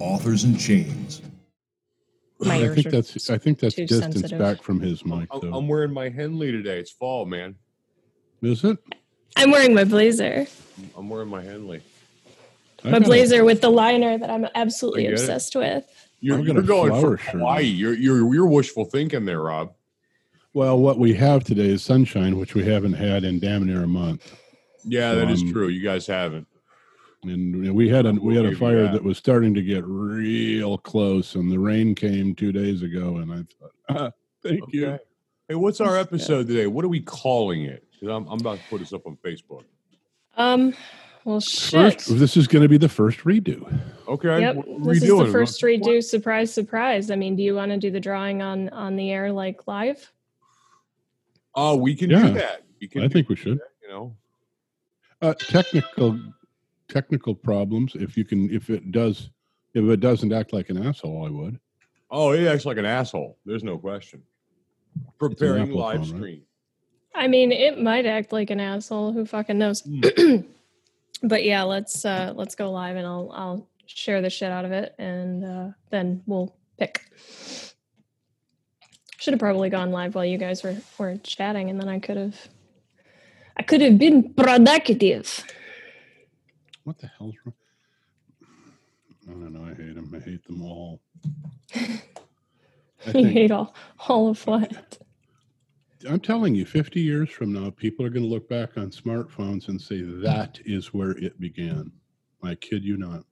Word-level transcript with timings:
Authors 0.00 0.44
in 0.44 0.56
Chains. 0.56 1.22
My 2.40 2.54
I 2.56 2.68
think 2.74 2.86
are 2.86 2.90
that's 2.90 3.28
I 3.30 3.36
think 3.36 3.58
that's 3.58 3.74
too 3.74 3.86
distance 3.86 4.14
sensitive. 4.14 4.38
back 4.38 4.62
from 4.62 4.80
his 4.80 5.04
mic 5.04 5.28
I'm, 5.30 5.40
though. 5.40 5.54
I'm 5.54 5.68
wearing 5.68 5.92
my 5.92 6.08
Henley 6.08 6.50
today. 6.50 6.78
It's 6.78 6.90
fall, 6.90 7.26
man. 7.26 7.54
Is 8.42 8.64
it? 8.64 8.78
I'm 9.36 9.50
wearing 9.50 9.74
my 9.74 9.84
blazer. 9.84 10.46
I'm 10.96 11.10
wearing 11.10 11.28
my 11.28 11.42
Henley. 11.42 11.82
I 12.82 12.90
My 12.90 12.98
blazer 12.98 13.44
with 13.44 13.60
the 13.60 13.68
liner 13.68 14.16
that 14.16 14.30
I'm 14.30 14.46
absolutely 14.54 15.02
I 15.06 15.10
get 15.10 15.18
it. 15.18 15.20
obsessed 15.20 15.54
with. 15.54 15.84
You're, 16.20 16.38
you're 16.40 16.62
going 16.62 16.98
for 17.00 17.18
shirt. 17.18 17.32
Hawaii. 17.32 17.64
You're, 17.64 17.92
you're 17.94 18.34
you're 18.34 18.46
wishful 18.46 18.86
thinking 18.86 19.26
there, 19.26 19.42
Rob. 19.42 19.74
Well, 20.54 20.78
what 20.78 20.98
we 20.98 21.12
have 21.14 21.44
today 21.44 21.66
is 21.68 21.82
sunshine, 21.82 22.38
which 22.38 22.54
we 22.54 22.64
haven't 22.64 22.94
had 22.94 23.24
in 23.24 23.38
damn 23.38 23.64
near 23.66 23.84
a 23.84 23.86
month. 23.86 24.34
Yeah, 24.84 25.12
that 25.14 25.30
is 25.30 25.42
Um, 25.42 25.52
true. 25.52 25.68
You 25.68 25.82
guys 25.82 26.06
haven't. 26.06 26.46
And 27.22 27.74
we 27.74 27.88
had 27.88 28.06
a 28.06 28.12
we 28.12 28.34
had 28.34 28.46
a 28.46 28.56
fire 28.56 28.84
that. 28.84 28.92
that 28.94 29.04
was 29.04 29.18
starting 29.18 29.52
to 29.54 29.62
get 29.62 29.84
real 29.86 30.78
close, 30.78 31.34
and 31.34 31.52
the 31.52 31.58
rain 31.58 31.94
came 31.94 32.34
two 32.34 32.50
days 32.50 32.82
ago, 32.82 33.18
and 33.18 33.30
I 33.32 33.36
thought, 33.58 33.72
ah, 33.90 34.10
thank 34.42 34.62
you. 34.72 34.98
Hey, 35.46 35.54
what's 35.54 35.80
our 35.82 35.98
episode 35.98 36.46
today? 36.48 36.66
What 36.66 36.82
are 36.84 36.88
we 36.88 37.00
calling 37.00 37.64
it? 37.64 37.84
'Cause 38.00 38.08
I'm, 38.08 38.26
I'm 38.28 38.40
about 38.40 38.56
to 38.58 38.64
put 38.70 38.78
this 38.80 38.94
up 38.94 39.06
on 39.06 39.18
Facebook. 39.22 39.64
Um, 40.38 40.72
well, 41.26 41.40
shit. 41.40 42.00
First, 42.00 42.18
this 42.18 42.38
is 42.38 42.48
going 42.48 42.62
to 42.62 42.68
be 42.68 42.78
the 42.78 42.88
first 42.88 43.18
redo. 43.18 43.70
Okay. 44.08 44.40
Yep, 44.40 44.56
what 44.56 44.66
are 44.66 44.70
we 44.70 44.94
this 44.94 45.02
is 45.02 45.18
the 45.18 45.26
first 45.30 45.60
redo. 45.62 46.02
Surprise, 46.02 46.50
surprise. 46.54 47.10
I 47.10 47.16
mean, 47.16 47.36
do 47.36 47.42
you 47.42 47.54
want 47.54 47.70
to 47.72 47.76
do 47.76 47.90
the 47.90 48.00
drawing 48.00 48.40
on 48.40 48.70
on 48.70 48.96
the 48.96 49.10
air 49.10 49.30
like 49.30 49.66
live? 49.66 50.10
Oh, 51.54 51.76
we 51.76 51.94
can 51.94 52.08
Yeah. 52.08 52.28
do 52.28 52.32
that. 52.34 52.62
We 52.80 52.88
can 52.88 53.02
I 53.02 53.08
do 53.08 53.12
think 53.12 53.28
we 53.28 53.36
should. 53.36 53.58
that, 53.58 53.68
you 53.82 53.88
know. 53.90 54.16
Uh, 55.20 55.34
technical 55.34 56.18
technical 56.90 57.34
problems. 57.34 57.94
If 57.94 58.16
you 58.16 58.24
can, 58.24 58.50
if 58.50 58.70
it 58.70 58.90
does, 58.90 59.30
if 59.74 59.84
it 59.84 60.00
doesn't 60.00 60.32
act 60.32 60.52
like 60.52 60.70
an 60.70 60.86
asshole, 60.86 61.26
I 61.26 61.30
would. 61.30 61.58
Oh, 62.10 62.32
it 62.32 62.46
acts 62.46 62.66
like 62.66 62.76
an 62.76 62.84
asshole. 62.84 63.38
There's 63.46 63.64
no 63.64 63.78
question. 63.78 64.22
Preparing 65.18 65.70
live 65.70 66.00
phone, 66.00 66.10
right? 66.10 66.16
stream. 66.16 66.42
I 67.14 67.28
mean, 67.28 67.52
it 67.52 67.80
might 67.80 68.06
act 68.06 68.32
like 68.32 68.50
an 68.50 68.60
asshole. 68.60 69.12
Who 69.12 69.24
fucking 69.24 69.58
knows? 69.58 69.82
but 71.22 71.44
yeah, 71.44 71.62
let's 71.62 72.04
uh 72.04 72.32
let's 72.34 72.54
go 72.54 72.70
live, 72.70 72.96
and 72.96 73.06
I'll 73.06 73.30
I'll 73.32 73.68
share 73.86 74.20
the 74.20 74.30
shit 74.30 74.50
out 74.50 74.64
of 74.64 74.72
it, 74.72 74.94
and 74.98 75.44
uh, 75.44 75.68
then 75.90 76.22
we'll 76.26 76.54
pick. 76.78 77.02
Should 79.18 79.34
have 79.34 79.40
probably 79.40 79.68
gone 79.68 79.90
live 79.90 80.14
while 80.14 80.24
you 80.24 80.38
guys 80.38 80.62
were 80.62 80.76
were 80.98 81.16
chatting, 81.18 81.70
and 81.70 81.80
then 81.80 81.88
I 81.88 81.98
could 81.98 82.16
have. 82.16 82.36
I 83.56 83.62
could 83.62 83.82
have 83.82 83.98
been 83.98 84.32
productive. 84.34 85.44
What 86.84 86.98
the 86.98 87.10
hell's 87.18 87.34
wrong? 87.44 87.54
I 89.28 89.32
don't 89.32 89.52
know. 89.52 89.64
I 89.64 89.74
hate 89.74 89.94
them. 89.94 90.12
I 90.14 90.18
hate 90.20 90.44
them 90.46 90.62
all. 90.62 91.00
I 91.74 92.00
You 93.14 93.24
hate 93.26 93.50
all 93.50 93.74
all 94.08 94.28
of 94.28 94.46
what? 94.46 94.98
I'm 96.08 96.20
telling 96.20 96.54
you, 96.54 96.64
50 96.64 96.98
years 97.00 97.28
from 97.28 97.52
now, 97.52 97.68
people 97.70 98.06
are 98.06 98.10
going 98.10 98.22
to 98.22 98.28
look 98.28 98.48
back 98.48 98.78
on 98.78 98.90
smartphones 98.90 99.68
and 99.68 99.78
say 99.80 100.00
that 100.00 100.58
is 100.64 100.94
where 100.94 101.10
it 101.10 101.38
began. 101.38 101.92
I 102.42 102.54
kid 102.54 102.82
you 102.84 102.96
not. 102.96 103.24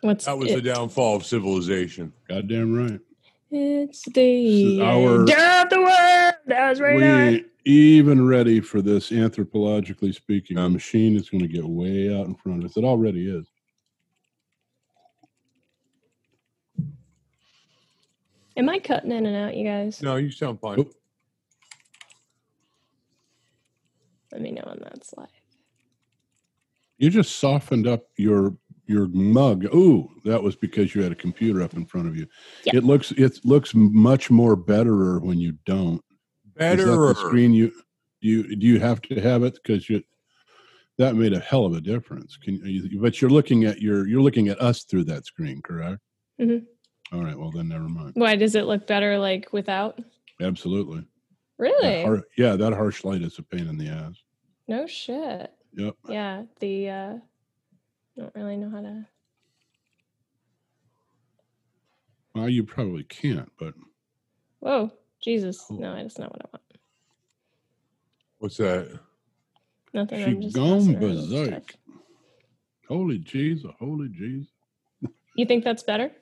What's 0.00 0.24
That 0.24 0.36
was 0.36 0.50
it? 0.50 0.56
the 0.56 0.62
downfall 0.62 1.14
of 1.16 1.24
civilization. 1.24 2.12
Goddamn 2.28 2.74
right. 2.74 3.00
It's 3.52 4.02
the 4.12 4.82
our- 4.82 5.20
end 5.20 5.30
of 5.30 5.70
the 5.70 5.80
world. 5.80 6.34
That 6.46 6.70
was 6.70 6.80
right. 6.80 6.96
we 6.96 7.04
on. 7.04 7.20
ain't 7.20 7.46
even 7.66 8.24
ready 8.24 8.60
for 8.60 8.80
this 8.80 9.10
anthropologically 9.10 10.14
speaking. 10.14 10.56
The 10.56 10.62
Um, 10.62 10.72
machine 10.72 11.16
is 11.16 11.28
going 11.28 11.42
to 11.42 11.48
get 11.48 11.64
way 11.64 12.14
out 12.16 12.26
in 12.26 12.34
front 12.36 12.62
of 12.62 12.70
us. 12.70 12.76
It 12.76 12.84
already 12.84 13.28
is. 13.28 13.50
Am 18.56 18.68
I 18.68 18.78
cutting 18.78 19.10
in 19.10 19.26
and 19.26 19.36
out, 19.36 19.56
you 19.56 19.64
guys? 19.64 20.00
No, 20.00 20.16
you 20.16 20.30
sound 20.30 20.60
fine. 20.60 20.78
Oop. 20.78 20.92
Let 24.32 24.40
me 24.40 24.52
know 24.52 24.62
when 24.64 24.78
that's 24.82 25.12
live. 25.16 25.26
You 26.98 27.10
just 27.10 27.38
softened 27.38 27.86
up 27.86 28.04
your 28.16 28.56
your 28.86 29.08
mug. 29.08 29.64
Ooh, 29.74 30.08
that 30.24 30.42
was 30.42 30.54
because 30.54 30.94
you 30.94 31.02
had 31.02 31.12
a 31.12 31.16
computer 31.16 31.60
up 31.62 31.74
in 31.74 31.84
front 31.84 32.06
of 32.06 32.16
you. 32.16 32.26
Yep. 32.64 32.74
It 32.76 32.84
looks 32.84 33.10
it 33.12 33.44
looks 33.44 33.74
much 33.74 34.30
more 34.30 34.54
betterer 34.56 35.18
when 35.18 35.38
you 35.38 35.52
don't. 35.66 36.02
Is 36.56 36.60
that 36.60 36.76
Better. 36.78 36.86
the 36.86 37.14
screen 37.14 37.52
you 37.52 37.70
you 38.20 38.56
do 38.56 38.66
you 38.66 38.80
have 38.80 39.02
to 39.02 39.20
have 39.20 39.42
it 39.42 39.54
because 39.62 39.90
you 39.90 40.02
that 40.98 41.14
made 41.14 41.34
a 41.34 41.38
hell 41.40 41.66
of 41.66 41.74
a 41.74 41.80
difference. 41.82 42.38
Can 42.38 42.54
you, 42.64 42.98
but 43.00 43.20
you're 43.20 43.30
looking 43.30 43.64
at 43.64 43.80
your 43.82 44.06
you're 44.08 44.22
looking 44.22 44.48
at 44.48 44.58
us 44.60 44.84
through 44.84 45.04
that 45.04 45.26
screen, 45.26 45.60
correct? 45.60 46.00
Mhm. 46.40 46.64
All 47.12 47.22
right. 47.22 47.38
Well, 47.38 47.50
then 47.50 47.68
never 47.68 47.88
mind. 47.88 48.12
Why 48.14 48.34
does 48.36 48.54
it 48.54 48.64
look 48.64 48.86
better 48.86 49.18
like 49.18 49.52
without? 49.52 50.00
Absolutely. 50.40 51.00
That 51.00 51.06
Really? 51.58 52.02
har- 52.02 52.24
yeah, 52.38 52.56
that 52.56 52.72
harsh 52.72 53.04
light 53.04 53.22
is 53.22 53.38
a 53.38 53.42
pain 53.42 53.68
in 53.68 53.76
the 53.76 53.88
ass. 53.88 54.14
No 54.68 54.86
shit. 54.86 55.52
Yep. 55.74 55.94
Yeah, 56.08 56.44
the 56.60 56.88
uh 56.88 57.14
I 58.16 58.20
don't 58.20 58.34
really 58.34 58.56
know 58.56 58.70
how 58.70 58.80
to 58.80 59.06
Well, 62.34 62.48
you 62.48 62.64
probably 62.64 63.04
can't, 63.04 63.50
but 63.58 63.74
Whoa, 64.60 64.90
Jesus. 65.26 65.66
No, 65.70 65.96
that's 65.96 66.20
not 66.20 66.30
what 66.30 66.40
I 66.40 66.48
want. 66.52 66.62
What's 68.38 68.56
that? 68.58 69.00
Nothing. 69.92 70.18
she 70.18 70.24
I'm 70.24 70.40
just 70.40 70.54
gone 70.54 70.78
messing 70.78 70.94
around 70.94 71.02
with 71.02 71.28
stuff. 71.28 71.44
berserk. 71.46 71.74
Holy 72.86 73.18
Jesus, 73.18 73.70
holy 73.80 74.08
Jesus. 74.08 74.46
You 75.34 75.44
think 75.44 75.64
that's 75.64 75.82
better? 75.82 76.12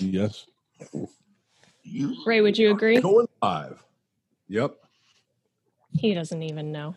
Yes. 0.00 0.46
Ray, 2.26 2.40
would 2.40 2.58
you 2.58 2.72
agree? 2.72 3.00
Going 3.00 3.28
live. 3.40 3.84
Yep. 4.48 4.74
He 5.92 6.14
doesn't 6.14 6.42
even 6.42 6.72
know. 6.72 6.96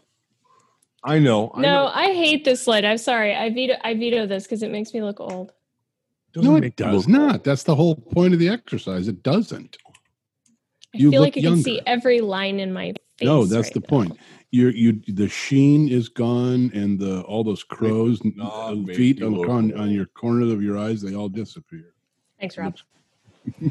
I 1.04 1.20
know. 1.20 1.52
I 1.54 1.62
no, 1.62 1.68
know. 1.68 1.92
I 1.94 2.14
hate 2.14 2.46
this 2.46 2.66
light. 2.66 2.84
I'm 2.84 2.98
sorry. 2.98 3.36
I 3.36 3.52
veto 3.52 3.76
I 3.84 3.94
veto 3.94 4.26
this 4.26 4.46
because 4.46 4.64
it 4.64 4.72
makes 4.72 4.92
me 4.92 5.04
look 5.04 5.20
old. 5.20 5.52
Doesn't 6.34 6.52
no, 6.52 6.58
it 6.58 6.76
does 6.76 7.08
look 7.08 7.08
not. 7.08 7.44
That's 7.44 7.64
the 7.64 7.76
whole 7.76 7.96
point 7.96 8.34
of 8.34 8.40
the 8.40 8.50
exercise. 8.50 9.08
It 9.08 9.22
doesn't. 9.22 9.78
I 10.94 10.98
You 10.98 11.12
feel 11.12 11.22
look 11.22 11.28
like 11.28 11.36
you 11.38 11.44
can 11.44 11.64
see 11.64 11.82
every 11.86 12.22
line 12.22 12.60
in 12.60 12.74
my 12.74 12.94
face. 13.18 13.26
no, 13.28 13.46
that's 13.46 13.68
right 13.68 13.74
the 13.76 13.80
now. 13.82 13.88
point. 13.88 14.18
You 14.52 14.68
you 14.70 15.02
the 15.08 15.30
sheen 15.30 15.88
is 15.88 16.10
gone 16.10 16.72
and 16.74 17.00
the 17.00 17.22
all 17.22 17.44
those 17.44 17.64
crows 17.64 18.20
n- 18.26 18.34
not 18.36 18.72
uh, 18.72 18.76
make 18.76 18.98
feet 18.98 19.24
on, 19.24 19.36
on, 19.50 19.74
on 19.80 19.92
your 19.92 20.08
corner 20.08 20.54
of 20.54 20.62
your 20.62 20.78
eyes, 20.78 21.02
they 21.02 21.16
all 21.16 21.30
disappear. 21.30 21.94
Thanks, 22.40 22.58
Rob. 22.58 22.76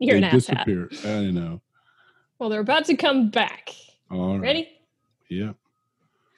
You're 0.00 0.16
they 0.16 0.22
an 0.22 0.30
asshat. 0.30 0.64
disappear. 0.64 0.90
I 1.04 1.30
know. 1.30 1.60
Well, 2.38 2.48
they're 2.48 2.60
about 2.60 2.86
to 2.86 2.96
come 2.96 3.30
back. 3.30 3.70
All 4.10 4.32
right. 4.38 4.40
Ready? 4.40 4.68
Yeah. 5.28 5.52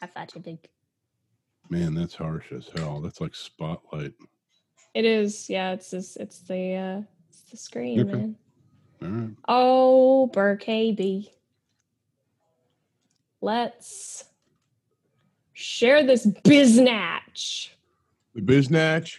I 0.02 0.06
thought 0.06 0.34
you 0.34 0.42
think. 0.42 0.68
Man, 1.70 1.94
that's 1.94 2.14
harsh 2.14 2.52
as 2.52 2.68
hell. 2.74 3.00
That's 3.00 3.20
like 3.20 3.34
spotlight. 3.34 4.12
It 4.94 5.04
is. 5.06 5.48
Yeah, 5.48 5.72
it's 5.72 5.90
just, 5.92 6.16
it's 6.18 6.40
the 6.40 6.74
uh 6.74 7.02
it's 7.30 7.42
the 7.50 7.56
screen, 7.56 8.00
Okay. 8.00 8.12
man. 8.12 8.36
All 9.02 9.08
right. 9.08 9.30
Oh, 9.48 10.26
Burke 10.28 10.64
KB. 10.64 11.28
Let's 13.40 14.24
share 15.52 16.04
this 16.04 16.26
biznatch. 16.26 17.70
The 18.34 18.40
biznatch. 18.40 19.18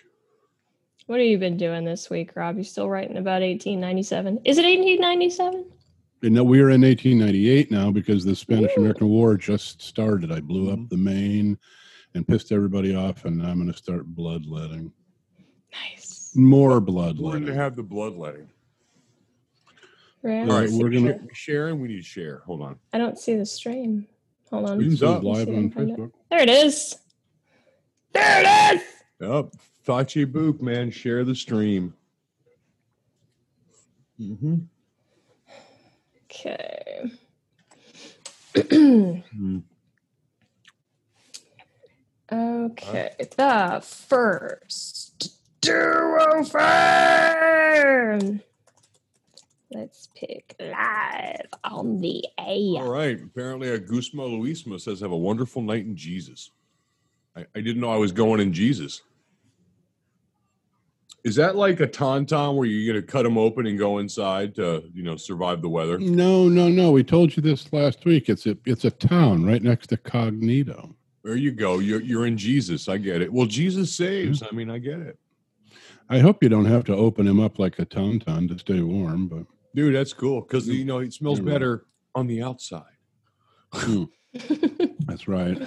What 1.07 1.19
have 1.19 1.27
you 1.27 1.37
been 1.37 1.57
doing 1.57 1.83
this 1.83 2.09
week, 2.09 2.31
Rob? 2.35 2.57
You 2.57 2.63
still 2.63 2.89
writing 2.89 3.17
about 3.17 3.41
1897? 3.41 4.39
Is 4.45 4.57
it 4.57 4.63
1897? 4.63 5.65
And 6.23 6.33
now 6.33 6.43
we're 6.43 6.69
in 6.69 6.81
1898 6.81 7.69
now 7.69 7.91
because 7.91 8.23
the 8.23 8.33
Spanish 8.33 8.71
American 8.77 9.09
War 9.09 9.35
just 9.35 9.81
started. 9.81 10.31
I 10.31 10.39
blew 10.39 10.71
up 10.71 10.87
the 10.87 10.95
Maine 10.95 11.57
and 12.15 12.25
pissed 12.25 12.53
everybody 12.53 12.95
off, 12.95 13.25
and 13.25 13.45
I'm 13.45 13.57
going 13.57 13.69
to 13.71 13.77
start 13.77 14.05
bloodletting. 14.05 14.93
Nice. 15.73 16.31
More 16.33 16.79
bloodletting. 16.79 17.25
We're 17.25 17.31
going 17.31 17.45
to 17.47 17.55
have 17.55 17.75
the 17.75 17.83
bloodletting. 17.83 18.49
Right. 20.23 20.49
All 20.49 20.59
right, 20.61 20.69
we're 20.71 20.83
we're 20.83 20.89
gonna- 20.89 21.13
gonna 21.19 21.33
sharing. 21.33 21.79
We 21.81 21.89
need 21.89 21.97
to 21.97 22.01
share. 22.03 22.39
Hold 22.45 22.61
on. 22.61 22.79
I 22.93 22.97
don't 22.97 23.19
see 23.19 23.35
the 23.35 23.45
stream. 23.45 24.07
Hold 24.49 24.69
on. 24.69 24.79
You 24.79 24.83
can 24.85 24.89
Who's 24.91 24.99
see 25.01 25.05
it 25.05 25.09
up? 25.09 25.23
live 25.23 25.35
See 25.35 25.41
if 25.41 25.49
I 25.49 25.53
on 25.57 25.69
can 25.71 25.89
it. 25.89 25.97
Facebook. 25.97 26.11
There 26.31 26.39
it 26.41 26.49
is. 26.49 26.95
There 28.13 28.41
it 28.41 28.77
is. 28.77 28.81
Yep. 29.19 29.45
Fachi 29.85 30.31
Book, 30.31 30.61
man. 30.61 30.91
Share 30.91 31.25
the 31.25 31.35
stream. 31.35 31.93
Mm-hmm. 34.19 34.55
Okay. 36.25 37.11
okay. 42.31 43.11
The 43.19 43.81
first 43.83 45.33
duo 45.61 46.43
firm. 46.43 48.41
Let's 49.73 50.09
pick 50.15 50.55
live 50.59 51.47
on 51.63 51.99
the 51.99 52.23
All 52.37 52.77
air. 52.77 52.85
right. 52.85 53.19
Apparently, 53.21 53.69
a 53.69 53.79
Gusmo 53.79 54.39
Luisma 54.39 54.79
says, 54.79 54.99
"Have 54.99 55.11
a 55.11 55.17
wonderful 55.17 55.61
night 55.61 55.85
in 55.85 55.95
Jesus." 55.95 56.51
I, 57.35 57.45
I 57.55 57.61
didn't 57.61 57.81
know 57.81 57.91
I 57.91 57.97
was 57.97 58.11
going 58.11 58.39
in 58.39 58.53
Jesus. 58.53 59.01
Is 61.23 61.35
that 61.35 61.55
like 61.55 61.79
a 61.79 61.87
tauntaun 61.87 62.55
where 62.55 62.67
you're 62.67 62.93
gonna 62.93 63.05
cut 63.05 63.23
them 63.23 63.37
open 63.37 63.65
and 63.65 63.79
go 63.79 63.99
inside 63.99 64.53
to 64.55 64.83
you 64.93 65.03
know 65.03 65.15
survive 65.15 65.61
the 65.61 65.69
weather? 65.69 65.97
No, 65.97 66.47
no, 66.49 66.69
no. 66.69 66.91
We 66.91 67.03
told 67.03 67.35
you 67.35 67.41
this 67.41 67.71
last 67.73 68.05
week. 68.05 68.29
It's 68.29 68.45
a 68.45 68.57
it's 68.65 68.85
a 68.85 68.91
town 68.91 69.45
right 69.45 69.63
next 69.63 69.87
to 69.87 69.97
Cognito. 69.97 70.93
There 71.23 71.35
you 71.35 71.51
go. 71.51 71.79
You're 71.79 72.01
you're 72.01 72.27
in 72.27 72.37
Jesus. 72.37 72.89
I 72.89 72.97
get 72.97 73.21
it. 73.21 73.31
Well, 73.31 73.47
Jesus 73.47 73.97
hmm. 73.97 74.03
saves. 74.03 74.43
I 74.43 74.51
mean, 74.53 74.69
I 74.69 74.77
get 74.77 74.99
it, 74.99 75.17
I 76.09 76.19
hope 76.19 76.43
you 76.43 76.49
don't 76.49 76.65
have 76.65 76.83
to 76.85 76.95
open 76.95 77.25
him 77.25 77.39
up 77.39 77.57
like 77.57 77.79
a 77.79 77.85
tauntaun 77.85 78.49
to 78.49 78.59
stay 78.59 78.81
warm, 78.81 79.27
but 79.27 79.45
dude. 79.75 79.95
That's 79.95 80.13
cool 80.13 80.41
because 80.41 80.67
you 80.67 80.85
know 80.85 80.99
it 80.99 81.13
smells 81.13 81.39
Never 81.39 81.51
better 81.51 81.85
on 82.15 82.27
the 82.27 82.41
outside. 82.43 82.83
hmm, 83.73 84.03
that's 85.07 85.27
right. 85.27 85.57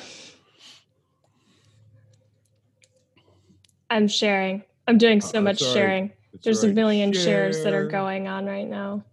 I'm 3.90 4.08
sharing. 4.08 4.62
I'm 4.88 4.98
doing 4.98 5.20
so 5.20 5.38
Uh, 5.38 5.42
much 5.42 5.58
that's 5.58 5.62
all 5.62 5.68
right. 5.68 5.74
sharing. 5.74 6.12
That's 6.32 6.44
There's 6.44 6.58
all 6.58 6.64
a 6.64 6.66
right. 6.68 6.76
million 6.76 7.12
shares 7.12 7.62
that 7.62 7.72
are 7.72 7.82
Share. 7.82 7.88
going 7.90 8.28
on 8.28 8.46
right 8.46 8.68
now. 8.68 9.04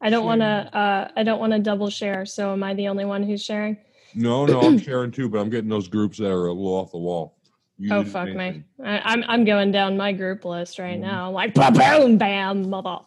I 0.00 0.10
don't 0.10 0.24
want 0.24 0.40
to. 0.42 0.46
Uh, 0.46 1.08
I 1.16 1.22
don't 1.24 1.40
want 1.40 1.52
to 1.52 1.58
double 1.58 1.90
share. 1.90 2.24
So 2.24 2.52
am 2.52 2.62
I 2.62 2.74
the 2.74 2.88
only 2.88 3.04
one 3.04 3.22
who's 3.22 3.42
sharing? 3.42 3.76
No, 4.14 4.46
no, 4.46 4.60
I'm 4.60 4.78
sharing 4.82 5.10
too, 5.10 5.28
but 5.28 5.38
I'm 5.38 5.50
getting 5.50 5.68
those 5.68 5.88
groups 5.88 6.18
that 6.18 6.30
are 6.30 6.46
a 6.46 6.52
little 6.52 6.72
off 6.74 6.92
the 6.92 6.98
wall. 6.98 7.36
You 7.78 7.92
Oh 7.92 7.98
didn't 7.98 8.12
fuck 8.12 8.26
say 8.26 8.34
me! 8.34 8.44
anything. 8.44 8.64
I, 8.84 8.98
I'm 9.04 9.24
I'm 9.26 9.44
going 9.44 9.70
down 9.72 9.96
my 9.96 10.12
group 10.12 10.44
list 10.44 10.78
right 10.78 10.98
Mhm. 10.98 11.02
now. 11.02 11.30
Like 11.30 11.54
boom, 11.54 12.16
bam, 12.18 12.66
motherfucker. 12.66 13.06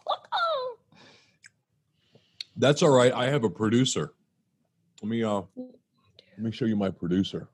That's 2.62 2.80
all 2.80 2.90
right. 2.90 3.12
I 3.12 3.28
have 3.28 3.42
a 3.42 3.50
producer. 3.50 4.12
Let 5.02 5.08
me 5.10 5.24
uh 5.24 5.42
let 5.56 6.38
me 6.38 6.52
show 6.52 6.64
you 6.64 6.76
my 6.76 6.90
producer. 6.90 7.48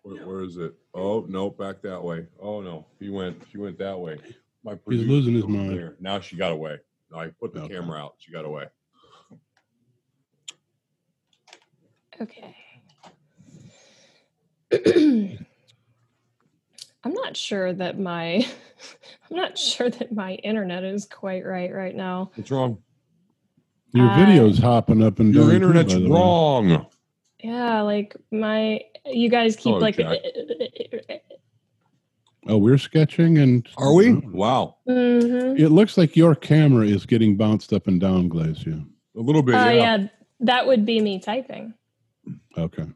Where, 0.00 0.26
where 0.26 0.40
is 0.40 0.56
it? 0.56 0.72
Oh 0.94 1.26
no, 1.28 1.50
back 1.50 1.82
that 1.82 2.02
way. 2.02 2.26
Oh 2.40 2.62
no, 2.62 2.86
he 3.00 3.10
went. 3.10 3.42
She 3.50 3.58
went 3.58 3.78
that 3.80 3.98
way. 3.98 4.16
My 4.64 4.76
producer's 4.76 5.08
losing 5.10 5.34
his 5.34 5.46
mind. 5.46 5.78
there. 5.78 5.96
Now 6.00 6.20
she 6.20 6.36
got 6.36 6.52
away. 6.52 6.78
I 7.14 7.26
put 7.38 7.52
the 7.52 7.60
Okay. 7.64 7.74
camera 7.74 7.98
out. 8.02 8.14
She 8.16 8.32
got 8.32 8.46
away. 8.46 8.68
Okay. 12.18 12.56
I'm 17.04 17.12
not 17.14 17.36
sure 17.36 17.72
that 17.72 17.98
my 17.98 18.36
I'm 19.30 19.36
not 19.36 19.58
sure 19.58 19.90
that 19.90 20.12
my 20.12 20.34
internet 20.34 20.84
is 20.84 21.04
quite 21.06 21.44
right 21.44 21.72
right 21.72 21.94
now. 21.96 22.30
What's 22.34 22.50
wrong? 22.50 22.78
Your 23.94 24.08
Uh, 24.08 24.16
video's 24.16 24.58
hopping 24.58 25.02
up 25.02 25.18
and 25.18 25.34
down. 25.34 25.42
Your 25.42 25.50
too, 25.50 25.56
internet's 25.56 25.94
by 25.94 26.00
the 26.00 26.08
way. 26.08 26.14
wrong. 26.18 26.86
Yeah, 27.42 27.80
like 27.82 28.16
my 28.30 28.80
you 29.06 29.28
guys 29.28 29.56
keep 29.56 29.74
Oh, 29.74 29.78
like 29.78 29.98
Oh, 32.48 32.58
we're 32.58 32.78
sketching 32.78 33.38
and 33.38 33.68
Are 33.76 33.92
we? 33.94 34.14
Wow. 34.14 34.76
Mhm. 34.88 35.58
It 35.60 35.68
looks 35.68 35.96
like 35.96 36.16
your 36.16 36.34
camera 36.34 36.84
is 36.86 37.06
getting 37.06 37.36
bounced 37.36 37.72
up 37.72 37.86
and 37.86 38.00
down, 38.00 38.28
Glacia. 38.28 38.84
A 39.16 39.20
little 39.20 39.42
bit. 39.42 39.54
Uh, 39.54 39.68
yeah. 39.68 39.72
yeah, 39.98 40.06
that 40.40 40.66
would 40.66 40.84
be 40.84 41.00
me 41.00 41.20
typing. 41.20 41.72
Okay. 42.58 42.86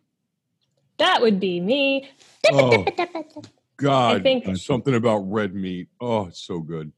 That 0.98 1.20
would 1.20 1.38
be 1.38 1.60
me. 1.60 2.08
Oh 2.52 2.84
God. 3.76 4.16
I 4.16 4.22
think 4.22 4.56
something 4.56 4.94
about 4.94 5.18
red 5.30 5.54
meat. 5.54 5.88
Oh, 6.00 6.26
it's 6.26 6.40
so 6.40 6.60
good. 6.60 6.92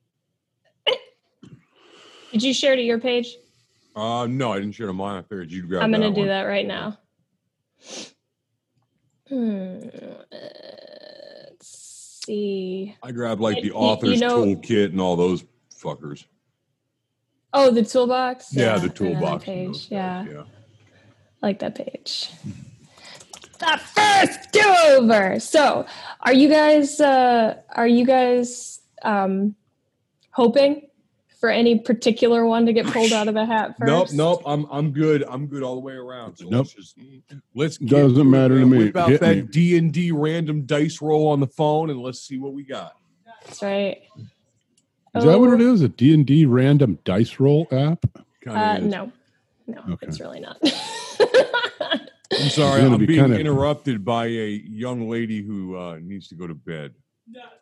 did 2.32 2.42
you 2.42 2.52
share 2.54 2.76
to 2.76 2.82
your 2.82 2.98
page? 3.00 3.36
Uh 3.96 4.26
no, 4.28 4.52
I 4.52 4.58
didn't 4.60 4.72
share 4.74 4.86
to 4.86 4.92
mine. 4.92 5.16
I 5.18 5.22
figured 5.22 5.50
you'd 5.50 5.68
grab 5.68 5.82
I'm 5.82 5.90
gonna 5.90 6.08
that 6.08 6.14
do 6.14 6.20
one. 6.20 6.28
that 6.28 6.42
right 6.44 6.66
now. 6.66 6.98
Hmm. 9.28 9.78
Let's 11.50 12.20
see. 12.24 12.94
I 13.02 13.10
grabbed 13.12 13.40
like 13.40 13.56
Y- 13.56 13.62
the 13.62 13.70
y- 13.72 13.76
you 13.80 13.86
author's 13.86 14.20
know- 14.20 14.44
toolkit 14.44 14.86
and 14.86 15.00
all 15.00 15.16
those 15.16 15.44
fuckers. 15.74 16.24
Oh, 17.52 17.70
the 17.70 17.82
toolbox. 17.82 18.54
Yeah, 18.54 18.64
the 18.64 18.70
I 18.72 18.74
know 18.76 18.82
that 18.82 18.94
toolbox. 18.94 19.44
page. 19.44 19.88
Yeah, 19.90 20.24
yeah. 20.30 20.42
like 21.42 21.58
that 21.60 21.74
page. 21.74 22.30
The 23.58 23.80
first 23.94 24.52
do 24.52 24.62
over. 24.90 25.40
So, 25.40 25.86
are 26.20 26.32
you 26.32 26.48
guys? 26.48 27.00
uh 27.00 27.56
Are 27.74 27.86
you 27.88 28.06
guys 28.06 28.80
um 29.02 29.54
hoping 30.30 30.88
for 31.40 31.50
any 31.50 31.78
particular 31.78 32.44
one 32.46 32.66
to 32.66 32.72
get 32.72 32.86
pulled 32.86 33.12
out 33.12 33.28
of 33.28 33.34
the 33.34 33.44
hat 33.46 33.76
first? 33.78 33.88
Nope, 33.88 34.08
nope. 34.12 34.42
I'm 34.46 34.66
I'm 34.70 34.92
good. 34.92 35.24
I'm 35.28 35.46
good 35.46 35.62
all 35.62 35.74
the 35.74 35.80
way 35.80 35.94
around. 35.94 36.36
So 36.36 36.48
Nope. 36.48 36.66
let's 36.66 36.74
just 36.74 36.98
let's 37.54 37.78
Doesn't 37.78 38.14
to 38.14 38.20
it, 38.20 38.24
matter 38.30 38.58
to 38.60 38.66
me. 38.66 38.88
about 38.90 39.10
Hit 39.10 39.20
that 39.20 39.50
D 39.50 39.76
and 39.76 39.92
D 39.92 40.12
random 40.12 40.62
dice 40.66 41.00
roll 41.02 41.28
on 41.28 41.40
the 41.40 41.46
phone 41.48 41.90
and 41.90 42.00
let's 42.00 42.20
see 42.20 42.38
what 42.38 42.52
we 42.52 42.64
got. 42.64 42.92
That's 43.44 43.62
right. 43.62 43.98
Is 45.16 45.24
that 45.24 45.40
what 45.40 45.52
it 45.54 45.60
Oh, 45.62 45.72
is? 45.74 45.80
A 45.82 45.88
D&D 45.88 46.44
random 46.44 46.98
dice 47.04 47.40
roll 47.40 47.66
app? 47.72 48.04
Uh, 48.46 48.78
no, 48.78 49.10
no, 49.66 49.82
Okay. 49.90 50.06
it's 50.06 50.20
really 50.20 50.38
not. 50.38 50.60
I'm 52.32 52.48
sorry. 52.50 52.82
I'm 52.82 52.98
be 52.98 53.06
being 53.06 53.20
kinda- 53.20 53.38
interrupted 53.40 54.04
by 54.04 54.26
a 54.26 54.48
young 54.66 55.08
lady 55.08 55.42
who 55.42 55.76
uh, 55.76 55.98
needs 56.02 56.28
to 56.28 56.34
go 56.34 56.46
to 56.46 56.54
bed. 56.54 56.94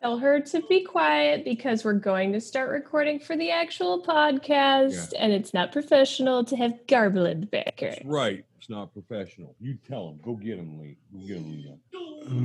Tell 0.01 0.17
her 0.17 0.39
to 0.39 0.61
be 0.69 0.83
quiet 0.85 1.43
because 1.43 1.83
we're 1.83 1.93
going 1.93 2.31
to 2.31 2.39
start 2.39 2.69
recording 2.69 3.19
for 3.19 3.35
the 3.35 3.51
actual 3.51 4.01
podcast, 4.01 5.11
and 5.19 5.33
it's 5.33 5.53
not 5.53 5.73
professional 5.73 6.45
to 6.45 6.55
have 6.55 6.87
garble 6.87 7.25
in 7.25 7.41
the 7.41 7.45
background. 7.47 7.95
That's 7.97 8.05
right. 8.05 8.45
It's 8.59 8.69
not 8.69 8.93
professional. 8.93 9.55
You 9.59 9.77
tell 9.87 10.07
him. 10.09 10.19
Go 10.23 10.35
get 10.35 10.57
him, 10.57 10.79
Lee. 10.79 10.97
Go 11.11 11.19
get 11.27 11.37
him, 11.37 11.51
Lena. 11.51 11.77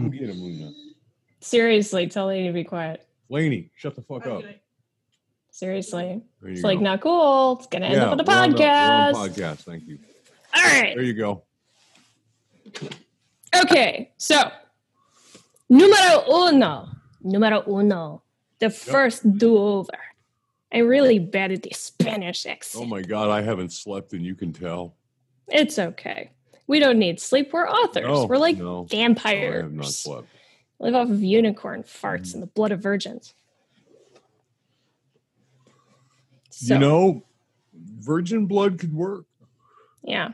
Go 0.02 0.08
get 0.10 0.30
him, 0.30 0.42
Lena. 0.42 0.72
Seriously, 1.40 2.08
tell 2.08 2.26
Lady 2.26 2.48
to 2.48 2.52
be 2.52 2.64
quiet. 2.64 3.06
Laney, 3.28 3.70
shut 3.76 3.94
the 3.94 4.02
fuck 4.02 4.26
up. 4.26 4.42
Seriously, 5.50 6.22
it's 6.44 6.62
go. 6.62 6.68
like 6.68 6.80
not 6.80 7.00
cool. 7.02 7.56
It's 7.58 7.66
gonna 7.68 7.86
end 7.86 7.94
Yeah, 7.96 8.04
up 8.06 8.10
on 8.12 8.16
the 8.18 8.24
we're 8.24 8.34
on 8.34 8.50
the- 8.50 8.56
on 8.64 9.14
podcast. 9.14 9.14
podcast. 9.14 9.56
Thank 9.58 9.86
you. 9.86 9.98
All 10.54 10.62
right. 10.62 10.94
There 10.96 11.04
you 11.04 11.14
go. 11.14 11.44
Okay, 13.54 14.12
so 14.16 14.50
numero 15.68 16.24
uno, 16.28 16.88
numero 17.22 17.62
uno, 17.66 18.22
the 18.58 18.70
first 18.70 19.38
do-over. 19.38 19.98
I'm 20.72 20.86
really 20.86 21.18
bad 21.18 21.52
at 21.52 21.62
the 21.62 21.72
Spanish 21.74 22.46
accent. 22.46 22.82
Oh 22.82 22.86
my 22.86 23.02
god, 23.02 23.28
I 23.28 23.42
haven't 23.42 23.72
slept 23.72 24.14
and 24.14 24.24
you 24.24 24.34
can 24.34 24.52
tell. 24.52 24.94
It's 25.48 25.78
okay. 25.78 26.30
We 26.66 26.78
don't 26.78 26.98
need 26.98 27.20
sleep. 27.20 27.52
We're 27.52 27.68
authors. 27.68 28.06
No, 28.06 28.24
We're 28.24 28.38
like 28.38 28.56
no. 28.56 28.84
vampires. 28.84 29.54
I 29.54 29.62
have 29.64 29.72
not 29.72 29.86
slept. 29.86 30.28
Live 30.78 30.94
off 30.94 31.10
of 31.10 31.22
unicorn 31.22 31.82
farts 31.82 32.28
mm. 32.30 32.34
and 32.34 32.42
the 32.42 32.46
blood 32.46 32.72
of 32.72 32.80
virgins. 32.80 33.34
So, 36.50 36.74
you 36.74 36.80
know, 36.80 37.24
virgin 37.74 38.46
blood 38.46 38.78
could 38.78 38.94
work. 38.94 39.26
yeah. 40.02 40.30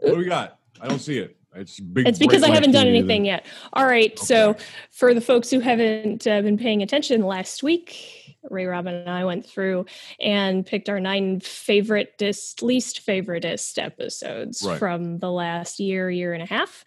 What 0.00 0.12
do 0.12 0.18
we 0.18 0.24
got? 0.24 0.58
I 0.80 0.88
don't 0.88 0.98
see 0.98 1.18
it. 1.18 1.35
It's 1.56 1.80
big. 1.80 2.06
It's 2.06 2.18
because 2.18 2.42
I 2.42 2.50
haven't 2.50 2.72
done 2.72 2.86
anything 2.86 3.24
yet. 3.24 3.46
All 3.72 3.86
right. 3.86 4.18
So, 4.18 4.56
for 4.90 5.14
the 5.14 5.20
folks 5.20 5.50
who 5.50 5.60
haven't 5.60 6.26
uh, 6.26 6.42
been 6.42 6.58
paying 6.58 6.82
attention 6.82 7.22
last 7.22 7.62
week, 7.62 8.36
Ray 8.50 8.66
Robin 8.66 8.94
and 8.94 9.10
I 9.10 9.24
went 9.24 9.44
through 9.46 9.86
and 10.20 10.64
picked 10.64 10.88
our 10.88 11.00
nine 11.00 11.40
favoriteest, 11.40 12.62
least 12.62 13.04
favoriteest 13.06 13.82
episodes 13.82 14.62
Right. 14.62 14.78
from 14.78 15.18
the 15.18 15.30
last 15.32 15.80
year, 15.80 16.10
year 16.10 16.32
and 16.32 16.42
a 16.42 16.46
half. 16.46 16.84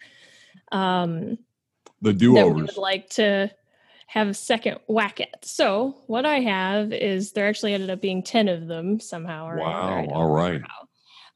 Um, 0.72 1.38
The 2.00 2.12
do 2.12 2.38
overs. 2.38 2.68
would 2.68 2.76
like 2.76 3.10
to 3.10 3.50
have 4.06 4.28
a 4.28 4.34
second 4.34 4.78
whack 4.88 5.20
at. 5.20 5.44
So 5.44 5.96
what 6.06 6.24
I 6.26 6.40
have 6.40 6.92
is 6.92 7.32
there 7.32 7.46
actually 7.46 7.74
ended 7.74 7.90
up 7.90 8.00
being 8.00 8.22
ten 8.22 8.48
of 8.48 8.66
them 8.66 8.98
somehow. 9.00 9.56
Wow. 9.56 10.06
All 10.12 10.28
right. 10.28 10.60
how. 10.60 10.88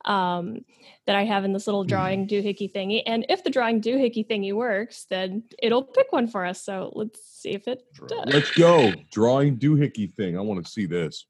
Um, 0.05 0.65
that 1.07 1.17
I 1.17 1.25
have 1.25 1.45
in 1.45 1.53
this 1.53 1.67
little 1.67 1.85
drawing 1.85 2.27
doohickey 2.27 2.71
thingy, 2.73 3.03
and 3.07 3.25
if 3.29 3.43
the 3.45 3.51
drawing 3.51 3.81
doohickey 3.81 4.27
thingy 4.27 4.53
works, 4.55 5.07
then 5.11 5.45
it'll 5.63 5.83
pick 5.83 6.13
one 6.13 6.29
for 6.29 6.45
us. 6.45 6.63
So 6.63 6.93
let's 6.95 7.21
see 7.23 7.51
if 7.51 7.69
it 7.69 7.83
does. 8.09 8.25
Let's 8.27 8.51
go. 8.53 8.93
Drawing 9.11 9.59
doohickey 9.59 10.13
thing. 10.13 10.37
I 10.37 10.41
want 10.41 10.65
to 10.65 10.71
see 10.71 10.87
this. 10.87 11.27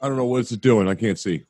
I 0.00 0.08
don't 0.08 0.16
know 0.16 0.26
what 0.26 0.40
it's 0.40 0.50
doing. 0.50 0.88
I 0.88 0.94
can't 0.94 1.18
see. 1.18 1.44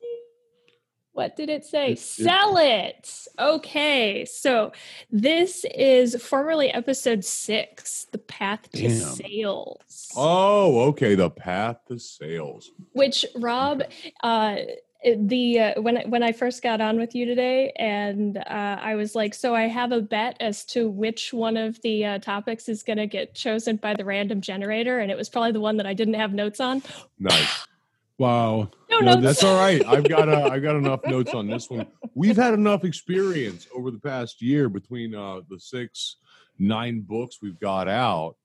What 1.13 1.35
did 1.35 1.49
it 1.49 1.65
say? 1.65 1.93
It's- 1.93 2.19
it- 2.19 2.23
Sell 2.25 2.57
it. 2.57 3.27
Okay. 3.39 4.23
So 4.25 4.71
this 5.09 5.65
is 5.75 6.15
formerly 6.23 6.69
episode 6.71 7.25
six, 7.25 8.05
The 8.11 8.19
Path 8.19 8.69
to 8.73 8.83
Damn. 8.87 8.91
Sales. 8.91 10.09
Oh, 10.15 10.81
okay. 10.89 11.15
The 11.15 11.29
path 11.31 11.77
to 11.87 11.97
sales. 11.99 12.69
which 12.93 13.25
Rob, 13.35 13.81
uh, 14.23 14.55
it- 14.59 14.83
the 15.03 15.59
uh, 15.59 15.81
when 15.81 15.97
I- 15.97 16.05
when 16.05 16.23
I 16.23 16.31
first 16.31 16.63
got 16.63 16.81
on 16.81 16.97
with 16.97 17.13
you 17.15 17.25
today, 17.25 17.71
and 17.77 18.37
uh, 18.37 18.77
I 18.81 18.95
was 18.95 19.15
like, 19.15 19.33
so 19.33 19.53
I 19.55 19.63
have 19.67 19.91
a 19.91 20.01
bet 20.01 20.37
as 20.39 20.65
to 20.65 20.89
which 20.89 21.33
one 21.33 21.55
of 21.57 21.79
the 21.81 22.03
uh, 22.05 22.19
topics 22.19 22.67
is 22.67 22.83
going 22.83 22.97
to 22.97 23.07
get 23.07 23.35
chosen 23.35 23.75
by 23.77 23.93
the 23.93 24.03
random 24.05 24.41
generator, 24.41 24.99
and 24.99 25.11
it 25.11 25.17
was 25.17 25.29
probably 25.29 25.51
the 25.51 25.59
one 25.59 25.77
that 25.77 25.85
I 25.85 25.93
didn't 25.93 26.15
have 26.15 26.33
notes 26.33 26.59
on. 26.59 26.81
Nice. 27.19 27.65
Wow. 28.19 28.71
No 28.89 28.97
No, 28.97 29.11
notes. 29.13 29.21
That's 29.21 29.43
all 29.43 29.59
right. 29.59 29.85
I've 29.85 30.09
got 30.09 30.27
uh, 30.27 30.49
I've 30.51 30.63
got 30.63 30.75
enough 30.75 31.01
notes 31.07 31.35
on 31.35 31.45
this 31.45 31.69
one. 31.69 31.85
We've 32.15 32.35
had 32.35 32.55
enough 32.55 32.83
experience 32.83 33.67
over 33.75 33.91
the 33.91 33.99
past 33.99 34.41
year 34.41 34.69
between 34.69 35.13
uh, 35.13 35.41
the 35.47 35.59
six, 35.59 36.15
nine 36.57 37.01
books 37.01 37.37
we've 37.43 37.59
got 37.59 37.87
out 37.87 38.35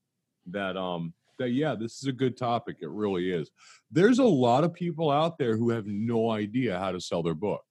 that 0.49 0.76
um 0.76 1.14
that 1.42 1.50
yeah, 1.50 1.75
this 1.75 2.00
is 2.02 2.08
a 2.08 2.12
good 2.12 2.37
topic. 2.37 2.76
It 2.80 2.90
really 2.90 3.32
is. 3.32 3.50
There's 3.90 4.18
a 4.18 4.25
lot 4.25 4.64
of 4.64 4.72
people 4.72 5.11
out 5.11 5.38
there 5.38 5.56
who 5.56 5.70
have 5.70 5.87
no 5.87 6.30
idea 6.30 6.78
how 6.78 6.92
to 6.92 7.00
sell 7.00 7.22
their 7.22 7.34
book. 7.34 7.62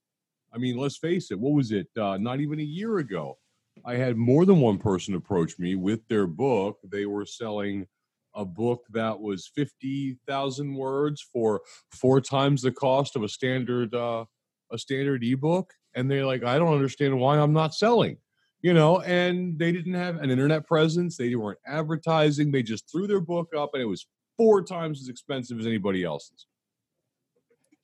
I 0.54 0.58
mean, 0.58 0.78
let's 0.78 0.98
face 0.98 1.32
it. 1.32 1.40
What 1.40 1.54
was 1.54 1.72
it? 1.72 1.88
Uh, 1.98 2.18
not 2.18 2.42
even 2.42 2.60
a 2.60 2.64
year 2.64 2.98
ago, 2.98 3.38
I 3.86 3.96
had 3.96 4.18
more 4.18 4.46
than 4.46 4.60
one 4.60 4.78
person 4.78 5.16
approach 5.16 5.58
me 5.58 5.76
with 5.76 6.06
their 6.08 6.28
book. 6.28 6.78
They 6.84 7.06
were 7.06 7.26
selling 7.26 7.88
a 8.36 8.46
book 8.46 8.86
that 8.92 9.20
was 9.20 9.50
50,000 9.56 10.76
words 10.76 11.26
for 11.34 11.62
four 11.92 12.22
times 12.22 12.62
the 12.62 12.72
cost 12.72 13.16
of 13.16 13.24
a 13.24 13.30
standard 13.30 13.94
uh, 13.94 14.26
a 14.72 14.78
standard 14.78 15.22
ebook 15.22 15.74
and 15.96 16.10
they're 16.10 16.26
like 16.26 16.44
I 16.44 16.58
don't 16.58 16.74
understand 16.74 17.20
why 17.20 17.38
I'm 17.38 17.52
not 17.52 17.74
selling 17.74 18.18
you 18.62 18.74
know 18.74 19.02
and 19.02 19.58
they 19.58 19.72
didn't 19.72 19.94
have 19.94 20.18
an 20.18 20.30
internet 20.30 20.68
presence 20.68 21.18
they 21.18 21.34
weren't 21.36 21.60
advertising 21.66 22.52
they 22.52 22.64
just 22.64 22.90
threw 22.92 23.08
their 23.08 23.20
book 23.20 23.50
up 23.56 23.72
and 23.74 23.82
it 23.82 23.86
was 23.86 24.06
four 24.42 24.64
times 24.64 25.00
as 25.02 25.08
expensive 25.08 25.60
as 25.60 25.68
anybody 25.68 26.04
else's. 26.04 26.48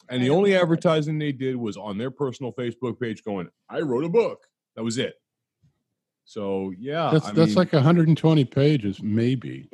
And 0.09 0.23
the 0.23 0.29
only 0.29 0.55
advertising 0.55 1.19
they 1.19 1.33
did 1.33 1.55
was 1.55 1.77
on 1.77 1.97
their 1.97 2.09
personal 2.09 2.53
Facebook 2.53 2.99
page 2.99 3.23
going 3.23 3.49
I 3.69 3.81
wrote 3.81 4.05
a 4.05 4.09
book. 4.09 4.39
That 4.75 4.83
was 4.83 4.97
it. 4.97 5.15
So 6.25 6.73
yeah 6.79 7.11
That's 7.11 7.27
I 7.27 7.31
that's 7.31 7.49
mean, 7.49 7.55
like 7.57 7.73
120 7.73 8.45
pages, 8.45 9.03
maybe. 9.03 9.69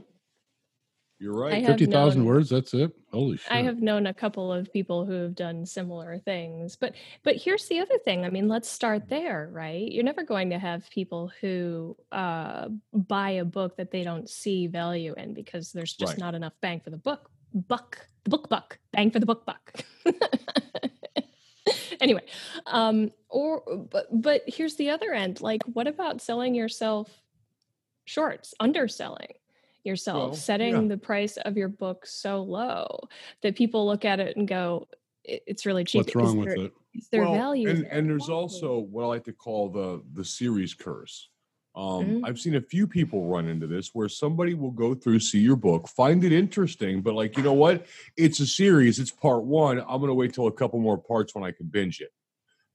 You're 1.24 1.34
right 1.34 1.63
have 1.63 1.77
50,000 1.80 2.25
words, 2.25 2.50
that's 2.50 2.74
it. 2.74 2.92
Holy 3.13 3.38
shit. 3.38 3.50
I 3.50 3.62
have 3.62 3.82
known 3.82 4.08
a 4.08 4.13
couple 4.13 4.51
of 4.51 4.72
people 4.74 5.06
who 5.06 5.13
have 5.13 5.36
done 5.36 5.65
similar 5.65 6.18
things. 6.18 6.75
But 6.75 6.96
but 7.24 7.38
here's 7.38 7.65
the 7.68 7.80
other 7.80 7.98
thing. 8.00 8.25
I 8.25 8.30
mean, 8.30 8.50
let's 8.50 8.68
start 8.68 9.08
there, 9.08 9.50
right? 9.53 9.89
You're 9.89 10.03
never 10.03 10.24
going 10.24 10.50
to 10.50 10.60
have 10.60 10.89
people 10.89 11.32
who 11.39 11.96
uh, 12.12 12.68
buy 12.92 13.30
a 13.32 13.46
book 13.46 13.77
that 13.77 13.89
they 13.89 14.03
don't 14.03 14.30
see 14.30 14.68
value 14.68 15.13
in 15.15 15.34
because 15.34 15.72
there's 15.72 15.94
just 15.94 16.13
Right. 16.13 16.20
not 16.20 16.36
enough 16.36 16.53
bang 16.60 16.82
for 16.82 16.89
the 16.89 16.98
book 16.98 17.32
buck, 17.53 18.06
the 18.25 18.30
book 18.30 18.50
buck, 18.50 18.77
bang 18.92 19.10
for 19.10 19.20
the 19.20 19.25
book 19.25 19.46
buck. 19.46 19.86
anyway, 22.01 22.25
um, 22.65 23.12
or 23.30 23.63
but 23.89 24.08
but 24.12 24.42
here's 24.48 24.75
the 24.75 24.89
other 24.89 25.13
end. 25.13 25.39
Like, 25.39 25.63
what 25.63 25.88
about 25.88 26.20
selling 26.20 26.53
yourself 26.53 27.10
shorts, 28.03 28.53
underselling? 28.60 29.36
Yourself, 29.84 30.18
Well, 30.32 30.34
setting 30.36 30.74
yeah. 30.84 30.88
the 30.88 30.98
price 30.98 31.38
of 31.38 31.58
your 31.58 31.70
book 31.70 32.06
so 32.06 32.42
low 32.44 33.00
that 33.42 33.56
people 33.56 33.86
look 33.86 34.06
at 34.06 34.20
it 34.20 34.38
and 34.38 34.48
go, 34.48 34.88
"It's 35.24 35.66
really 35.66 35.84
cheap." 35.84 36.00
What's 36.02 36.10
Is 36.10 36.16
wrong 36.16 36.38
with 36.38 36.48
there- 36.50 36.66
it? 36.66 36.74
Is 36.96 37.08
there 37.10 37.22
Well, 37.24 37.34
value? 37.34 37.70
And, 37.70 37.84
there? 37.86 37.92
and 37.92 38.08
there's 38.10 38.30
also 38.30 38.78
what 38.78 39.04
I 39.04 39.08
like 39.08 39.24
to 39.25 39.34
call 39.34 39.70
the 39.70 40.04
the 40.13 40.24
series 40.25 40.74
curse. 40.74 41.30
Um, 41.75 42.06
Mhm. 42.06 42.22
I've 42.24 42.40
seen 42.40 42.54
a 42.54 42.62
few 42.62 42.86
people 42.86 43.25
run 43.25 43.48
into 43.48 43.66
this 43.66 43.96
where 43.96 44.08
somebody 44.08 44.54
will 44.54 44.70
go 44.70 44.94
through, 44.94 45.20
see 45.22 45.40
your 45.40 45.56
book, 45.56 45.88
find 45.88 46.24
it 46.24 46.32
interesting, 46.32 47.02
but 47.02 47.16
like, 47.16 47.36
you 47.36 47.42
know 47.42 47.54
what? 47.54 47.88
It's 48.16 48.40
a 48.40 48.46
series, 48.46 49.00
it's 49.00 49.10
part 49.10 49.44
one. 49.44 49.80
I'm 49.80 50.00
gonna 50.00 50.13
wait 50.13 50.34
till 50.34 50.46
a 50.46 50.52
couple 50.52 50.80
more 50.80 51.00
parts 51.00 51.34
when 51.34 51.44
I 51.44 51.52
can 51.52 51.66
binge 51.66 52.00
it. 52.00 52.12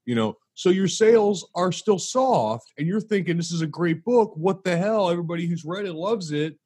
You 0.04 0.16
know, 0.16 0.36
so 0.54 0.70
your 0.70 0.88
sales 0.88 1.48
are 1.54 1.70
still 1.70 2.00
soft, 2.00 2.72
and 2.76 2.88
you're 2.88 3.00
thinking 3.00 3.36
this 3.36 3.52
is 3.52 3.60
a 3.62 3.68
great 3.68 4.02
book. 4.02 4.36
What 4.36 4.64
the 4.64 4.76
hell? 4.76 5.10
Everybody 5.10 5.46
who's 5.46 5.64
read 5.64 5.86
it 5.86 5.92
loves 5.92 6.32
it. 6.32 6.58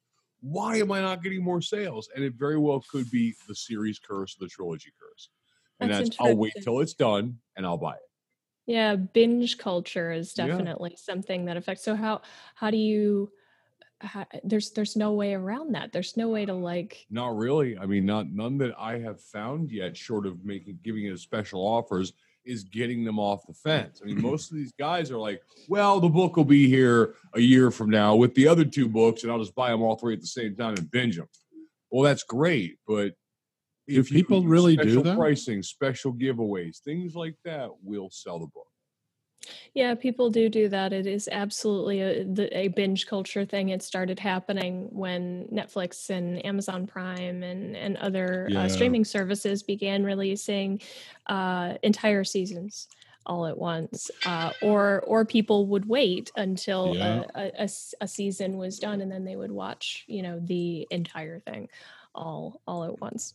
Why 0.43 0.75
am 0.75 0.91
I 0.91 0.99
not 0.99 1.23
getting 1.23 1.41
more 1.41 1.61
sales? 1.61 2.09
And 2.13 2.23
it 2.23 2.33
very 2.33 2.57
well 2.57 2.83
could 2.91 3.09
be 3.09 3.33
the 3.47 3.55
series 3.55 3.97
curse, 3.97 4.35
or 4.35 4.43
the 4.45 4.49
trilogy 4.49 4.91
curse. 5.01 5.29
And 5.79 5.89
That's 5.89 6.09
that's, 6.09 6.21
I'll 6.21 6.35
wait 6.35 6.53
till 6.61 6.81
it's 6.81 6.93
done 6.93 7.39
and 7.55 7.65
I'll 7.65 7.77
buy 7.77 7.93
it. 7.95 8.01
Yeah, 8.65 8.95
binge 8.95 9.57
culture 9.57 10.11
is 10.11 10.37
Yeah. 10.37 10.47
definitely 10.47 10.95
something 10.97 11.45
that 11.45 11.57
affects. 11.57 11.83
So 11.83 11.95
how 11.95 12.21
how 12.55 12.71
do 12.71 12.77
you? 12.77 13.31
How, 14.01 14.25
there's 14.43 14.71
there's 14.71 14.97
no 14.97 15.13
way 15.13 15.33
around 15.33 15.75
that. 15.75 15.93
There's 15.93 16.17
no 16.17 16.27
way 16.27 16.45
to 16.45 16.53
like. 16.53 17.05
Not 17.09 17.37
really. 17.37 17.77
I 17.77 17.85
mean, 17.85 18.05
not 18.05 18.27
none 18.27 18.57
that 18.57 18.73
I 18.77 18.99
have 18.99 19.21
found 19.21 19.71
yet, 19.71 19.95
short 19.95 20.27
of 20.27 20.43
making 20.43 20.79
giving 20.83 21.05
it 21.05 21.17
special 21.19 21.61
offers, 21.61 22.11
is 22.45 22.63
getting 22.63 23.03
them 23.03 23.19
off 23.19 23.45
the 23.47 23.53
fence. 23.53 23.99
I 24.01 24.05
mean, 24.05 24.17
mm-hmm. 24.17 24.27
most 24.27 24.51
of 24.51 24.57
these 24.57 24.73
guys 24.77 25.11
are 25.11 25.17
like, 25.17 25.41
"Well, 25.67 25.99
the 25.99 26.09
book 26.09 26.35
will 26.35 26.45
be 26.45 26.67
here 26.67 27.15
a 27.33 27.39
year 27.39 27.71
from 27.71 27.89
now 27.89 28.15
with 28.15 28.33
the 28.35 28.47
other 28.47 28.65
two 28.65 28.87
books, 28.87 29.23
and 29.23 29.31
I'll 29.31 29.39
just 29.39 29.55
buy 29.55 29.71
them 29.71 29.81
all 29.81 29.95
three 29.95 30.13
at 30.13 30.21
the 30.21 30.27
same 30.27 30.55
time 30.55 30.75
and 30.77 30.89
binge 30.91 31.17
them." 31.17 31.27
Well, 31.91 32.03
that's 32.03 32.23
great, 32.23 32.77
but 32.87 33.13
if 33.87 34.09
people 34.09 34.43
really 34.43 34.75
do 34.75 34.83
special 34.83 35.03
that? 35.03 35.17
pricing, 35.17 35.61
special 35.61 36.13
giveaways, 36.13 36.79
things 36.79 37.15
like 37.15 37.35
that, 37.45 37.69
will 37.83 38.09
sell 38.09 38.39
the 38.39 38.47
book. 38.47 38.67
Yeah, 39.73 39.95
people 39.95 40.29
do 40.29 40.49
do 40.49 40.69
that. 40.69 40.93
It 40.93 41.05
is 41.07 41.27
absolutely 41.31 42.01
a, 42.01 42.25
a 42.57 42.67
binge 42.69 43.07
culture 43.07 43.45
thing. 43.45 43.69
It 43.69 43.81
started 43.83 44.19
happening 44.19 44.87
when 44.91 45.47
Netflix 45.51 46.09
and 46.09 46.45
Amazon 46.45 46.87
Prime 46.87 47.43
and 47.43 47.75
and 47.75 47.97
other 47.97 48.47
Yeah. 48.49 48.63
uh, 48.63 48.69
streaming 48.69 49.05
services 49.05 49.63
began 49.63 50.03
releasing 50.03 50.81
uh, 51.27 51.75
entire 51.83 52.23
seasons 52.23 52.87
all 53.25 53.45
at 53.45 53.57
once, 53.57 54.11
uh, 54.25 54.51
or 54.61 55.01
or 55.07 55.23
people 55.25 55.65
would 55.67 55.85
wait 55.85 56.29
until 56.35 56.95
Yeah. 56.95 57.23
a, 57.35 57.51
a- 57.63 57.69
a 58.01 58.07
season 58.07 58.57
was 58.57 58.79
done 58.79 58.99
and 59.01 59.11
then 59.11 59.23
they 59.23 59.35
would 59.37 59.51
watch, 59.51 60.03
you 60.07 60.21
know, 60.21 60.39
the 60.43 60.87
entire 60.91 61.39
thing 61.39 61.69
all 62.13 62.61
all 62.67 62.83
at 62.83 62.99
once. 62.99 63.33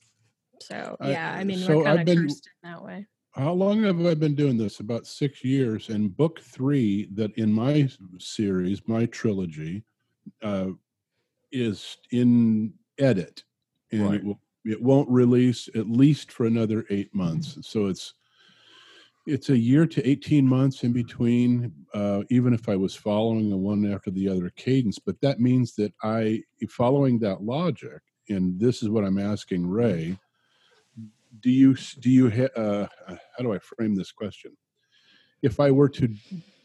So 0.61 0.97
I- 1.01 1.11
yeah, 1.11 1.33
I 1.33 1.45
mean, 1.45 1.59
so 1.59 1.79
we're 1.79 1.85
kind 1.85 2.01
I've 2.01 2.01
of 2.01 2.07
been- 2.07 2.23
cursed 2.29 2.49
in 2.63 2.71
that 2.71 2.85
way. 2.85 3.07
How 3.39 3.53
long 3.53 3.85
have 3.85 4.05
I 4.05 4.15
been 4.15 4.35
doing 4.35 4.57
this? 4.57 4.81
About 4.81 5.07
six 5.07 5.45
years. 5.45 5.91
And 5.91 6.15
book 6.17 6.41
three, 6.41 7.09
that 7.15 7.33
in 7.39 7.53
my 7.53 7.89
series, 8.19 8.83
my 8.89 9.07
trilogy, 9.07 9.85
uh, 10.43 10.71
is 11.53 11.97
in 12.11 12.75
edit, 12.99 13.45
and 13.93 14.03
Right. 14.03 14.15
it 14.17 14.25
will 14.25 14.41
it 14.65 14.83
won't 14.83 15.09
release 15.09 15.69
at 15.77 15.89
least 15.89 16.33
for 16.33 16.45
another 16.45 16.85
eight 16.91 17.15
months. 17.15 17.57
So 17.67 17.87
it's 17.87 18.13
it's 19.27 19.51
a 19.51 19.57
year 19.57 19.87
to 19.87 20.07
eighteen 20.07 20.45
months 20.45 20.83
in 20.83 20.93
between. 20.93 21.73
Uh, 21.95 22.25
even 22.29 22.53
if 22.53 22.69
I 22.69 22.75
was 22.75 22.95
following 22.95 23.49
the 23.49 23.57
one 23.57 23.91
after 23.91 24.11
the 24.11 24.29
other 24.29 24.51
cadence, 24.51 24.99
but 24.99 25.19
that 25.21 25.39
means 25.41 25.75
that 25.77 25.95
I, 26.03 26.43
following 26.69 27.21
that 27.21 27.43
logic, 27.43 28.03
and 28.29 28.59
this 28.59 28.83
is 28.83 28.89
what 28.89 29.05
I'm 29.05 29.19
asking 29.19 29.67
Ray 29.67 30.19
do 31.41 31.51
you 31.51 31.75
do 32.01 32.11
you 32.11 32.31
ha- 32.31 32.55
uh, 32.57 32.87
uh, 33.07 33.17
how 33.37 33.43
do 33.45 33.53
I 33.53 33.59
frame 33.59 33.95
this 33.95 34.13
question? 34.13 34.57
If 35.43 35.61
I 35.61 35.71
were 35.71 35.89
to 35.91 36.13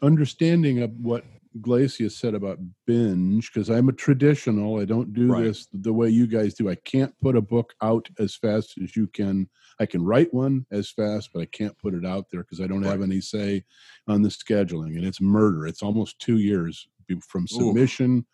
understanding 0.02 0.82
of 0.82 0.90
what 1.00 1.24
Glacia 1.60 2.10
said 2.10 2.34
about 2.34 2.58
binge, 2.86 3.52
because 3.52 3.70
I'm 3.70 3.88
a 3.88 3.92
traditional, 3.92 4.80
I 4.80 4.84
don't 4.84 5.12
do 5.12 5.28
Right. 5.28 5.44
this 5.44 5.68
the 5.72 5.92
way 5.92 6.08
you 6.08 6.26
guys 6.26 6.54
do. 6.54 6.68
I 6.68 6.74
can't 6.74 7.14
put 7.20 7.36
a 7.36 7.40
book 7.40 7.72
out 7.80 8.08
as 8.18 8.34
fast 8.34 8.74
as 8.82 8.96
you 8.96 9.06
can. 9.06 9.48
I 9.78 9.86
can 9.86 10.02
write 10.04 10.34
one 10.34 10.66
as 10.72 10.90
fast, 10.90 11.30
but 11.32 11.40
I 11.40 11.46
can't 11.46 11.78
put 11.78 11.94
it 11.94 12.04
out 12.04 12.26
there 12.30 12.42
because 12.42 12.60
I 12.60 12.66
don't 12.66 12.82
have 12.82 13.02
any 13.02 13.20
say 13.20 13.64
on 14.08 14.22
the 14.22 14.28
scheduling, 14.28 14.96
and 14.96 15.04
it's 15.04 15.20
murder. 15.20 15.66
It's 15.66 15.82
almost 15.82 16.18
two 16.18 16.38
years 16.38 16.88
from 17.28 17.46
submission 17.46 18.26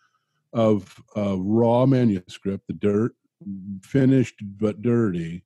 of 0.53 0.99
a 1.15 1.37
raw 1.37 1.85
manuscript, 1.85 2.65
the 2.67 2.73
dirt, 2.73 3.15
finished 3.83 4.35
but 4.59 4.81
dirty, 4.81 5.43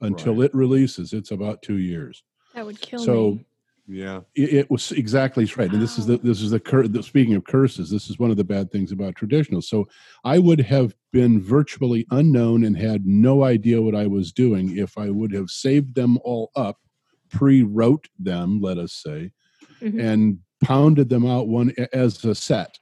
until 0.00 0.34
Right. 0.36 0.46
it 0.46 0.54
releases. 0.54 1.12
It's 1.12 1.30
about 1.30 1.62
two 1.62 1.78
years. 1.78 2.22
That 2.54 2.66
would 2.66 2.80
kill 2.80 3.00
So- 3.00 3.32
me. 3.32 3.44
Yeah. 3.90 4.20
It, 4.34 4.52
it 4.52 4.70
was 4.70 4.92
exactly 4.92 5.46
right, 5.56 5.72
and 5.72 5.80
this 5.80 5.96
is 5.98 6.04
the 6.04 6.18
this 6.18 6.42
is 6.42 6.50
the, 6.50 6.60
cur- 6.60 6.86
the 6.86 7.02
speaking 7.02 7.34
of 7.36 7.44
curses. 7.44 7.88
This 7.88 8.10
is 8.10 8.18
one 8.18 8.30
of 8.30 8.36
the 8.36 8.44
bad 8.44 8.70
things 8.70 8.92
about 8.92 9.16
traditional. 9.16 9.62
So 9.62 9.88
I 10.24 10.38
would 10.38 10.60
have 10.60 10.94
been 11.10 11.40
virtually 11.40 12.06
unknown 12.10 12.64
and 12.64 12.76
had 12.76 13.06
no 13.06 13.44
idea 13.44 13.80
what 13.80 13.94
I 13.94 14.06
was 14.06 14.30
doing 14.30 14.76
if 14.76 14.98
I 14.98 15.08
would 15.08 15.32
have 15.32 15.48
saved 15.48 15.94
them 15.94 16.18
all 16.22 16.50
up, 16.54 16.78
pre-wrote 17.30 18.08
them, 18.18 18.60
let 18.60 18.76
us 18.76 18.92
say, 18.92 19.32
Mhm. 19.80 19.98
and 20.02 20.38
pounded 20.60 21.08
them 21.08 21.24
out 21.24 21.48
one 21.48 21.72
as 21.94 22.22
a 22.26 22.34
set. 22.34 22.78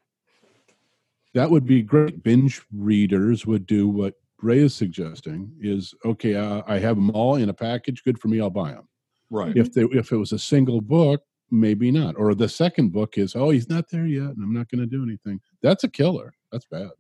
That 1.34 1.52
would 1.52 1.66
be 1.66 1.82
great. 1.82 2.24
Binge 2.24 2.62
readers 2.72 3.46
would 3.46 3.64
do 3.66 3.86
what 3.86 4.14
Ray 4.42 4.58
is 4.58 4.74
suggesting: 4.74 5.50
is 5.60 5.94
okay. 6.04 6.34
Uh, 6.34 6.62
I 6.66 6.78
have 6.78 6.96
them 6.96 7.10
all 7.10 7.36
in 7.36 7.48
a 7.48 7.54
package. 7.54 8.02
Good 8.04 8.18
for 8.18 8.28
me. 8.28 8.40
I'll 8.40 8.50
buy 8.50 8.72
them. 8.72 8.88
Right. 9.30 9.56
If 9.56 9.72
they 9.72 9.82
if 9.82 10.12
it 10.12 10.16
was 10.16 10.32
a 10.32 10.38
single 10.38 10.80
book, 10.80 11.22
maybe 11.50 11.90
not. 11.90 12.16
Or 12.16 12.34
the 12.34 12.48
second 12.48 12.92
book 12.92 13.18
is, 13.18 13.34
oh, 13.34 13.50
he's 13.50 13.68
not 13.68 13.90
there 13.90 14.06
yet, 14.06 14.30
and 14.30 14.42
I'm 14.42 14.52
not 14.52 14.68
going 14.68 14.80
to 14.80 14.86
do 14.86 15.02
anything. 15.02 15.40
That's 15.62 15.84
a 15.84 15.88
killer. 15.88 16.34
That's 16.52 16.66
bad. 16.66 16.90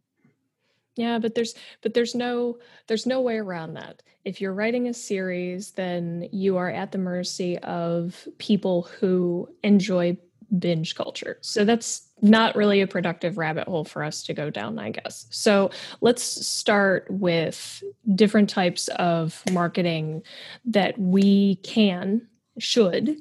Yeah, 0.96 1.18
but 1.18 1.34
there's 1.34 1.54
but 1.82 1.92
there's 1.92 2.14
no 2.14 2.58
there's 2.88 3.06
no 3.06 3.20
way 3.20 3.36
around 3.36 3.74
that. 3.74 4.02
If 4.24 4.40
you're 4.40 4.54
writing 4.54 4.88
a 4.88 4.94
series, 4.94 5.72
then 5.72 6.28
you 6.32 6.56
are 6.56 6.70
at 6.70 6.90
the 6.90 6.98
mercy 6.98 7.58
of 7.58 8.26
people 8.38 8.88
who 8.98 9.48
enjoy 9.62 10.16
binge 10.58 10.94
culture. 10.94 11.38
So 11.42 11.64
that's 11.64 12.05
not 12.22 12.56
really 12.56 12.80
a 12.80 12.86
productive 12.86 13.36
rabbit 13.36 13.68
hole 13.68 13.84
for 13.84 14.02
us 14.02 14.22
to 14.24 14.34
go 14.34 14.48
down, 14.48 14.78
I 14.78 14.90
guess. 14.90 15.26
So 15.30 15.70
let's 16.00 16.22
start 16.22 17.06
with 17.10 17.82
different 18.14 18.48
types 18.48 18.88
of 18.88 19.42
marketing 19.52 20.22
that 20.64 20.98
we 20.98 21.56
can, 21.56 22.26
should 22.58 23.16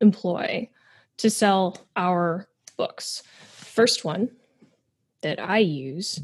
employ 0.00 0.68
to 1.16 1.30
sell 1.30 1.78
our 1.96 2.46
books. 2.76 3.22
First 3.46 4.04
one 4.04 4.30
that 5.22 5.40
I 5.40 5.58
use 5.58 6.20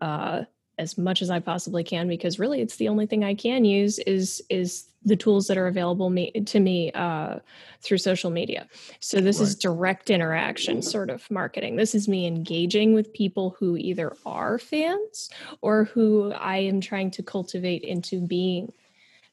uh, 0.00 0.42
as 0.78 0.96
much 0.96 1.22
as 1.22 1.30
I 1.30 1.40
possibly 1.40 1.82
can 1.82 2.06
because 2.06 2.38
really 2.38 2.60
it's 2.60 2.76
the 2.76 2.88
only 2.88 3.06
thing 3.06 3.24
I 3.24 3.34
can 3.34 3.64
use 3.64 3.98
is 4.00 4.42
is 4.48 4.86
the 5.06 5.16
tools 5.16 5.46
that 5.46 5.56
are 5.56 5.68
available 5.68 6.10
me, 6.10 6.32
to 6.32 6.60
me 6.60 6.90
uh, 6.92 7.36
through 7.80 7.98
social 7.98 8.30
media. 8.30 8.66
So 9.00 9.20
this 9.20 9.38
right. 9.38 9.46
is 9.46 9.54
direct 9.54 10.10
interaction 10.10 10.82
sort 10.82 11.10
of 11.10 11.30
marketing. 11.30 11.76
This 11.76 11.94
is 11.94 12.08
me 12.08 12.26
engaging 12.26 12.92
with 12.92 13.12
people 13.12 13.56
who 13.58 13.76
either 13.76 14.14
are 14.26 14.58
fans 14.58 15.30
or 15.62 15.84
who 15.84 16.32
I 16.32 16.58
am 16.58 16.80
trying 16.80 17.12
to 17.12 17.22
cultivate 17.22 17.82
into 17.82 18.20
being 18.20 18.72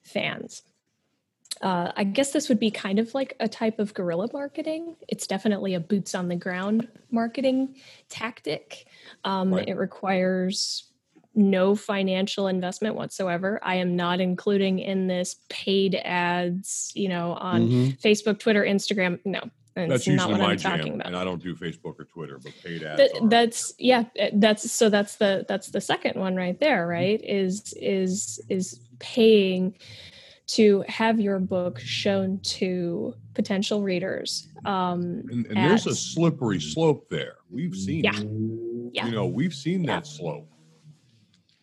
fans. 0.04 0.62
Uh, 1.62 1.92
I 1.96 2.04
guess 2.04 2.32
this 2.32 2.50
would 2.50 2.60
be 2.60 2.72
kind 2.72 3.00
of 3.00 3.14
like 3.16 3.36
a 3.40 3.48
type 3.48 3.80
of 3.80 3.94
guerrilla 3.94 4.28
marketing. 4.32 4.96
It's 5.08 5.26
definitely 5.26 5.74
a 5.74 5.80
boots 5.80 6.14
on 6.14 6.28
the 6.28 6.36
ground 6.36 6.88
marketing 7.10 7.76
tactic. 8.10 8.86
Um, 9.24 9.54
right. 9.54 9.68
It 9.68 9.76
requires 9.76 10.84
no 11.36 11.76
financial 11.76 12.48
investment 12.48 12.96
whatsoever. 12.96 13.60
I 13.64 13.76
am 13.76 13.96
not 13.96 14.20
including 14.20 14.80
in 14.80 15.08
this 15.08 15.38
paid 15.50 15.96
ads, 15.96 16.92
you 16.96 17.10
know, 17.10 17.34
on 17.34 17.68
mm-hmm. 17.68 18.08
Facebook, 18.08 18.40
Twitter, 18.40 18.64
Instagram. 18.64 19.20
No, 19.26 19.42
that's 19.76 20.06
usually 20.06 20.38
my 20.38 20.52
I'm 20.52 20.58
jam, 20.58 21.02
and 21.04 21.16
I 21.16 21.24
don't 21.24 21.42
do 21.42 21.56
Facebook 21.56 22.00
or 22.00 22.06
Twitter, 22.06 22.40
but 22.44 22.54
paid 22.64 22.84
ads. 22.84 23.02
But 23.20 23.30
that's 23.30 23.74
yeah, 23.80 24.06
eh, 24.16 24.30
that's 24.34 24.72
so 24.72 24.90
that's 24.90 25.16
the 25.16 25.46
that's 25.48 25.70
the 25.70 25.82
second 25.82 26.20
one 26.20 26.36
right 26.36 26.60
there, 26.60 26.82
mm-hmm. 26.82 26.90
right? 26.90 27.22
Is 27.24 27.74
is 27.82 28.40
is 28.50 28.80
paying 29.00 29.76
to 30.46 30.84
have 30.88 31.20
your 31.20 31.40
book 31.40 31.80
shown 31.80 32.40
to 32.44 33.16
potential 33.34 33.82
readers. 33.82 34.50
Um, 34.66 35.24
and, 35.32 35.46
and 35.48 35.58
at, 35.58 35.70
there's 35.70 35.88
a 35.88 35.96
slippery 35.96 36.60
slope 36.60 37.10
there. 37.10 37.38
We've 37.50 37.76
seen, 37.76 38.04
yeah, 38.04 38.20
yeah. 38.92 39.06
you 39.08 39.12
know, 39.14 39.26
we've 39.26 39.54
seen 39.54 39.84
yeah. 39.84 39.96
that 39.96 40.08
slope 40.08 40.48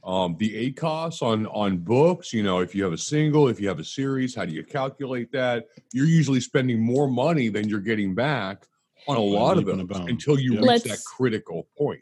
um, 0.04 0.36
the 0.38 0.72
ACOS 0.72 1.22
on 1.22 1.46
on 1.46 1.78
books. 1.78 2.32
You 2.32 2.42
know, 2.42 2.60
if 2.60 2.74
you 2.74 2.84
have 2.84 2.92
a 2.92 2.98
single, 2.98 3.48
if 3.48 3.60
you 3.60 3.68
have 3.68 3.78
a 3.78 3.84
series, 3.84 4.34
how 4.34 4.44
do 4.44 4.52
you 4.52 4.64
calculate 4.64 5.30
that? 5.32 5.66
You're 5.92 6.06
usually 6.06 6.40
spending 6.40 6.80
more 6.80 7.08
money 7.08 7.48
than 7.48 7.68
you're 7.68 7.80
getting 7.80 8.14
back 8.14 8.66
on 9.08 9.16
a 9.16 9.20
lot 9.20 9.58
of 9.58 9.64
them 9.64 9.88
until 10.08 10.38
you 10.38 10.52
reach 10.52 10.62
Let's, 10.62 10.84
that 10.84 11.00
critical 11.04 11.68
point 11.76 12.00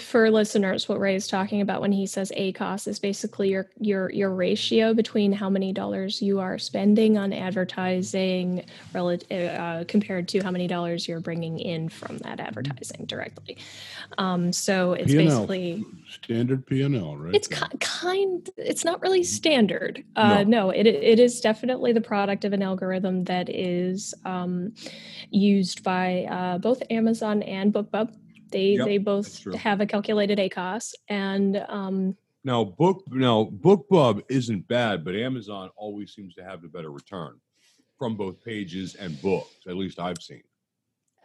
for 0.00 0.30
listeners, 0.30 0.88
what 0.88 0.98
Ray 0.98 1.14
is 1.14 1.28
talking 1.28 1.60
about 1.60 1.80
when 1.80 1.92
he 1.92 2.06
says 2.06 2.32
ACOS 2.36 2.88
is 2.88 2.98
basically 2.98 3.50
your 3.50 3.68
your 3.78 4.10
your 4.10 4.34
ratio 4.34 4.92
between 4.92 5.32
how 5.32 5.48
many 5.48 5.72
dollars 5.72 6.20
you 6.20 6.40
are 6.40 6.58
spending 6.58 7.16
on 7.16 7.32
advertising 7.32 8.64
relative 8.92 9.54
uh, 9.56 9.84
compared 9.86 10.26
to 10.28 10.40
how 10.40 10.50
many 10.50 10.66
dollars 10.66 11.06
you're 11.06 11.20
bringing 11.20 11.60
in 11.60 11.88
from 11.88 12.18
that 12.18 12.40
advertising 12.40 13.06
directly. 13.06 13.58
Um, 14.18 14.52
so 14.52 14.94
it's 14.94 15.12
P&L. 15.12 15.24
basically 15.24 15.84
standard 16.10 16.66
P 16.66 16.82
and 16.82 16.96
L, 16.96 17.16
right? 17.16 17.34
It's 17.34 17.46
ki- 17.46 17.78
kind. 17.78 18.50
It's 18.56 18.84
not 18.84 19.00
really 19.02 19.22
standard. 19.22 20.02
Uh, 20.16 20.42
no. 20.42 20.66
no, 20.66 20.70
it 20.70 20.86
it 20.86 21.20
is 21.20 21.40
definitely 21.40 21.92
the 21.92 22.00
product 22.00 22.44
of 22.44 22.52
an 22.52 22.62
algorithm 22.62 23.22
that 23.24 23.48
is 23.48 24.14
um, 24.24 24.74
used 25.30 25.84
by 25.84 26.24
uh, 26.28 26.58
both 26.58 26.82
Amazon 26.90 27.44
and 27.44 27.72
BookBub 27.72 28.12
they 28.50 28.72
yep, 28.72 28.86
they 28.86 28.98
both 28.98 29.54
have 29.54 29.80
a 29.80 29.86
calculated 29.86 30.38
ACOS, 30.38 30.94
and 31.08 31.64
um, 31.68 32.16
now 32.44 32.64
book 32.64 33.04
now 33.10 33.50
BookBub 33.60 34.22
isn't 34.28 34.68
bad, 34.68 35.04
but 35.04 35.14
Amazon 35.14 35.70
always 35.76 36.12
seems 36.12 36.34
to 36.34 36.44
have 36.44 36.62
the 36.62 36.68
better 36.68 36.90
return 36.90 37.40
from 37.98 38.16
both 38.16 38.42
pages 38.44 38.94
and 38.94 39.20
books. 39.22 39.66
At 39.66 39.76
least 39.76 39.98
I've 39.98 40.22
seen. 40.22 40.42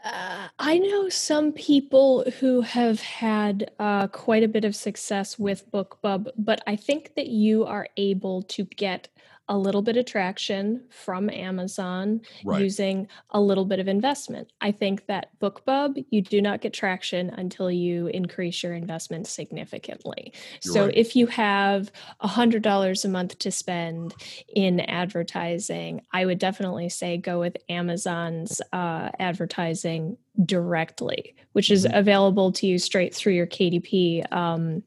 Uh, 0.03 0.47
I 0.57 0.79
know 0.79 1.09
some 1.09 1.51
people 1.51 2.23
who 2.39 2.61
have 2.61 2.99
had 3.01 3.69
uh, 3.77 4.07
quite 4.07 4.41
a 4.41 4.47
bit 4.47 4.65
of 4.65 4.75
success 4.75 5.37
with 5.37 5.69
BookBub, 5.71 6.29
but 6.37 6.61
I 6.65 6.75
think 6.75 7.13
that 7.15 7.27
you 7.27 7.65
are 7.65 7.87
able 7.97 8.41
to 8.43 8.63
get 8.63 9.09
a 9.47 9.57
little 9.57 9.81
bit 9.81 9.97
of 9.97 10.05
traction 10.05 10.81
from 10.89 11.29
Amazon 11.29 12.21
right. 12.45 12.61
using 12.61 13.07
a 13.31 13.41
little 13.41 13.65
bit 13.65 13.79
of 13.79 13.87
investment. 13.87 14.51
I 14.61 14.71
think 14.71 15.07
that 15.07 15.37
BookBub, 15.39 16.05
you 16.09 16.21
do 16.21 16.41
not 16.41 16.61
get 16.61 16.73
traction 16.73 17.29
until 17.31 17.69
you 17.69 18.07
increase 18.07 18.63
your 18.63 18.73
investment 18.73 19.27
significantly. 19.27 20.31
You're 20.63 20.73
so 20.73 20.85
right. 20.85 20.95
if 20.95 21.15
you 21.15 21.27
have 21.27 21.91
a 22.21 22.27
$100 22.27 23.05
a 23.05 23.07
month 23.07 23.39
to 23.39 23.51
spend 23.51 24.15
in 24.47 24.79
advertising, 24.81 26.01
I 26.13 26.25
would 26.25 26.39
definitely 26.39 26.89
say 26.89 27.17
go 27.17 27.39
with 27.39 27.57
Amazon's 27.67 28.61
uh, 28.71 29.09
advertising 29.19 30.17
directly, 30.45 31.35
which 31.51 31.71
is 31.71 31.85
mm-hmm. 31.85 31.97
available 31.97 32.51
to 32.53 32.67
you 32.67 32.79
straight 32.79 33.13
through 33.13 33.33
your 33.33 33.47
KDP 33.47 34.31
um, 34.31 34.83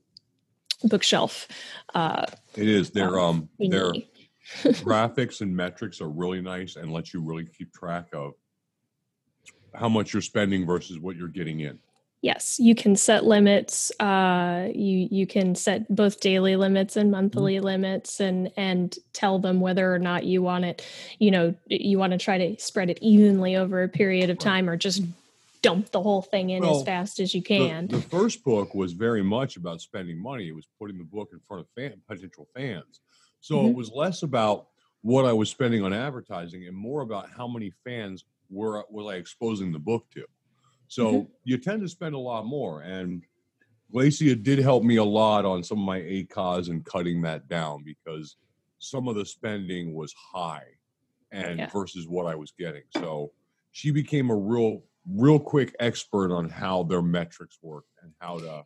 bookshelf. 0.85 1.49
Uh, 1.95 2.27
it 2.57 2.69
is. 2.69 2.90
They're 2.90 3.19
um, 3.19 3.49
they're 3.59 3.93
graphics 4.62 5.40
and 5.40 5.54
metrics 5.54 6.00
are 6.00 6.09
really 6.09 6.40
nice 6.40 6.76
and 6.76 6.92
let 6.92 7.12
you 7.12 7.20
really 7.20 7.46
keep 7.46 7.72
track 7.72 8.07
of 8.12 8.35
how 9.74 9.88
much 9.88 10.12
you're 10.12 10.22
spending 10.22 10.66
versus 10.66 10.98
what 10.98 11.16
you're 11.16 11.28
getting 11.28 11.61
in. 11.61 11.78
Yes, 12.20 12.59
you 12.59 12.74
can 12.74 12.96
set 12.96 13.24
limits. 13.24 13.92
Uh, 14.00 14.70
you 14.74 15.09
you 15.11 15.26
can 15.26 15.54
set 15.54 15.94
both 15.94 16.20
daily 16.20 16.57
limits 16.57 16.96
and 16.96 17.11
monthly 17.11 17.57
mm-hmm. 17.57 17.66
limits, 17.66 18.18
and 18.18 18.50
and 18.57 18.96
tell 19.12 19.38
them 19.38 19.61
whether 19.61 19.92
or 19.92 19.98
not 19.98 20.24
you 20.24 20.40
want 20.40 20.64
it. 20.64 20.83
You 21.18 21.30
know, 21.30 21.54
you 21.66 21.98
want 21.98 22.12
to 22.12 22.18
try 22.18 22.38
to 22.38 22.59
spread 22.59 22.88
it 22.88 22.98
evenly 23.02 23.57
over 23.57 23.83
a 23.83 23.90
period 23.90 24.30
of 24.30 24.38
time, 24.38 24.70
or 24.70 24.78
just 24.78 25.02
dump 25.61 25.90
the 25.90 26.00
whole 26.00 26.22
thing 26.22 26.48
in 26.48 26.62
well, 26.62 26.78
as 26.78 26.85
fast 26.85 27.20
as 27.20 27.35
you 27.35 27.42
can. 27.42 27.88
The, 27.88 27.96
the, 27.96 28.02
first 28.02 28.42
book 28.42 28.74
was 28.74 28.92
very 28.92 29.22
much 29.22 29.57
about 29.57 29.83
spending 29.83 30.22
money. 30.22 30.48
It 30.48 30.54
was 30.54 30.68
putting 30.78 30.96
the 30.96 31.04
book 31.04 31.28
in 31.33 31.40
front 31.46 31.62
of 31.62 31.68
fan, 31.74 32.00
potential 32.09 32.48
fans. 32.54 33.00
So 33.44 33.57
mm-hmm. 33.57 33.68
it 33.68 33.76
was 33.76 33.92
less 33.92 34.22
about 34.22 34.68
what 35.02 35.26
I 35.26 35.33
was 35.35 35.50
spending 35.50 35.83
on 35.83 35.92
advertising 35.92 36.66
and 36.66 36.74
more 36.74 37.02
about 37.02 37.28
how 37.28 37.46
many 37.46 37.70
fans 37.85 38.24
were 38.48 38.83
was 38.88 39.12
I 39.12 39.18
exposing 39.18 39.70
the 39.70 39.78
book 39.78 40.07
to. 40.14 40.24
So 40.88 41.12
mm-hmm. 41.12 41.33
you 41.44 41.59
tend 41.59 41.83
to 41.83 41.88
spend 41.88 42.14
a 42.14 42.18
lot 42.18 42.46
more. 42.46 42.80
And 42.80 43.22
Glacia 43.92 44.42
did 44.42 44.61
help 44.61 44.83
me 44.83 44.96
a 44.96 45.04
lot 45.04 45.44
on 45.44 45.62
some 45.62 45.78
of 45.78 45.85
my 45.85 46.00
ACOS 46.00 46.70
and 46.70 46.87
cutting 46.87 47.20
that 47.22 47.46
down 47.46 47.85
because 47.85 48.37
some 48.78 49.09
of 49.09 49.14
the 49.14 49.26
spending 49.26 49.92
was 49.92 50.14
high 50.14 50.64
and 51.30 51.59
yeah. 51.59 51.68
versus 51.70 52.09
what 52.09 52.24
I 52.24 52.37
was 52.37 52.54
getting. 52.59 52.85
So 52.96 53.33
she 53.72 53.90
became 53.90 54.30
a 54.30 54.37
real 54.37 54.85
real 55.07 55.38
quick 55.38 55.76
expert 55.80 56.35
on 56.35 56.48
how 56.48 56.85
their 56.85 57.02
metrics 57.02 57.59
work 57.61 57.85
and 58.02 58.11
how 58.20 58.38
to, 58.38 58.62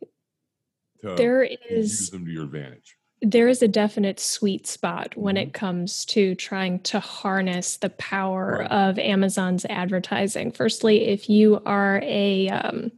to 1.01 1.15
there 1.15 1.43
is 1.43 1.99
use 1.99 2.09
them 2.11 2.23
to 2.23 2.31
your 2.31 2.45
advantage 2.45 2.95
there 3.21 3.47
is 3.47 3.61
a 3.61 3.67
definite 3.67 4.19
sweet 4.19 4.65
spot 4.65 5.15
when 5.17 5.37
it 5.37 5.47
mm-hmm. 5.47 5.65
comes 5.65 6.05
to 6.05 6.35
trying 6.35 6.79
to 6.79 6.99
harness 6.99 7.77
the 7.77 7.89
power 7.91 8.59
right. 8.59 8.71
of 8.71 8.97
Amazon's 8.97 9.65
advertising. 9.65 10.51
Firstly, 10.51 11.07
if 11.07 11.29
you 11.29 11.61
are 11.65 11.99
a 12.03 12.49
um, 12.49 12.91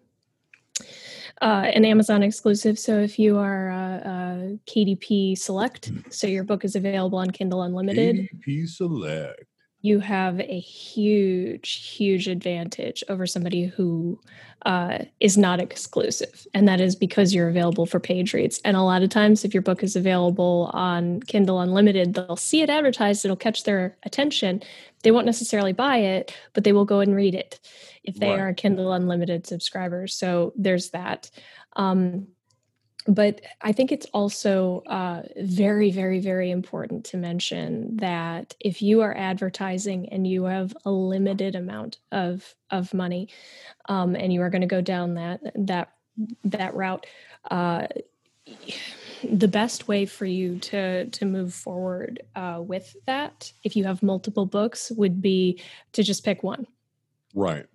uh, 1.42 1.72
an 1.74 1.86
Amazon 1.86 2.22
exclusive, 2.22 2.78
so 2.78 3.00
if 3.00 3.18
you 3.18 3.40
are 3.40 3.70
a, 3.70 4.02
a 4.06 4.60
KDP 4.70 5.36
Select, 5.36 5.92
mm. 5.92 6.14
so 6.14 6.28
your 6.28 6.44
book 6.44 6.64
is 6.64 6.76
available 6.76 7.18
on 7.18 7.32
Kindle 7.32 7.64
Unlimited. 7.64 8.30
KDP 8.46 8.68
Select 8.70 9.44
you 9.82 10.00
have 10.00 10.40
a 10.40 10.60
huge, 10.60 11.96
huge 11.96 12.28
advantage 12.28 13.04
over 13.10 13.26
somebody 13.26 13.66
who 13.66 14.20
uh, 14.66 15.00
is 15.20 15.38
not 15.38 15.60
exclusive. 15.60 16.46
And 16.54 16.68
that 16.68 16.80
is 16.80 16.96
because 16.96 17.34
you're 17.34 17.50
available 17.50 17.88
for 17.88 18.00
page 18.00 18.34
reads. 18.34 18.62
And 18.64 18.78
a 18.78 18.84
lot 18.84 19.02
of 19.02 19.10
times, 19.10 19.44
if 19.44 19.54
your 19.54 19.64
book 19.64 19.82
is 19.82 19.96
available 19.96 20.70
on 20.74 21.22
Kindle 21.22 21.60
Unlimited, 21.60 22.14
they'll 22.14 22.36
see 22.36 22.62
it 22.62 22.70
advertised, 22.70 23.26
it'll 23.26 23.36
catch 23.36 23.64
their 23.64 23.98
attention. 24.04 24.62
They 25.04 25.10
won't 25.10 25.26
necessarily 25.26 25.74
buy 25.74 25.98
it, 25.98 26.36
but 26.54 26.64
they 26.64 26.74
will 26.74 26.86
go 26.86 27.00
and 27.00 27.16
read 27.16 27.34
it 27.34 27.60
if 28.04 28.16
they 28.16 28.30
right. 28.30 28.40
are 28.40 28.54
Kindle 28.54 28.94
Unlimited 28.94 29.48
subscribers. 29.48 30.14
So 30.14 30.54
there's 30.56 30.92
that. 30.92 31.32
Um, 31.76 32.28
but 33.08 33.42
I 33.62 33.72
think 33.72 33.92
it's 33.92 34.06
also 34.14 34.84
uh, 34.86 35.24
very, 35.38 35.92
very, 35.92 36.20
very 36.20 36.52
important 36.52 37.06
to 37.06 37.18
mention 37.18 37.98
that 37.98 38.56
if 38.60 38.82
you 38.82 39.02
are 39.02 39.16
advertising 39.16 40.10
and 40.10 40.28
you 40.28 40.44
have 40.46 40.76
a 40.86 40.92
limited 40.92 41.56
amount 41.56 41.98
of 42.12 42.56
of 42.70 42.94
money, 42.94 43.30
um, 43.90 44.16
and 44.16 44.32
you 44.32 44.42
are 44.42 44.50
going 44.50 44.62
to 44.62 44.68
go 44.68 44.82
down 44.82 45.16
that 45.16 45.42
that 45.56 45.94
that 46.44 46.76
route, 46.76 47.06
uh, 47.50 47.88
the 49.24 49.48
best 49.48 49.88
way 49.88 50.06
for 50.06 50.26
you 50.26 50.60
to 50.60 51.06
to 51.06 51.26
move 51.26 51.54
forward 51.54 52.22
uh, 52.36 52.62
with 52.64 52.96
that, 53.08 53.52
if 53.64 53.76
you 53.76 53.84
have 53.86 54.04
multiple 54.04 54.46
books, 54.46 54.92
would 54.92 55.22
be 55.22 55.60
to 55.94 56.04
just 56.04 56.24
pick 56.24 56.44
one. 56.44 56.68
Right 57.34 57.66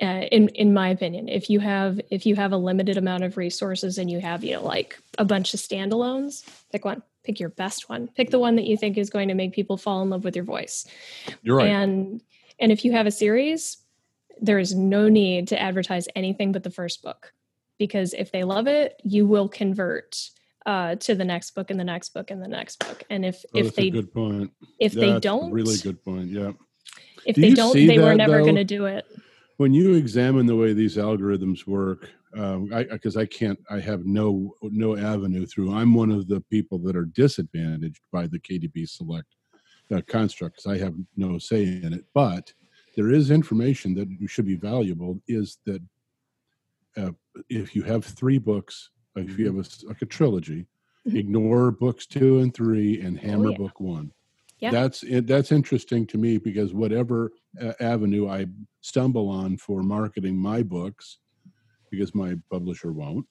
uh, 0.00 0.26
in 0.30 0.48
in 0.50 0.72
my 0.72 0.88
opinion 0.90 1.28
if 1.28 1.50
you 1.50 1.60
have 1.60 2.00
if 2.10 2.24
you 2.26 2.36
have 2.36 2.52
a 2.52 2.56
limited 2.56 2.96
amount 2.96 3.24
of 3.24 3.36
resources 3.36 3.98
and 3.98 4.10
you 4.10 4.20
have 4.20 4.44
you 4.44 4.54
know 4.54 4.62
like 4.64 4.98
a 5.18 5.24
bunch 5.24 5.54
of 5.54 5.60
standalones 5.60 6.44
pick 6.70 6.84
one 6.84 7.02
pick 7.24 7.40
your 7.40 7.48
best 7.50 7.88
one 7.88 8.08
pick 8.08 8.30
the 8.30 8.38
one 8.38 8.56
that 8.56 8.64
you 8.64 8.76
think 8.76 8.96
is 8.96 9.10
going 9.10 9.28
to 9.28 9.34
make 9.34 9.52
people 9.52 9.76
fall 9.76 10.02
in 10.02 10.10
love 10.10 10.24
with 10.24 10.36
your 10.36 10.44
voice 10.44 10.86
You're 11.42 11.56
right. 11.56 11.68
and 11.68 12.20
and 12.60 12.70
if 12.72 12.84
you 12.84 12.92
have 12.92 13.06
a 13.06 13.10
series 13.10 13.78
there 14.40 14.58
is 14.58 14.74
no 14.74 15.08
need 15.08 15.48
to 15.48 15.60
advertise 15.60 16.06
anything 16.14 16.52
but 16.52 16.62
the 16.62 16.70
first 16.70 17.02
book 17.02 17.32
because 17.78 18.14
if 18.14 18.30
they 18.30 18.44
love 18.44 18.66
it 18.68 19.00
you 19.04 19.26
will 19.26 19.48
convert 19.48 20.30
uh, 20.66 20.94
to 20.96 21.14
the 21.14 21.24
next 21.24 21.54
book 21.54 21.70
and 21.70 21.80
the 21.80 21.84
next 21.84 22.10
book 22.12 22.30
and 22.30 22.42
the 22.42 22.48
next 22.48 22.78
book 22.78 23.02
and 23.10 23.24
if 23.24 23.44
Oh, 23.54 23.58
if 23.58 23.74
they 23.74 23.90
good 23.90 24.12
point. 24.12 24.52
if 24.78 24.92
they 24.92 25.12
That's 25.12 25.22
don't 25.22 25.50
really 25.50 25.78
good 25.78 26.04
point. 26.04 26.26
Yeah. 26.26 26.52
if 27.24 27.36
Do 27.36 27.40
they 27.40 27.54
don't 27.54 27.72
they 27.74 27.98
were 27.98 28.14
never 28.14 28.42
going 28.42 28.56
to 28.56 28.64
do 28.64 28.84
it 28.84 29.06
when 29.58 29.74
you 29.74 29.94
examine 29.94 30.46
the 30.46 30.56
way 30.56 30.72
these 30.72 30.96
algorithms 30.96 31.66
work 31.66 32.10
um, 32.36 32.70
I 32.72 32.84
because 32.84 33.16
I, 33.16 33.26
can't 33.26 33.58
i 33.70 33.80
have 33.80 34.06
no 34.06 34.54
no 34.62 34.96
avenue 34.96 35.46
through 35.46 35.72
i'm 35.74 35.94
one 35.94 36.10
of 36.10 36.26
the 36.28 36.40
people 36.50 36.78
that 36.80 36.96
are 36.96 37.04
disadvantaged 37.06 38.00
by 38.12 38.26
the 38.26 38.38
kdp 38.38 38.88
select 38.88 39.36
uh, 39.92 40.00
construct 40.06 40.56
because 40.56 40.72
i 40.72 40.78
have 40.82 40.94
no 41.16 41.38
say 41.38 41.62
in 41.62 41.92
it 41.92 42.04
but 42.14 42.52
there 42.96 43.10
is 43.10 43.30
information 43.30 43.94
that 43.94 44.08
should 44.28 44.46
be 44.46 44.56
valuable 44.56 45.20
is 45.28 45.58
that 45.66 45.82
uh, 46.96 47.12
if 47.48 47.76
you 47.76 47.82
have 47.82 48.04
three 48.04 48.38
books 48.38 48.90
if 49.16 49.38
you 49.38 49.46
have 49.46 49.56
a, 49.56 49.86
like 49.86 50.02
a 50.02 50.06
trilogy 50.06 50.66
Mhm. 51.06 51.16
ignore 51.16 51.70
books 51.70 52.06
two 52.06 52.40
and 52.40 52.52
three 52.52 53.00
and 53.00 53.18
hammer 53.18 53.50
yeah. 53.50 53.56
book 53.56 53.80
one 53.80 54.12
Yeah. 54.60 54.70
that's 54.70 55.02
it 55.04 55.26
that's 55.26 55.52
interesting 55.52 56.06
to 56.08 56.18
me 56.18 56.38
because 56.38 56.74
whatever 56.74 57.30
uh, 57.62 57.72
avenue 57.80 58.28
i 58.28 58.46
stumble 58.80 59.28
on 59.28 59.56
for 59.56 59.82
marketing 59.82 60.36
my 60.36 60.62
books 60.62 61.18
because 61.90 62.14
my 62.14 62.34
publisher 62.50 62.92
won't 62.92 63.26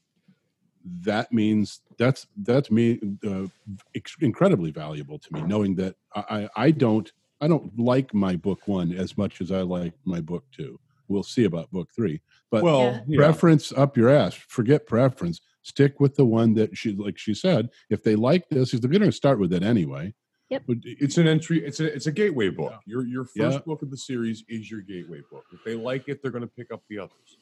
that 1.02 1.32
means 1.34 1.82
that's 1.98 2.28
that's 2.44 2.72
me 2.72 3.00
uh, 3.28 3.48
ex- 3.96 4.16
incredibly 4.22 4.72
valuable 4.72 5.20
to 5.20 5.34
me 5.34 5.42
knowing 5.42 5.76
that 5.76 5.96
I, 6.16 6.24
I 6.30 6.50
I 6.68 6.72
don't 6.72 7.12
i 7.42 7.48
don't 7.48 7.78
like 7.78 8.14
my 8.14 8.36
book 8.36 8.68
one 8.68 8.94
as 8.94 9.18
much 9.18 9.42
as 9.42 9.52
i 9.52 9.62
like 9.62 9.94
my 10.06 10.22
book 10.22 10.46
two 10.52 10.80
we'll 11.10 11.24
see 11.24 11.44
about 11.46 11.70
book 11.72 11.90
three 11.96 12.22
but 12.52 12.64
well, 12.64 12.84
Yeah. 12.84 13.02
yeah. 13.08 13.18
preference 13.18 13.72
up 13.74 13.98
your 13.98 14.10
ass 14.10 14.34
forget 14.34 14.88
preference 14.88 15.42
stick 15.64 16.00
with 16.00 16.16
the 16.16 16.26
one 16.26 16.54
that 16.54 16.78
she 16.78 16.94
like 16.94 17.18
she 17.18 17.34
said 17.34 17.70
if 17.90 18.02
they 18.02 18.16
like 18.16 18.48
this 18.50 18.74
if 18.74 18.80
they're 18.80 18.90
going 18.90 19.02
to 19.02 19.12
start 19.12 19.40
with 19.40 19.52
it 19.52 19.64
anyway 19.64 20.14
Yep. 20.50 20.64
But 20.68 20.78
it's 20.84 21.18
an 21.18 21.28
entry. 21.28 21.66
It's 21.66 21.80
a 21.82 21.94
it's 21.94 22.08
a 22.08 22.12
gateway 22.12 22.50
book. 22.50 22.72
Yeah. 22.72 22.80
Your 22.86 23.06
your 23.06 23.26
first 23.26 23.36
Yeah. 23.58 23.60
book 23.66 23.82
of 23.82 23.92
the 23.92 23.98
series 23.98 24.44
is 24.48 24.72
your 24.72 24.82
gateway 24.82 25.22
book. 25.30 25.44
If 25.52 25.64
they 25.66 25.76
like 25.76 26.08
it, 26.08 26.22
they're 26.22 26.32
going 26.32 26.42
to 26.42 26.48
pick 26.48 26.72
up 26.72 26.84
the 26.90 27.00
others. 27.00 27.38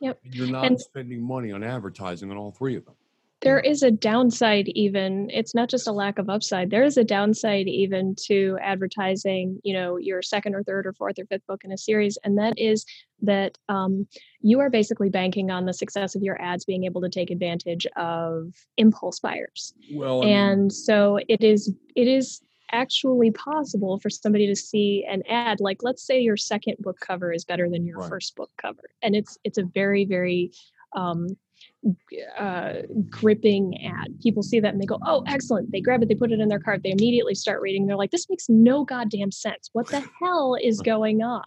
Yep. 0.00 0.20
And 0.24 0.34
you're 0.34 0.46
not 0.46 0.64
And- 0.66 0.80
spending 0.80 1.20
money 1.22 1.52
on 1.52 1.62
advertising 1.62 2.30
on 2.30 2.36
all 2.36 2.50
three 2.52 2.76
of 2.76 2.84
them. 2.86 2.94
There 3.40 3.60
is 3.60 3.82
a 3.82 3.90
downside 3.90 4.68
even 4.68 5.28
it's 5.30 5.54
not 5.54 5.68
just 5.68 5.86
a 5.86 5.92
lack 5.92 6.18
of 6.18 6.28
upside 6.28 6.70
there 6.70 6.82
is 6.84 6.96
a 6.96 7.04
downside 7.04 7.68
even 7.68 8.14
to 8.16 8.58
advertising 8.62 9.60
you 9.64 9.72
know 9.72 9.96
your 9.96 10.22
second 10.22 10.54
or 10.54 10.62
third 10.62 10.86
or 10.86 10.92
fourth 10.92 11.18
or 11.18 11.26
fifth 11.26 11.46
book 11.46 11.62
in 11.64 11.72
a 11.72 11.78
series 11.78 12.18
and 12.24 12.38
that 12.38 12.58
is 12.58 12.84
that 13.20 13.58
um, 13.68 14.06
you 14.40 14.60
are 14.60 14.70
basically 14.70 15.08
banking 15.08 15.50
on 15.50 15.66
the 15.66 15.72
success 15.72 16.14
of 16.14 16.22
your 16.22 16.40
ads 16.40 16.64
being 16.64 16.84
able 16.84 17.00
to 17.00 17.08
take 17.08 17.30
advantage 17.30 17.86
of 17.96 18.52
impulse 18.76 19.18
buyers 19.18 19.74
Well, 19.92 20.22
and 20.22 20.72
so 20.72 21.18
it 21.28 21.42
is 21.42 21.72
it 21.94 22.08
is 22.08 22.40
actually 22.70 23.30
possible 23.30 23.98
for 23.98 24.10
somebody 24.10 24.46
to 24.46 24.54
see 24.54 25.06
an 25.08 25.22
ad 25.28 25.58
like 25.58 25.78
let's 25.82 26.02
say 26.02 26.20
your 26.20 26.36
second 26.36 26.76
book 26.80 26.98
cover 27.00 27.32
is 27.32 27.44
better 27.44 27.68
than 27.70 27.86
your 27.86 27.98
Right. 27.98 28.10
first 28.10 28.36
book 28.36 28.50
cover 28.60 28.90
and 29.02 29.16
it's 29.16 29.38
it's 29.44 29.58
a 29.58 29.62
very 29.62 30.04
very 30.04 30.52
um, 30.94 31.28
uh, 32.38 32.72
gripping 33.08 33.84
ad 33.86 34.08
people 34.22 34.42
see 34.42 34.60
that 34.60 34.72
and 34.72 34.82
they 34.82 34.86
go 34.86 34.98
oh 35.06 35.22
excellent. 35.26 35.70
They 35.70 35.80
grab 35.80 36.02
it 36.02 36.08
they 36.08 36.14
put 36.14 36.32
it 36.32 36.40
in 36.40 36.48
their 36.48 36.58
cart 36.58 36.82
they 36.82 36.90
immediately 36.90 37.34
start 37.34 37.60
reading. 37.60 37.86
They're 37.86 37.96
like 37.96 38.10
this 38.10 38.28
makes 38.28 38.48
no 38.48 38.84
goddamn 38.84 39.30
sense. 39.30 39.70
What 39.72 39.88
the 39.88 40.02
hell 40.20 40.56
is 40.60 40.80
going 40.84 41.22
on? 41.22 41.44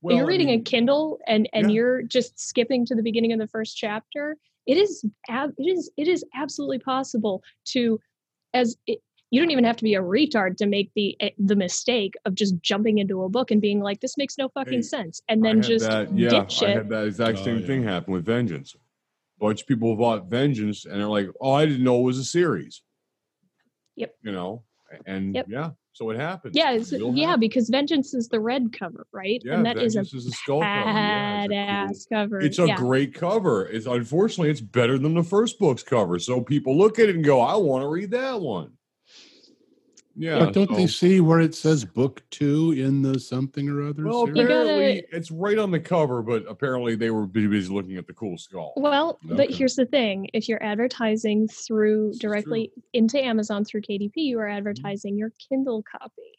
Well, 0.00 0.16
you're 0.16 0.26
I 0.26 0.28
reading 0.28 0.48
mean, 0.48 0.60
a 0.60 0.62
kindle 0.62 1.18
and 1.26 1.48
and 1.52 1.70
yeah. 1.70 1.74
you're 1.74 2.02
just 2.02 2.38
skipping 2.38 2.86
to 2.86 2.94
the 2.94 3.02
beginning 3.02 3.32
of 3.32 3.38
the 3.38 3.48
first 3.48 3.76
chapter. 3.76 4.36
It 4.66 4.76
is 4.76 5.04
ab- 5.28 5.54
it 5.58 5.64
is 5.64 5.90
it 5.96 6.08
is 6.08 6.24
absolutely 6.34 6.78
possible 6.78 7.42
to 7.72 7.98
as 8.54 8.76
it, 8.86 9.00
you 9.30 9.40
don't 9.40 9.50
even 9.50 9.64
have 9.64 9.76
to 9.76 9.84
be 9.84 9.94
a 9.94 10.00
retard 10.00 10.56
to 10.58 10.66
make 10.66 10.90
the 10.94 11.16
eh, 11.20 11.30
the 11.38 11.56
mistake 11.56 12.14
of 12.24 12.34
just 12.34 12.54
jumping 12.62 12.98
into 12.98 13.24
a 13.24 13.28
book 13.28 13.50
and 13.50 13.60
being 13.60 13.80
like 13.80 14.00
this 14.00 14.16
makes 14.16 14.38
no 14.38 14.48
fucking 14.50 14.74
Hey, 14.74 14.82
sense 14.82 15.20
and 15.28 15.44
I 15.44 15.48
then 15.48 15.56
had 15.58 15.66
just 15.66 15.88
that, 15.90 16.16
yeah, 16.16 16.28
ditch 16.28 16.62
I 16.62 16.66
it. 16.66 16.76
had 16.76 16.88
that 16.90 17.06
exact 17.06 17.38
Oh, 17.38 17.44
same 17.44 17.60
yeah. 17.60 17.66
thing 17.66 17.82
happen 17.82 18.12
with 18.12 18.24
Vengeance. 18.24 18.76
Bunch 19.38 19.62
of 19.62 19.66
people 19.68 19.94
bought 19.96 20.26
Vengeance 20.26 20.84
and 20.84 21.00
they're 21.00 21.08
like, 21.08 21.28
"Oh, 21.40 21.52
I 21.52 21.66
didn't 21.66 21.84
know 21.84 22.00
it 22.00 22.04
was 22.04 22.18
a 22.18 22.24
series." 22.24 22.82
Yep. 23.96 24.14
You 24.22 24.32
know, 24.32 24.62
and 25.06 25.34
Yep. 25.34 25.46
yeah, 25.48 25.70
so 25.92 26.10
it 26.10 26.16
happens. 26.18 26.56
yeah 26.56 26.70
it's, 26.70 26.92
yeah 26.92 27.26
happen. 27.26 27.40
because 27.40 27.68
vengeance 27.68 28.14
is 28.14 28.28
the 28.28 28.38
red 28.40 28.72
cover 28.72 29.06
right 29.12 29.42
yeah, 29.44 29.54
and 29.54 29.66
that 29.66 29.76
is 29.76 29.94
Vengeance 29.94 30.14
is 30.14 30.26
a 30.28 30.30
skull 30.30 30.60
cover. 30.60 30.90
Yeah, 30.90 31.88
it's 31.90 32.06
a 32.06 32.08
cool- 32.08 32.18
cover 32.18 32.40
It's 32.40 32.58
a 32.58 32.66
yeah. 32.68 32.76
great 32.76 33.12
cover. 33.14 33.66
It's 33.66 33.86
unfortunately 33.86 34.50
it's 34.50 34.60
better 34.60 34.96
than 34.98 35.14
the 35.14 35.22
first 35.24 35.58
book's 35.58 35.82
cover. 35.82 36.18
So 36.20 36.40
people 36.40 36.76
look 36.78 36.98
at 36.98 37.08
it 37.08 37.16
and 37.16 37.24
go, 37.24 37.40
"I 37.40 37.56
want 37.56 37.82
to 37.82 37.88
read 37.88 38.12
that 38.12 38.40
one." 38.40 38.72
Yeah, 40.18 40.40
but 40.40 40.52
don't 40.52 40.74
they 40.74 40.88
see 40.88 41.20
where 41.20 41.38
it 41.38 41.54
says 41.54 41.84
book 41.84 42.22
two 42.30 42.72
in 42.72 43.02
the 43.02 43.20
something 43.20 43.68
or 43.68 43.86
other? 43.86 44.04
Well, 44.04 44.26
series? 44.26 44.38
You 44.38 44.48
gotta- 44.48 44.62
apparently 44.62 45.04
it's 45.12 45.30
right 45.30 45.58
on 45.58 45.70
the 45.70 45.78
cover, 45.78 46.22
but 46.22 46.44
apparently 46.48 46.96
they 46.96 47.10
were 47.10 47.26
busy 47.26 47.46
busy 47.46 47.72
looking 47.72 47.96
at 47.96 48.06
the 48.08 48.14
cool 48.14 48.36
skull. 48.36 48.72
Well, 48.76 49.18
but 49.22 49.50
here's 49.50 49.76
the 49.76 49.86
thing: 49.86 50.28
if 50.34 50.48
you're 50.48 50.62
advertising 50.62 51.46
through 51.46 52.08
This 52.08 52.18
directly 52.18 52.72
into 52.92 53.24
Amazon 53.24 53.64
through 53.64 53.82
KDP, 53.82 54.12
you 54.16 54.40
are 54.40 54.46
mm-hmm. 54.46 54.56
advertising 54.56 55.16
your 55.16 55.32
Kindle 55.48 55.84
copy. 55.90 56.38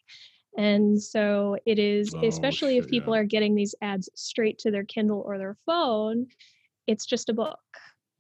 And 0.58 1.02
so 1.02 1.58
it 1.66 1.80
is, 1.80 2.14
Oh, 2.14 2.26
especially 2.26 2.78
if 2.78 2.88
people 2.88 3.14
yeah. 3.14 3.22
are 3.22 3.26
getting 3.26 3.56
these 3.56 3.76
ads 3.82 4.10
straight 4.16 4.60
to 4.60 4.72
their 4.72 4.84
Kindle 4.84 5.24
or 5.26 5.38
their 5.38 5.56
phone, 5.66 6.28
it's 6.86 7.06
just 7.06 7.30
a 7.30 7.34
book. 7.34 7.60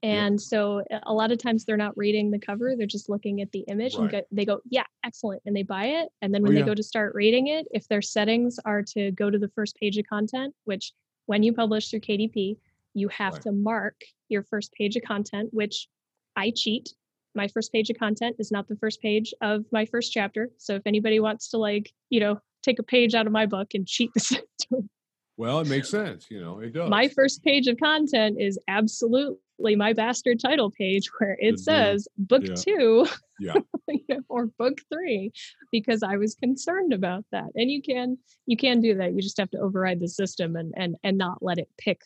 And 0.01 0.41
so 0.41 0.81
a- 1.03 1.13
lot 1.13 1.31
of 1.31 1.37
times 1.39 1.65
they're 1.65 1.75
not 1.77 1.97
reading 1.97 2.31
the 2.31 2.39
cover, 2.39 2.75
they're 2.77 2.87
just 2.87 3.09
looking 3.09 3.41
at 3.41 3.51
the 3.51 3.59
image 3.67 3.95
and 3.95 4.09
go, 4.09 4.21
they 4.31 4.45
go, 4.45 4.61
yeah, 4.69 4.85
excellent. 5.03 5.41
And 5.45 5.55
they 5.55 5.63
buy 5.63 5.85
it. 5.85 6.09
And 6.21 6.33
then 6.33 6.41
Oh, 6.41 6.45
when 6.45 6.53
they 6.53 6.61
yeah. 6.61 6.65
go 6.67 6.75
to 6.75 6.83
start 6.83 7.13
reading 7.15 7.47
it, 7.47 7.67
if 7.71 7.87
their 7.87 8.01
settings 8.01 8.59
are 8.63 8.81
to 8.93 9.11
go 9.11 9.29
to 9.29 9.37
the 9.37 9.49
first 9.49 9.75
page 9.75 9.97
of 9.97 10.05
content, 10.07 10.55
which 10.63 10.93
when 11.25 11.43
you 11.43 11.51
publish 11.53 11.89
through 11.89 11.99
KDP, 11.99 12.57
you 12.93 13.07
have 13.09 13.33
Right. 13.33 13.41
to 13.43 13.51
mark 13.51 13.95
your 14.29 14.43
first 14.43 14.71
page 14.73 14.95
of 14.95 15.03
content, 15.03 15.49
which 15.53 15.87
I 16.35 16.51
cheat. 16.55 16.93
My 17.35 17.47
first 17.49 17.71
page 17.73 17.89
of 17.89 17.97
content 17.97 18.37
is 18.39 18.51
not 18.51 18.67
the 18.67 18.75
first 18.77 19.01
page 19.01 19.33
of 19.41 19.65
my 19.71 19.85
first 19.85 20.11
chapter. 20.13 20.49
So 20.57 20.75
if 20.75 20.81
anybody 20.85 21.19
wants 21.19 21.49
to 21.49 21.57
like, 21.57 21.91
you 22.09 22.19
know, 22.21 22.39
take 22.63 22.79
a 22.79 22.83
page 22.83 23.15
out 23.15 23.27
of 23.27 23.33
my 23.33 23.45
book 23.45 23.73
and 23.73 23.85
cheat 23.87 24.11
the 24.13 24.19
system, 24.31 24.89
Well, 25.37 25.59
it 25.59 25.67
makes 25.67 25.89
sense. 25.89 26.31
You 26.31 26.39
know, 26.41 26.59
it 26.59 26.71
does. 26.73 26.89
my 26.89 27.09
first 27.09 27.43
page 27.43 27.67
of 27.67 27.77
content 27.77 28.39
is 28.39 28.57
absolutely 28.67 29.37
my 29.75 29.93
bastard 29.93 30.39
title 30.39 30.71
page 30.71 31.09
where 31.19 31.37
it 31.39 31.51
deal. 31.51 31.57
says 31.57 32.07
book 32.17 32.43
Yeah. 32.45 32.53
two 32.55 33.07
Yeah. 33.39 33.55
you 33.87 34.03
know, 34.09 34.19
or 34.29 34.47
book 34.47 34.79
three 34.91 35.31
because 35.71 36.03
i 36.03 36.17
was 36.17 36.35
concerned 36.35 36.93
about 36.93 37.23
that 37.31 37.49
and 37.55 37.69
you 37.69 37.81
can 37.81 38.17
you 38.45 38.57
can 38.57 38.81
do 38.81 38.95
that 38.95 39.13
you 39.13 39.21
just 39.21 39.37
have 39.37 39.49
to 39.51 39.59
override 39.59 39.99
the 39.99 40.07
system 40.07 40.55
and 40.55 40.73
and 40.77 40.95
and 41.03 41.17
not 41.17 41.41
let 41.41 41.57
it 41.57 41.69
pick 41.77 42.01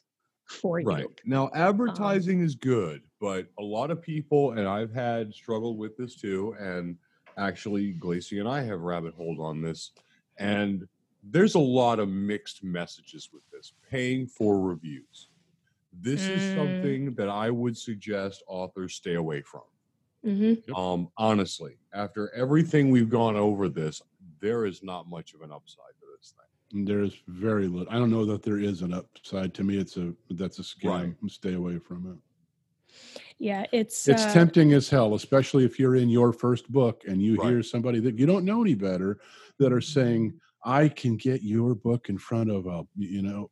for 0.45 0.77
Right. 0.77 0.85
you 0.85 0.93
Right. 0.93 1.21
Now, 1.25 1.49
advertising 1.55 2.39
um 2.39 2.45
is 2.45 2.55
good, 2.55 3.01
but 3.21 3.47
a 3.57 3.63
lot 3.63 3.91
of 3.91 4.01
people, 4.01 4.51
and 4.51 4.67
I've 4.67 4.93
had 4.93 5.33
struggled 5.33 5.77
with 5.77 5.95
this 5.97 6.15
too, 6.15 6.55
and 6.59 6.97
actually, 7.37 7.93
Glacy 7.93 8.39
and 8.39 8.47
I 8.47 8.61
have 8.63 8.81
rabbit 8.81 9.13
holed 9.13 9.39
on 9.39 9.61
this, 9.61 9.91
and 10.37 10.85
there's 11.23 11.55
a 11.55 11.59
lot 11.59 11.99
of 11.99 12.09
mixed 12.09 12.63
messages 12.63 13.29
with 13.31 13.43
this 13.51 13.73
paying 13.89 14.27
for 14.27 14.59
reviews. 14.59 15.29
This 15.93 16.29
is 16.29 16.43
Mm. 16.45 16.53
something 16.53 17.13
that 17.15 17.29
I 17.29 17.49
would 17.51 17.77
suggest 17.77 18.43
authors 18.47 18.95
stay 18.95 19.15
away 19.15 19.41
from. 19.43 19.63
hmm 20.23 20.53
Um, 20.75 21.09
honestly, 21.17 21.77
after 21.93 22.33
everything 22.33 22.89
we've 22.89 23.09
gone 23.09 23.35
over 23.35 23.69
this, 23.69 24.01
there 24.39 24.65
is 24.65 24.81
not 24.81 25.07
much 25.07 25.33
of 25.33 25.41
an 25.41 25.51
upside 25.51 25.93
to 25.99 26.05
this 26.17 26.33
thing. 26.37 26.85
There's 26.85 27.21
very 27.27 27.67
little. 27.67 27.91
I 27.93 27.99
don't 27.99 28.09
know 28.09 28.25
that 28.25 28.41
there 28.43 28.57
is 28.57 28.81
an 28.81 28.93
upside. 28.93 29.53
To 29.55 29.63
me, 29.63 29.77
it's 29.77 29.97
a 29.97 30.15
that's 30.31 30.59
a 30.59 30.63
scam. 30.63 31.15
Right. 31.19 31.29
Stay 31.29 31.53
away 31.53 31.79
from 31.79 32.11
it. 32.11 32.17
yeah 33.39 33.65
it's 33.71 34.07
It's 34.07 34.25
uh, 34.25 34.33
tempting 34.33 34.73
as 34.73 34.89
hell, 34.89 35.13
especially 35.15 35.63
if 35.63 35.79
you're 35.79 35.95
in 35.95 36.09
your 36.09 36.33
first 36.33 36.69
book 36.71 37.03
and 37.07 37.21
you 37.21 37.35
Right. 37.35 37.45
hear 37.45 37.63
somebody 37.63 37.99
that 38.01 38.19
you 38.19 38.25
don't 38.25 38.43
know 38.45 38.61
any 38.61 38.75
better 38.75 39.19
that 39.59 39.71
are 39.71 39.81
saying, 39.81 40.39
"I 40.65 40.89
can 40.89 41.15
get 41.15 41.41
your 41.43 41.73
book 41.75 42.09
in 42.09 42.17
front 42.17 42.49
of 42.51 42.65
a," 42.67 42.85
you 42.95 43.21
know, 43.21 43.49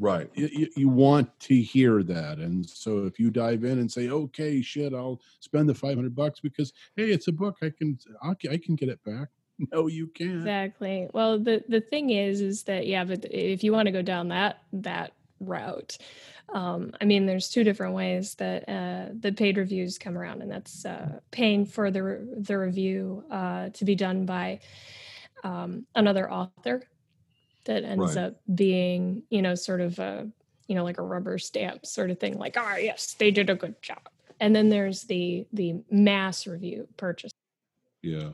Right. 0.00 0.30
you, 0.34 0.68
you- 0.76 0.88
want 0.88 1.38
to 1.40 1.60
hear 1.60 2.02
that, 2.02 2.38
and 2.38 2.68
so 2.68 3.04
if 3.04 3.20
you 3.20 3.30
dive 3.30 3.64
in 3.64 3.78
and 3.78 3.92
say, 3.92 4.08
"Okay, 4.08 4.62
shit, 4.62 4.94
I'll 4.94 5.20
spend 5.40 5.68
the 5.68 5.74
five 5.74 5.94
hundred 5.94 6.16
bucks 6.16 6.40
because 6.40 6.72
hey, 6.96 7.10
it's 7.10 7.28
a 7.28 7.32
book, 7.32 7.58
I 7.62 7.70
can 7.70 7.98
I'll, 8.22 8.34
I 8.50 8.56
can 8.56 8.74
get 8.74 8.88
it 8.88 9.02
back." 9.04 9.28
No, 9.72 9.88
you 9.88 10.06
can't. 10.06 10.36
Exactly. 10.36 11.06
Well, 11.12 11.38
the 11.38 11.62
the 11.68 11.82
thing 11.82 12.08
is, 12.08 12.40
is 12.40 12.62
that 12.62 12.86
yeah, 12.86 13.04
but 13.04 13.26
if 13.30 13.62
you 13.62 13.72
want 13.72 13.86
to 13.86 13.92
go 13.92 14.00
down 14.00 14.28
that 14.28 14.62
that 14.72 15.12
route. 15.38 15.98
Um, 16.52 16.92
I 17.00 17.04
mean, 17.04 17.26
there's 17.26 17.48
two 17.48 17.62
different 17.62 17.94
ways 17.94 18.34
that 18.36 18.68
uh, 18.68 19.12
the 19.18 19.32
paid 19.32 19.58
reviews 19.58 19.98
come 19.98 20.16
around, 20.16 20.40
and 20.42 20.50
that's 20.50 20.84
uh, 20.86 21.20
paying 21.30 21.66
for 21.66 21.90
the 21.90 22.26
the 22.38 22.58
review 22.58 23.22
uh, 23.30 23.68
to 23.70 23.84
be 23.84 23.94
done 23.94 24.24
by 24.24 24.60
um, 25.44 25.86
another 25.94 26.30
author 26.30 26.82
that 27.64 27.84
ends 27.84 28.16
Right. 28.16 28.24
up 28.26 28.40
being, 28.54 29.22
you 29.30 29.42
know, 29.42 29.54
sort 29.54 29.80
of 29.80 29.98
a, 29.98 30.28
you 30.66 30.74
know, 30.74 30.84
like 30.84 30.98
a 30.98 31.02
rubber 31.02 31.38
stamp 31.38 31.84
sort 31.84 32.10
of 32.10 32.18
thing, 32.18 32.38
like, 32.38 32.56
ah, 32.56 32.76
yes, 32.76 33.14
they 33.14 33.30
did 33.30 33.50
a 33.50 33.54
good 33.54 33.80
job. 33.82 34.08
And 34.40 34.54
then 34.56 34.68
there's 34.68 35.02
the 35.04 35.46
the 35.52 35.82
mass 35.90 36.46
review 36.46 36.88
purchase. 36.96 37.32
Yeah. 38.02 38.30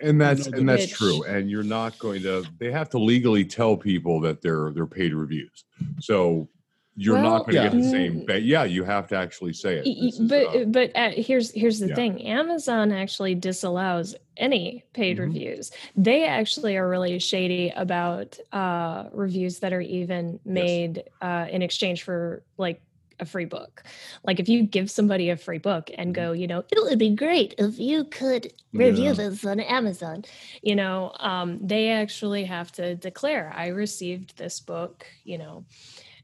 And 0.00 0.18
that's 0.18 0.46
and 0.46 0.66
that's 0.66 0.88
true. 0.88 1.24
And 1.24 1.50
you're 1.50 1.62
not 1.62 1.98
going 1.98 2.22
to. 2.22 2.46
They 2.58 2.72
have 2.72 2.88
to 2.90 2.98
legally 2.98 3.44
tell 3.44 3.76
people 3.76 4.18
that 4.20 4.40
they're 4.40 4.70
they're 4.70 4.86
paid 4.86 5.12
reviews. 5.12 5.64
So 6.00 6.48
you're 6.96 7.14
Well, 7.14 7.22
not 7.22 7.46
going 7.46 7.56
to 7.56 7.62
Yeah. 7.62 7.62
get 7.62 7.76
the 7.76 7.82
same. 7.82 8.22
But 8.26 8.42
yeah, 8.44 8.64
you 8.64 8.84
have 8.84 9.08
to 9.08 9.16
actually 9.16 9.52
say 9.52 9.76
it. 9.78 9.90
This 10.00 10.18
is, 10.20 10.28
but 10.28 10.54
uh, 10.54 10.64
but 10.66 10.90
uh, 10.94 11.10
here's 11.10 11.50
here's 11.52 11.78
the 11.80 11.88
yeah. 11.88 11.94
thing 11.94 12.26
amazon 12.26 12.92
actually 12.92 13.34
disallows 13.34 14.14
any 14.36 14.84
paid 14.94 15.18
Mhm. 15.18 15.20
reviews 15.20 15.70
they 15.96 16.24
actually 16.26 16.76
are 16.76 16.88
really 16.88 17.18
shady 17.18 17.70
about 17.76 18.38
uh 18.52 19.08
reviews 19.12 19.60
that 19.60 19.72
are 19.72 19.80
even 19.80 20.40
made 20.44 21.04
uh 21.20 21.46
in 21.50 21.62
exchange 21.62 22.02
for 22.02 22.44
like 22.58 22.82
a 23.20 23.24
free 23.26 23.44
book 23.44 23.84
like 24.24 24.40
if 24.40 24.48
you 24.48 24.64
give 24.64 24.90
somebody 24.90 25.30
a 25.30 25.36
free 25.36 25.58
book 25.58 25.90
and 25.96 26.14
Mm-hmm. 26.14 26.14
go 26.14 26.32
you 26.32 26.46
know 26.48 26.64
it 26.70 26.82
would 26.82 26.98
be 26.98 27.14
great 27.14 27.54
if 27.58 27.78
you 27.78 28.04
could 28.04 28.52
review 28.74 29.10
Yeah. 29.10 29.12
this 29.14 29.44
on 29.44 29.60
amazon 29.60 30.24
you 30.62 30.74
know 30.74 31.12
um 31.20 31.58
they 31.64 31.90
actually 31.90 32.44
have 32.44 32.72
to 32.72 32.96
declare 32.96 33.52
i 33.54 33.68
received 33.68 34.36
this 34.36 34.58
book 34.60 35.06
you 35.24 35.38
know 35.38 35.64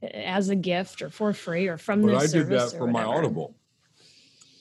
as 0.03 0.49
a 0.49 0.57
gift 0.57 1.03
or 1.03 1.11
for 1.11 1.33
free 1.33 1.69
or 1.69 1.77
from 1.77 2.03
but 2.03 2.19
this 2.21 2.35
I 2.35 2.39
did 2.39 2.49
that 2.49 2.73
for 2.73 2.87
my. 2.87 3.05
Audible. 3.05 3.55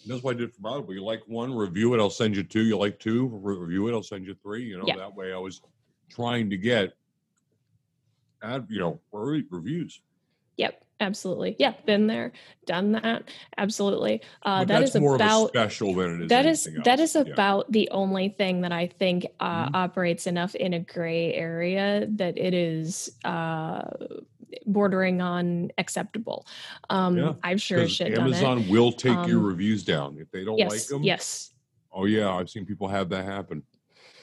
That's 0.05 0.23
what 0.23 0.35
I 0.35 0.39
did 0.39 0.53
for 0.53 0.61
my 0.61 0.69
Audible. 0.71 0.93
You 0.93 1.03
like 1.03 1.21
one, 1.27 1.53
review 1.55 1.93
it. 1.93 1.99
I'll 1.99 2.09
send 2.09 2.35
you 2.35 2.43
two. 2.43 2.61
You 2.61 2.77
like 2.77 2.99
two, 2.99 3.27
review 3.27 3.87
it. 3.87 3.93
I'll 3.93 4.03
send 4.03 4.25
you 4.25 4.35
three. 4.41 4.63
You 4.63 4.77
know, 4.79 4.85
Yeah. 4.87 4.97
that 4.97 5.15
way 5.15 5.33
I 5.33 5.37
was 5.37 5.61
trying 6.09 6.49
to 6.49 6.57
get, 6.57 6.93
ad, 8.41 8.67
you 8.69 8.79
know, 8.79 8.99
re- 9.11 9.45
reviews. 9.49 10.01
Yep, 10.57 10.83
absolutely. 10.99 11.55
Yeah, 11.59 11.73
been 11.85 12.07
there, 12.07 12.31
done 12.65 12.91
that. 12.93 13.29
Absolutely. 13.57 14.21
Uh, 14.43 14.65
that 14.65 14.79
that's 14.79 14.95
is 14.95 15.01
more 15.01 15.15
of 15.15 15.21
a 15.21 15.23
about 15.23 15.47
special 15.49 15.93
than 15.93 16.15
it 16.15 16.23
is. 16.23 16.29
that 16.29 16.45
is 16.99 17.13
that. 17.13 17.27
Yeah. 17.27 17.33
about 17.33 17.71
the 17.71 17.89
only 17.91 18.29
thing 18.29 18.61
that 18.61 18.71
I 18.73 18.87
think 18.87 19.27
uh, 19.39 19.67
Mhm. 19.67 19.75
operates 19.75 20.27
enough 20.27 20.55
in 20.55 20.73
a 20.73 20.79
gray 20.79 21.33
area 21.33 22.07
that 22.11 22.37
it 22.37 22.53
is 22.53 23.11
uh, 23.23 23.83
bordering 24.65 25.21
on 25.21 25.71
acceptable. 25.77 26.45
Um, 26.89 27.17
Yeah, 27.17 27.33
I've 27.43 27.61
sure 27.61 27.79
as 27.79 27.91
shit. 27.91 28.17
Amazon 28.17 28.67
will 28.69 28.91
take 28.91 29.27
your 29.27 29.39
Um, 29.39 29.45
reviews 29.45 29.83
down 29.83 30.17
if 30.19 30.29
they 30.31 30.43
don't 30.43 30.57
Yes, 30.57 30.71
like 30.71 30.87
them. 30.87 31.03
yes, 31.03 31.51
Oh 31.91 32.05
yeah, 32.05 32.31
I've 32.33 32.49
seen 32.49 32.65
people 32.65 32.87
have 32.87 33.09
that 33.09 33.25
happen. 33.25 33.63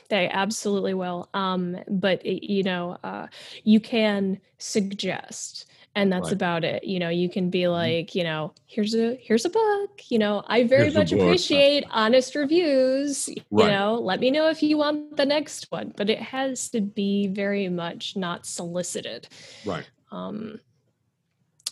They 0.08 0.28
absolutely 0.28 0.94
will. 0.94 1.28
Um, 1.34 1.76
but 1.88 2.24
it, 2.24 2.46
you 2.46 2.62
know, 2.62 2.96
uh, 3.02 3.26
you 3.64 3.80
can 3.80 4.38
suggest, 4.58 5.66
and 5.96 6.12
that's 6.12 6.26
Right. 6.28 6.32
about 6.32 6.62
it. 6.64 6.84
You 6.84 7.00
know, 7.00 7.08
you 7.08 7.28
can 7.28 7.50
be 7.50 7.66
like, 7.66 8.14
you 8.14 8.22
know, 8.22 8.54
here's 8.66 8.94
a 8.94 9.16
here's 9.16 9.44
a 9.44 9.50
book. 9.50 10.02
You 10.08 10.20
know, 10.20 10.44
I 10.46 10.62
very 10.62 10.84
Here's 10.84 10.94
much 10.94 11.12
appreciate 11.12 11.84
honest 11.90 12.36
reviews. 12.36 13.28
You 13.28 13.42
know, 13.50 13.98
let 14.00 14.20
me 14.20 14.30
know 14.30 14.48
if 14.48 14.62
you 14.62 14.78
want 14.78 15.16
the 15.16 15.26
next 15.26 15.66
one, 15.70 15.92
but 15.96 16.08
it 16.08 16.20
has 16.20 16.68
to 16.70 16.80
be 16.80 17.26
very 17.26 17.68
much 17.68 18.14
not 18.16 18.46
solicited 18.46 19.26
Right. 19.64 19.84
Um, 20.10 20.60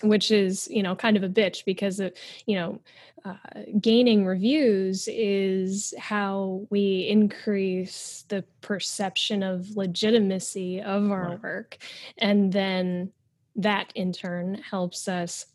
which 0.02 0.30
is 0.30 0.68
you 0.70 0.82
know 0.82 0.94
kind 0.94 1.16
of 1.16 1.22
a 1.22 1.28
bitch 1.28 1.64
because 1.64 2.00
of, 2.00 2.12
you 2.46 2.56
know 2.56 2.80
uh, 3.24 3.36
gaining 3.80 4.26
reviews 4.26 5.08
is 5.10 5.94
how 5.98 6.66
we 6.68 7.06
increase 7.08 8.24
the 8.28 8.44
perception 8.60 9.42
of 9.42 9.76
legitimacy 9.76 10.82
of 10.82 11.10
our 11.10 11.30
Right. 11.30 11.42
work 11.42 11.78
and 12.18 12.52
then 12.52 13.12
that 13.56 13.92
in 13.94 14.12
turn 14.12 14.56
helps 14.56 15.08
us 15.08 15.46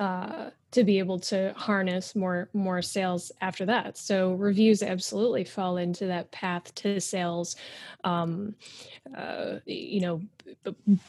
uh, 0.00 0.50
to 0.72 0.84
be 0.84 0.98
able 0.98 1.20
to 1.20 1.52
harness 1.56 2.16
more 2.16 2.48
more 2.52 2.82
sales 2.82 3.30
after 3.40 3.64
that. 3.66 3.96
So 3.96 4.32
reviews 4.32 4.82
absolutely 4.82 5.44
fall 5.44 5.76
into 5.76 6.06
that 6.06 6.30
path 6.32 6.74
to 6.76 7.00
sales, 7.00 7.56
um, 8.02 8.54
uh, 9.16 9.60
you 9.66 10.00
know, 10.00 10.20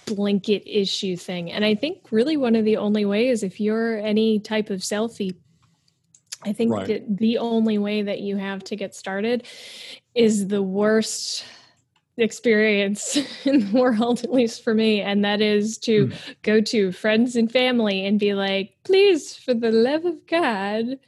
blanket 0.05 0.63
issue 0.65 1.15
thing. 1.15 1.51
And 1.51 1.65
I 1.65 1.75
think 1.75 2.11
really 2.11 2.37
one 2.37 2.55
of 2.55 2.65
the 2.65 2.77
only 2.77 3.05
ways, 3.05 3.43
if 3.43 3.59
you're 3.59 3.97
any 3.97 4.39
type 4.39 4.69
of 4.69 4.81
selfie, 4.81 5.35
I 6.43 6.53
think 6.53 6.71
Right. 6.71 6.87
that 6.87 7.17
the 7.17 7.39
only 7.39 7.79
way 7.79 8.03
that 8.03 8.19
you 8.19 8.37
have 8.37 8.63
to 8.65 8.75
get 8.75 8.93
started 8.93 9.47
is 10.13 10.47
the 10.47 10.61
worst 10.61 11.43
experience 12.17 13.17
in 13.45 13.71
the 13.71 13.79
world, 13.79 14.23
at 14.23 14.31
least 14.31 14.63
for 14.63 14.73
me, 14.73 15.01
and 15.01 15.23
that 15.25 15.41
is 15.41 15.77
to 15.79 16.07
hmm. 16.07 16.13
go 16.41 16.61
to 16.61 16.91
friends 16.91 17.35
and 17.35 17.51
family 17.51 18.05
and 18.05 18.19
be 18.19 18.33
like, 18.33 18.75
please, 18.83 19.35
for 19.35 19.53
the 19.53 19.71
love 19.71 20.05
of 20.05 20.25
God, 20.27 20.99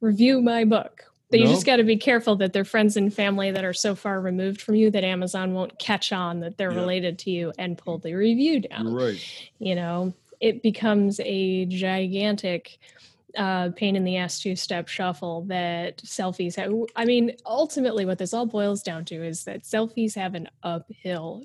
review 0.00 0.40
my 0.40 0.64
book. 0.64 1.04
But 1.30 1.40
you 1.40 1.46
just 1.46 1.66
got 1.66 1.76
to 1.76 1.82
be 1.84 1.96
careful 1.96 2.36
that 2.36 2.52
they're 2.52 2.64
friends 2.64 2.96
and 2.96 3.12
family 3.12 3.50
that 3.50 3.64
are 3.64 3.72
so 3.72 3.96
far 3.96 4.20
removed 4.20 4.60
from 4.62 4.76
you 4.76 4.88
that 4.92 5.02
Amazon 5.02 5.52
won't 5.52 5.76
catch 5.80 6.12
on 6.12 6.38
that 6.40 6.58
they're 6.58 6.70
Yeah. 6.70 6.78
related 6.78 7.18
to 7.20 7.30
you 7.32 7.52
and 7.58 7.76
pull 7.76 7.98
the 7.98 8.14
review 8.14 8.60
down 8.60 8.86
You're 8.86 9.06
right. 9.06 9.50
you 9.58 9.74
know 9.74 10.14
it 10.40 10.62
becomes 10.62 11.20
a 11.24 11.64
gigantic 11.64 12.78
uh, 13.36 13.70
pain 13.70 13.96
in 13.96 14.04
the 14.04 14.16
ass 14.16 14.40
two 14.40 14.56
step 14.56 14.88
shuffle 14.88 15.42
that 15.42 15.98
selfies 15.98 16.56
have 16.56 16.72
i 16.96 17.04
mean 17.04 17.32
ultimately 17.46 18.04
what 18.04 18.18
this 18.18 18.34
all 18.34 18.46
boils 18.46 18.82
down 18.82 19.04
to 19.04 19.24
is 19.24 19.44
that 19.44 19.62
selfies 19.62 20.14
have 20.14 20.34
an 20.34 20.48
uphill 20.62 21.44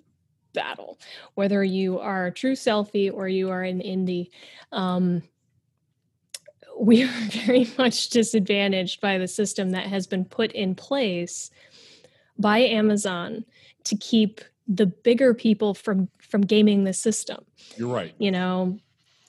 battle 0.54 1.00
whether 1.36 1.64
you 1.64 2.00
are 2.00 2.28
a 2.28 2.32
true 2.32 2.54
selfie 2.54 3.12
or 3.14 3.28
you 3.28 3.50
are 3.50 3.64
an 3.64 3.80
indie 3.80 4.30
um, 4.72 5.22
we 6.80 7.04
are 7.04 7.08
very 7.46 7.70
much 7.78 8.10
disadvantaged 8.10 9.02
by 9.02 9.18
the 9.18 9.28
system 9.28 9.72
that 9.72 9.88
has 9.88 10.08
been 10.08 10.26
put 10.26 10.52
in 10.54 10.76
place 10.76 11.52
by 12.38 12.60
amazon 12.60 13.46
to 13.84 13.96
keep 13.96 14.42
the 14.68 14.86
bigger 14.86 15.34
people 15.34 15.74
from 15.74 16.08
from 16.20 16.42
gaming 16.42 16.84
the 16.84 16.94
system 16.94 17.44
You're 17.76 17.94
right. 17.94 18.14
you 18.18 18.32
know 18.32 18.80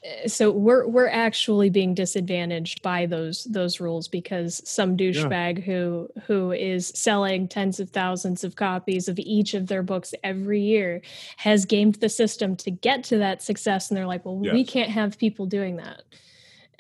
Eh, 0.03 0.29
so 0.29 0.51
we're 0.51 0.87
we're 0.87 1.09
actually 1.09 1.71
being 1.71 1.95
disadvantaged 1.95 2.83
by 2.83 3.07
those 3.07 3.45
those 3.45 3.81
rules 3.81 4.09
because 4.09 4.63
some 4.69 4.97
douchebag 4.97 5.63
who 5.63 6.09
who 6.27 6.53
is 6.53 6.89
selling 6.95 7.49
tens 7.49 7.81
of 7.81 7.91
thousands 7.91 8.45
of 8.45 8.57
copies 8.57 9.09
of 9.09 9.19
each 9.19 9.55
of 9.55 9.67
their 9.67 9.83
books 9.83 10.15
every 10.25 10.61
year 10.61 11.03
has 11.37 11.65
gamed 11.65 11.97
the 11.97 12.09
system 12.09 12.57
to 12.57 12.71
get 12.71 13.05
to 13.05 13.19
that 13.19 13.43
success 13.43 13.91
and 13.91 13.97
they're 13.97 14.07
like 14.07 14.25
well 14.25 14.37
we 14.39 14.65
can't 14.65 14.91
have 14.91 15.19
people 15.19 15.47
doing 15.47 15.77
that. 15.77 16.03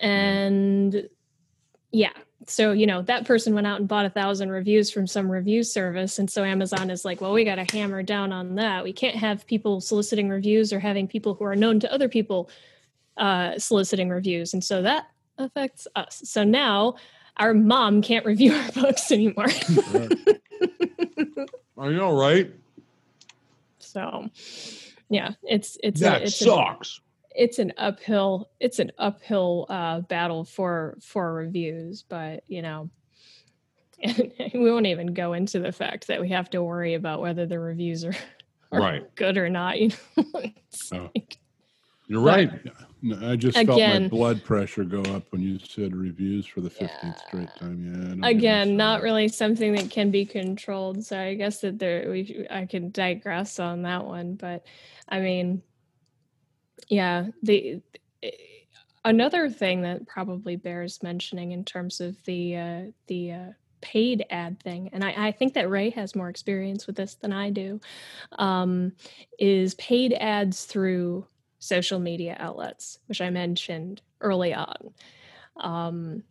Mm-hmm. 0.02 0.06
And 0.06 1.08
yeah 1.92 2.12
so 2.46 2.72
you 2.72 2.86
know 2.86 3.02
that 3.02 3.26
person 3.26 3.52
went 3.52 3.66
out 3.66 3.80
and 3.80 3.88
bought 3.88 4.06
a 4.06 4.10
thousand 4.10 4.50
reviews 4.50 4.90
from 4.90 5.06
some 5.06 5.30
review 5.30 5.62
service 5.62 6.18
and 6.18 6.30
so 6.30 6.42
amazon 6.42 6.88
is 6.88 7.04
like 7.04 7.20
well 7.20 7.32
we 7.32 7.44
got 7.44 7.56
to 7.56 7.76
hammer 7.76 8.02
down 8.02 8.32
on 8.32 8.54
that. 8.54 8.82
We 8.82 8.94
can't 8.94 9.16
have 9.16 9.46
people 9.46 9.82
soliciting 9.82 10.30
reviews 10.30 10.72
or 10.72 10.80
having 10.80 11.06
people 11.06 11.34
who 11.34 11.44
are 11.44 11.56
known 11.56 11.80
to 11.80 11.92
other 11.92 12.08
people 12.08 12.48
uh, 13.16 13.58
soliciting 13.58 14.08
reviews 14.08 14.52
and 14.54 14.62
so 14.64 14.82
that 14.82 15.06
affects 15.38 15.86
us 15.96 16.20
so 16.24 16.44
now 16.44 16.94
our 17.38 17.54
mom 17.54 18.02
can't 18.02 18.24
review 18.26 18.52
our 18.56 18.72
books 18.72 19.10
anymore 19.12 19.46
I 21.78 21.88
know, 21.90 22.18
right? 22.18 22.52
so 23.78 24.28
yeah 25.08 25.32
it's 25.42 25.76
it's 25.82 26.00
that 26.00 26.20
a, 26.20 26.24
it's 26.24 26.40
a- 26.42 26.44
sucks. 26.44 27.00
it's 27.34 27.58
an 27.58 27.72
uphill 27.76 28.48
it's 28.60 28.78
an 28.78 28.92
uphill 28.98 29.66
uh, 29.68 30.00
battle 30.00 30.44
for 30.44 30.96
for 31.02 31.32
reviews 31.32 32.04
but 32.08 32.42
you 32.46 32.62
know 32.62 32.88
and 34.02 34.32
we 34.54 34.70
won't 34.70 34.86
even 34.86 35.12
go 35.14 35.32
into 35.32 35.58
the 35.58 35.72
fact 35.72 36.06
that 36.06 36.20
we 36.20 36.28
have 36.28 36.48
to 36.50 36.62
worry 36.62 36.94
about 36.94 37.20
whether 37.20 37.46
the 37.46 37.58
reviews 37.58 38.04
are, 38.04 38.14
are 38.72 38.80
Right. 38.80 39.14
good 39.16 39.36
or 39.38 39.48
not 39.50 39.78
you 39.80 39.88
know 40.16 40.24
It's 40.68 40.92
Oh. 40.92 41.10
like- 41.14 41.38
You're 42.10 42.20
right. 42.20 42.50
No, 43.02 43.30
I 43.30 43.36
just 43.36 43.56
felt 43.56 43.68
my 43.68 44.08
blood 44.08 44.42
pressure 44.42 44.82
go 44.82 45.00
up 45.14 45.22
when 45.30 45.40
you 45.40 45.60
said 45.60 45.94
reviews 45.94 46.44
for 46.44 46.60
the 46.60 46.68
15th 46.68 47.18
straight 47.26 47.48
time. 47.56 47.84
Yeah. 47.84 47.92
don't 47.92 48.08
get 48.08 48.18
me 48.18 48.28
again 48.28 48.76
not 48.76 49.00
really 49.00 49.28
something 49.28 49.72
that 49.74 49.90
can 49.90 50.10
be 50.10 50.26
controlled 50.26 51.02
so 51.04 51.18
i 51.18 51.34
guess 51.34 51.60
that 51.60 51.78
there 51.78 52.10
we 52.10 52.46
i 52.50 52.66
can 52.66 52.90
digress 52.90 53.58
on 53.58 53.82
that 53.82 54.04
one 54.04 54.34
but 54.34 54.66
i 55.08 55.20
mean 55.20 55.62
yeah 56.88 57.28
the 57.42 57.80
another 59.04 59.48
thing 59.48 59.82
that 59.82 60.06
probably 60.06 60.56
bears 60.56 61.02
mentioning 61.02 61.52
in 61.52 61.64
terms 61.64 62.00
of 62.00 62.22
the 62.24 62.56
uh 62.56 62.82
the 63.06 63.32
uh 63.32 63.50
paid 63.80 64.26
ad 64.28 64.60
thing 64.60 64.90
and 64.92 65.02
I, 65.02 65.28
I 65.28 65.32
think 65.32 65.54
that 65.54 65.70
ray 65.70 65.88
has 65.90 66.14
more 66.14 66.28
experience 66.28 66.86
with 66.86 66.96
this 66.96 67.14
than 67.14 67.32
i 67.32 67.48
do 67.48 67.80
um 68.38 68.92
is 69.38 69.74
paid 69.76 70.12
ads 70.12 70.64
through 70.64 71.26
social 71.60 72.00
media 72.00 72.36
outlets, 72.40 72.98
which 73.06 73.20
I 73.20 73.30
mentioned 73.30 74.02
early 74.20 74.52
on. 74.52 74.92
Um, 75.56 76.24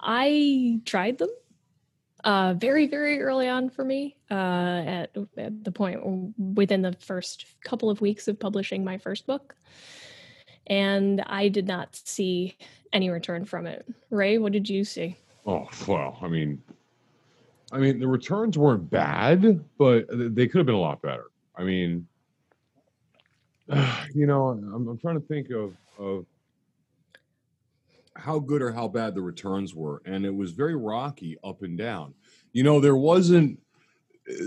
I 0.00 0.80
tried 0.84 1.18
them 1.18 1.30
uh, 2.24 2.54
very, 2.54 2.86
very 2.86 3.20
early 3.20 3.48
on 3.48 3.70
for 3.70 3.84
me 3.84 4.16
uh, 4.30 4.34
at, 4.34 5.10
at 5.36 5.64
the 5.64 5.70
point 5.70 6.00
within 6.38 6.82
the 6.82 6.94
first 6.94 7.46
couple 7.62 7.90
of 7.90 8.00
weeks 8.00 8.26
of 8.26 8.40
publishing 8.40 8.84
my 8.84 8.98
first 8.98 9.26
book. 9.26 9.54
And 10.66 11.22
I 11.26 11.48
did 11.48 11.66
not 11.66 11.94
see 11.94 12.56
any 12.92 13.10
return 13.10 13.44
from 13.44 13.66
it. 13.66 13.86
Ray, 14.10 14.38
what 14.38 14.52
did 14.52 14.68
you 14.68 14.84
see? 14.84 15.16
Oh, 15.46 15.68
well, 15.86 16.18
I 16.22 16.28
mean, 16.28 16.62
I 17.70 17.78
mean, 17.78 18.00
the 18.00 18.08
returns 18.08 18.56
weren't 18.56 18.88
bad, 18.88 19.62
but 19.76 20.06
they 20.08 20.46
could 20.46 20.58
have 20.58 20.66
been 20.66 20.74
a 20.74 20.80
lot 20.80 21.02
better. 21.02 21.26
I 21.56 21.64
mean, 21.64 22.06
you 24.14 24.26
know, 24.26 24.48
I'm, 24.48 24.88
I'm 24.88 24.98
trying 24.98 25.20
to 25.20 25.26
think 25.26 25.50
of, 25.50 25.74
of 25.98 26.26
how 28.16 28.38
good 28.38 28.62
or 28.62 28.72
how 28.72 28.88
bad 28.88 29.14
the 29.14 29.22
returns 29.22 29.74
were, 29.74 30.02
and 30.04 30.24
it 30.24 30.34
was 30.34 30.52
very 30.52 30.76
rocky 30.76 31.36
up 31.44 31.62
and 31.62 31.76
down. 31.76 32.14
You 32.52 32.62
know, 32.62 32.80
there 32.80 32.96
wasn't 32.96 33.58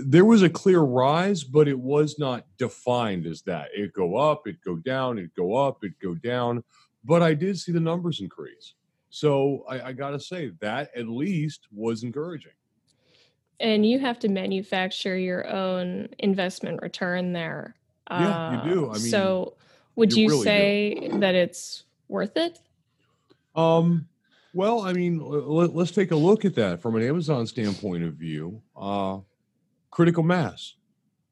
there 0.04 0.24
was 0.24 0.42
a 0.42 0.50
clear 0.50 0.80
rise, 0.80 1.44
but 1.44 1.68
it 1.68 1.78
was 1.78 2.18
not 2.18 2.44
defined 2.58 3.26
as 3.26 3.42
that. 3.42 3.68
It 3.72 3.92
go 3.92 4.16
up, 4.16 4.46
it 4.46 4.56
go 4.64 4.76
down, 4.76 5.18
it 5.18 5.34
go 5.36 5.54
up, 5.54 5.84
it 5.84 5.92
go 6.02 6.14
down. 6.14 6.64
But 7.04 7.22
I 7.22 7.34
did 7.34 7.58
see 7.58 7.72
the 7.72 7.80
numbers 7.80 8.20
increase. 8.20 8.74
So 9.10 9.64
I, 9.68 9.88
I 9.88 9.92
got 9.92 10.10
to 10.10 10.20
say 10.20 10.50
that 10.60 10.90
at 10.96 11.08
least 11.08 11.68
was 11.72 12.02
encouraging. 12.02 12.52
And 13.60 13.86
you 13.86 13.98
have 13.98 14.18
to 14.20 14.28
manufacture 14.28 15.16
your 15.16 15.48
own 15.48 16.08
investment 16.18 16.82
return 16.82 17.32
there. 17.32 17.76
Yeah, 18.10 18.64
you 18.64 18.74
do. 18.74 18.86
I 18.86 18.90
Uh, 18.90 18.92
mean, 18.94 19.00
so 19.02 19.54
would 19.96 20.12
you 20.12 20.22
you, 20.24 20.28
really 20.30 20.38
do. 20.40 20.44
say 20.44 21.10
that 21.14 21.34
it's 21.34 21.84
worth 22.08 22.36
it? 22.36 22.58
Um, 23.54 24.06
well, 24.54 24.80
I 24.82 24.92
mean, 24.92 25.20
let, 25.20 25.74
us 25.74 25.90
take 25.90 26.10
a 26.10 26.16
look 26.16 26.44
at 26.44 26.54
that 26.54 26.80
from 26.80 26.96
an 26.96 27.02
Amazon 27.02 27.46
standpoint 27.46 28.04
of 28.04 28.14
view. 28.14 28.62
Uh, 28.76 29.18
critical 29.90 30.22
mass. 30.22 30.74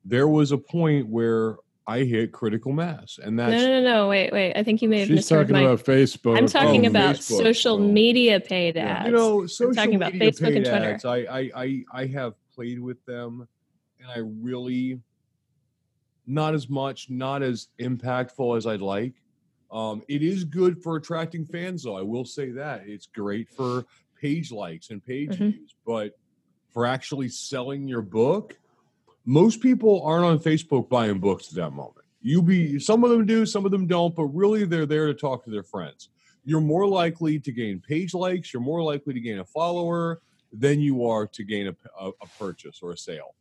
There 0.05 0.29
was 0.29 0.53
a 0.53 0.59
point 0.59 1.09
where 1.09 1.57
I 1.89 2.01
hit 2.01 2.33
critical 2.33 2.73
mass, 2.73 3.19
and 3.23 3.37
No, 3.37 3.49
that's 3.49 3.63
no, 3.63 3.81
no, 3.81 3.83
no. 3.83 4.09
Wait, 4.09 4.33
wait. 4.33 4.55
I 4.55 4.63
think 4.65 4.83
you 4.83 4.89
may 4.89 5.01
have 5.01 5.09
She's 5.09 5.29
talking 5.29 5.53
my. 5.53 5.63
about 5.63 5.85
Facebook. 5.85 6.37
I'm 6.37 6.47
talking 6.47 6.85
Oh, 6.87 6.91
about 6.91 7.17
Facebook. 7.17 7.43
social 7.43 7.75
Oh. 7.77 7.79
media 7.79 8.41
paid 8.41 8.75
Yeah. 8.77 8.83
ads. 8.99 9.07
you 9.07 9.13
know 9.13 9.47
social 9.47 9.75
talking 9.75 9.95
about 9.95 10.13
media 10.13 10.31
Facebook 10.33 10.57
and 10.57 10.65
Twitter. 10.65 10.85
ads. 10.95 11.05
I, 11.05 11.17
I 11.19 11.51
I 11.55 11.85
I 11.93 12.07
have 12.07 12.35
played 12.55 12.81
with 12.81 13.05
them, 13.07 13.47
and 14.01 14.11
I 14.11 14.19
really 14.19 15.01
not 16.27 16.55
as 16.55 16.69
much, 16.69 17.09
not 17.11 17.43
as 17.43 17.69
impactful 17.81 18.57
as 18.57 18.67
I'd 18.67 18.81
like. 18.81 19.15
Um, 19.71 20.03
it 20.09 20.23
is 20.23 20.45
good 20.45 20.83
for 20.83 20.97
attracting 20.97 21.45
fans, 21.45 21.83
though. 21.85 21.97
I 21.97 22.03
will 22.03 22.25
say 22.25 22.51
that 22.53 22.83
it's 22.87 23.07
great 23.07 23.49
for 23.51 23.85
page 24.21 24.51
likes 24.53 24.91
and 24.91 25.05
page 25.05 25.31
Mhm. 25.31 25.53
views, 25.53 25.75
but 25.85 26.19
for 26.71 26.87
actually 26.87 27.29
selling 27.29 27.87
your 27.89 28.03
book, 28.03 28.59
most 29.25 29.61
people 29.61 30.03
aren't 30.03 30.25
on 30.25 30.39
Facebook 30.39 30.89
buying 30.89 31.19
books 31.19 31.49
at 31.49 31.55
that 31.57 31.71
moment. 31.71 32.07
You 32.23 32.43
be 32.43 32.79
some 32.79 33.05
of 33.05 33.11
them 33.11 33.27
do, 33.27 33.45
some 33.47 33.65
of 33.65 33.71
them 33.71 33.87
don't, 33.87 34.15
but 34.15 34.25
really 34.27 34.65
they're 34.65 34.87
there 34.87 35.07
to 35.07 35.15
talk 35.15 35.45
to 35.45 35.51
their 35.51 35.63
friends. 35.63 36.09
You're 36.45 36.61
more 36.61 36.87
likely 36.87 37.39
to 37.41 37.53
gain 37.53 37.81
page 37.81 38.15
likes, 38.15 38.53
you're 38.53 38.63
more 38.63 38.83
likely 38.83 39.15
to 39.15 39.21
gain 39.21 39.39
a 39.39 39.45
follower 39.45 40.21
than 40.53 40.81
you 40.81 41.05
are 41.05 41.27
to 41.27 41.45
gain 41.45 41.67
a, 41.69 41.77
a, 42.01 42.09
a 42.23 42.27
purchase 42.39 42.81
or 42.83 42.93
a 42.93 42.97
sale. 42.97 43.35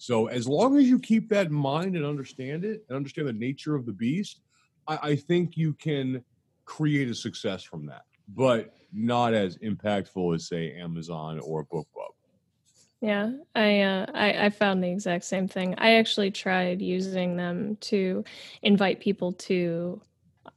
So 0.00 0.28
as 0.28 0.48
long 0.48 0.78
as 0.78 0.88
you 0.88 0.98
keep 0.98 1.28
that 1.28 1.48
in 1.48 1.52
mind 1.52 1.94
and 1.94 2.06
understand 2.06 2.64
it 2.64 2.82
and 2.88 2.96
understand 2.96 3.28
the 3.28 3.34
nature 3.34 3.74
of 3.74 3.84
the 3.84 3.92
beast, 3.92 4.40
I, 4.88 4.98
I 5.02 5.16
think 5.16 5.58
you 5.58 5.74
can 5.74 6.24
create 6.64 7.10
a 7.10 7.14
success 7.14 7.62
from 7.62 7.84
that, 7.84 8.04
but 8.28 8.72
not 8.94 9.34
as 9.34 9.58
impactful 9.58 10.34
as 10.34 10.48
say 10.48 10.72
Amazon 10.72 11.38
or 11.40 11.66
BookBub. 11.66 11.84
Yeah, 13.02 13.32
I, 13.54 13.80
uh, 13.82 14.06
I 14.14 14.46
I 14.46 14.50
found 14.50 14.82
the 14.82 14.88
exact 14.88 15.24
same 15.24 15.46
thing. 15.46 15.74
I 15.76 15.96
actually 15.96 16.30
tried 16.30 16.80
using 16.80 17.36
them 17.36 17.76
to 17.82 18.24
invite 18.62 19.00
people 19.00 19.34
to 19.34 20.00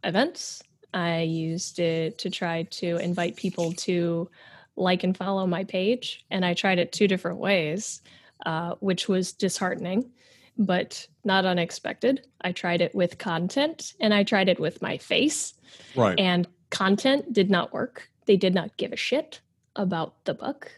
events. 0.06 0.64
I 0.94 1.24
used 1.24 1.80
it 1.80 2.18
to 2.20 2.30
try 2.30 2.64
to 2.64 2.96
invite 2.96 3.36
people 3.36 3.74
to 3.74 4.30
like 4.78 5.04
and 5.04 5.18
follow 5.18 5.46
my 5.48 5.66
page, 5.66 6.26
and 6.32 6.46
I 6.46 6.54
tried 6.54 6.80
it 6.80 6.94
two 6.94 7.10
different 7.10 7.40
ways, 7.40 8.02
uh, 8.46 8.76
which 8.80 9.08
was 9.08 9.34
disheartening, 9.34 10.12
but 10.58 11.08
not 11.24 11.46
unexpected. 11.46 12.26
I 12.42 12.52
tried 12.52 12.82
it 12.82 12.94
with 12.94 13.18
content, 13.18 13.94
and 14.00 14.14
I 14.14 14.24
tried 14.24 14.50
it 14.50 14.60
with 14.60 14.82
my 14.82 14.98
face, 14.98 15.54
Right. 15.96 16.20
and 16.20 16.48
content 16.70 17.34
did 17.34 17.50
not 17.50 17.74
work. 17.74 18.10
They 18.26 18.38
did 18.38 18.54
not 18.54 18.78
give 18.78 18.94
a 18.94 18.98
shit 18.98 19.42
about 19.76 20.24
the 20.26 20.34
book. 20.34 20.72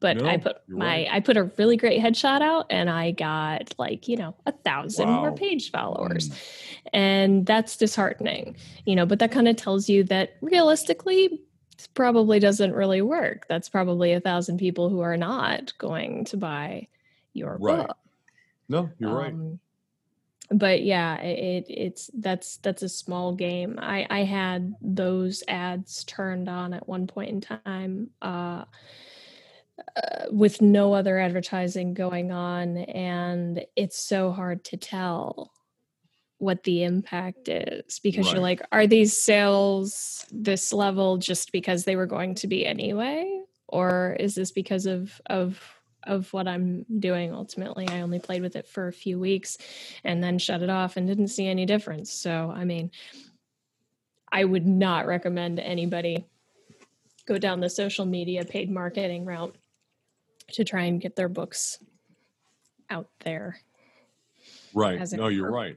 But 0.00 0.22
I 0.22 0.36
put 0.36 0.56
my 0.68 0.84
right. 0.84 1.08
I 1.10 1.20
put 1.20 1.38
a 1.38 1.44
really 1.56 1.78
great 1.78 1.98
headshot 1.98 2.42
out 2.42 2.66
and 2.68 2.90
I 2.90 3.12
got 3.12 3.74
like, 3.78 4.06
you 4.06 4.18
know, 4.18 4.34
a 4.44 4.52
thousand 4.52 5.08
more 5.08 5.32
page 5.32 5.70
followers. 5.70 6.28
Mm. 6.28 6.36
And 6.92 7.46
that's 7.46 7.78
disheartening, 7.78 8.56
you 8.84 8.96
know, 8.96 9.06
but 9.06 9.18
that 9.20 9.32
kind 9.32 9.48
of 9.48 9.56
tells 9.56 9.88
you 9.88 10.04
that 10.04 10.36
realistically 10.42 11.40
probably 11.94 12.38
doesn't 12.38 12.74
really 12.74 13.00
work. 13.00 13.46
That's 13.48 13.70
probably 13.70 14.12
a 14.12 14.20
thousand 14.20 14.58
people 14.58 14.90
who 14.90 15.00
are 15.00 15.16
not 15.16 15.72
going 15.78 16.26
to 16.26 16.36
buy 16.36 16.88
your 17.34 17.58
Right. 17.58 17.86
book. 17.86 17.96
No, 18.68 18.90
you're 18.98 19.10
right. 19.10 19.32
Um, 19.34 19.60
but 20.50 20.82
yeah, 20.82 21.16
it, 21.20 21.66
it's 21.68 22.10
that's 22.14 22.58
that's 22.58 22.82
a 22.82 22.88
small 22.88 23.34
game. 23.34 23.78
I 23.80 24.06
I 24.10 24.24
had 24.24 24.74
those 24.80 25.42
ads 25.48 26.04
turned 26.04 26.48
on 26.48 26.74
at 26.74 26.88
one 26.88 27.06
point 27.06 27.30
in 27.30 27.40
time 27.40 28.10
uh, 28.22 28.64
uh, 29.96 30.24
with 30.30 30.60
no 30.60 30.92
other 30.92 31.18
advertising 31.18 31.94
going 31.94 32.30
on, 32.30 32.76
and 32.78 33.64
it's 33.76 33.98
so 33.98 34.32
hard 34.32 34.64
to 34.64 34.76
tell 34.76 35.52
what 36.38 36.62
the 36.64 36.82
impact 36.82 37.48
is 37.48 38.00
because 38.00 38.26
Right. 38.26 38.34
you're 38.34 38.42
like, 38.42 38.60
are 38.70 38.86
these 38.86 39.16
sales 39.18 40.26
this 40.30 40.72
level 40.72 41.16
just 41.16 41.52
because 41.52 41.84
they 41.84 41.96
were 41.96 42.06
going 42.06 42.34
to 42.36 42.46
be 42.46 42.66
anyway, 42.66 43.40
or 43.68 44.16
is 44.20 44.34
this 44.34 44.52
because 44.52 44.84
of 44.86 45.20
of 45.26 45.73
of 46.06 46.32
what 46.32 46.48
I'm 46.48 46.84
doing 46.98 47.32
ultimately. 47.34 47.88
I 47.88 48.00
only 48.00 48.18
played 48.18 48.42
with 48.42 48.56
it 48.56 48.68
for 48.68 48.88
a 48.88 48.92
few 48.92 49.18
weeks 49.18 49.58
and 50.04 50.22
then 50.22 50.38
shut 50.38 50.62
it 50.62 50.70
off 50.70 50.96
and 50.96 51.06
didn't 51.06 51.28
see 51.28 51.46
any 51.46 51.66
difference. 51.66 52.12
So, 52.12 52.52
I 52.54 52.64
mean, 52.64 52.90
I 54.30 54.44
would 54.44 54.66
not 54.66 55.06
recommend 55.06 55.60
anybody 55.60 56.26
go 57.26 57.38
down 57.38 57.60
the 57.60 57.70
social 57.70 58.04
media 58.04 58.44
paid 58.44 58.70
marketing 58.70 59.24
route 59.24 59.56
to 60.52 60.64
try 60.64 60.82
and 60.82 61.00
get 61.00 61.16
their 61.16 61.28
books 61.28 61.78
out 62.90 63.08
there. 63.20 63.60
Right. 64.74 65.00
No, 65.12 65.28
you're 65.28 65.50
right. 65.50 65.76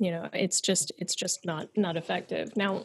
You 0.00 0.10
know, 0.10 0.28
it's 0.32 0.60
just 0.60 0.90
it's 0.98 1.14
just 1.14 1.46
not 1.46 1.68
not 1.76 1.96
effective. 1.96 2.56
Now, 2.56 2.84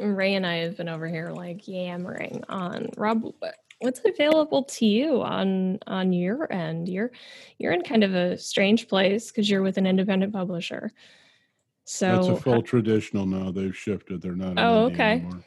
Ray 0.00 0.34
and 0.34 0.46
I 0.46 0.56
have 0.58 0.78
been 0.78 0.88
over 0.88 1.06
here 1.06 1.30
like 1.30 1.68
yammering 1.68 2.44
on 2.48 2.88
Rob 2.96 3.34
what's 3.80 4.00
available 4.04 4.64
to 4.64 4.86
you 4.86 5.20
on 5.22 5.78
on 5.86 6.12
your 6.12 6.50
end 6.52 6.88
you're 6.88 7.10
you're 7.58 7.72
in 7.72 7.82
kind 7.82 8.02
of 8.04 8.14
a 8.14 8.38
strange 8.38 8.88
place 8.88 9.30
because 9.30 9.48
you're 9.50 9.62
with 9.62 9.76
an 9.76 9.86
independent 9.86 10.32
publisher 10.32 10.90
so 11.84 12.16
That's 12.16 12.28
a 12.28 12.36
full 12.42 12.62
traditional 12.62 13.26
now. 13.26 13.52
They've 13.52 13.76
shifted. 13.76 14.20
They're 14.20 14.34
not. 14.34 14.54
Oh, 14.58 14.86
okay. 14.86 15.12
Anymore. 15.20 15.44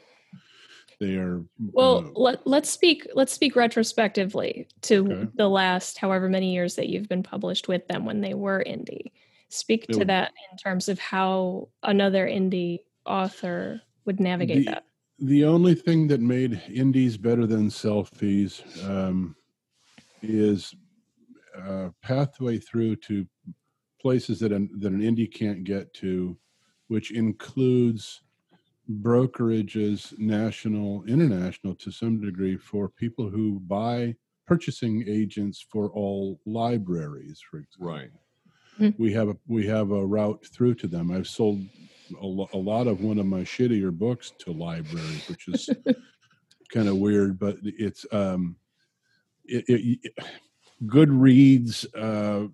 They 0.98 1.16
are. 1.16 1.44
well 1.58 1.98
uh, 1.98 2.10
let, 2.18 2.46
let's 2.46 2.70
speak 2.70 3.06
let's 3.14 3.32
speak 3.32 3.56
retrospectively 3.56 4.66
to 4.82 5.12
Okay. 5.12 5.28
the 5.34 5.48
last 5.48 5.98
however 5.98 6.28
many 6.30 6.54
years 6.54 6.76
that 6.76 6.88
you've 6.88 7.08
been 7.10 7.22
published 7.22 7.68
with 7.68 7.86
them 7.88 8.06
when 8.06 8.22
they 8.22 8.32
were 8.32 8.64
indie 8.66 9.12
speak 9.50 9.86
They 9.86 9.92
to 9.94 9.98
were- 10.00 10.04
that 10.06 10.32
in 10.50 10.56
terms 10.56 10.88
of 10.88 10.98
how 10.98 11.68
another 11.82 12.26
indie 12.26 12.78
author 13.04 13.82
would 14.06 14.18
navigate 14.20 14.64
The- 14.64 14.70
that 14.72 14.84
the 15.20 15.44
only 15.44 15.74
thing 15.74 16.08
that 16.08 16.20
made 16.20 16.62
indies 16.72 17.16
better 17.16 17.46
than 17.46 17.68
selfies 17.68 18.62
um, 18.88 19.36
is 20.22 20.74
a 21.56 21.90
pathway 22.02 22.58
through 22.58 22.96
to 22.96 23.26
places 24.00 24.40
that 24.40 24.52
an, 24.52 24.70
that 24.78 24.92
an 24.92 25.00
indie 25.00 25.32
can't 25.32 25.64
get 25.64 25.92
to, 25.94 26.36
which 26.88 27.10
includes 27.12 28.22
brokerages, 29.02 30.18
national, 30.18 31.04
international, 31.04 31.74
to 31.76 31.90
some 31.90 32.20
degree, 32.20 32.56
for 32.56 32.88
people 32.88 33.28
who 33.28 33.60
buy 33.60 34.14
purchasing 34.46 35.04
agents 35.06 35.64
for 35.70 35.90
all 35.90 36.40
libraries, 36.46 37.40
for 37.48 37.58
example 37.58 37.86
Right. 38.80 38.94
we 38.98 39.12
have 39.12 39.28
a 39.28 39.36
we 39.46 39.66
have 39.66 39.90
a 39.90 40.06
route 40.06 40.44
through 40.46 40.74
to 40.76 40.88
them. 40.88 41.12
I've 41.12 41.28
sold 41.28 41.60
a, 42.12 42.26
lo- 42.26 42.48
a 42.52 42.58
lot 42.58 42.86
of 42.86 43.00
one 43.00 43.18
of 43.18 43.26
my 43.26 43.40
shittier 43.40 43.92
books 43.92 44.32
to 44.38 44.52
libraries, 44.52 45.28
which 45.28 45.48
is 45.48 45.68
kind 46.72 46.88
of 46.88 46.96
weird, 46.96 47.38
but 47.38 47.56
it's 47.62 48.06
um, 48.12 48.56
it, 49.44 49.64
it, 49.68 49.98
it, 50.02 50.14
Goodreads. 50.86 51.86
Uh, 51.94 52.48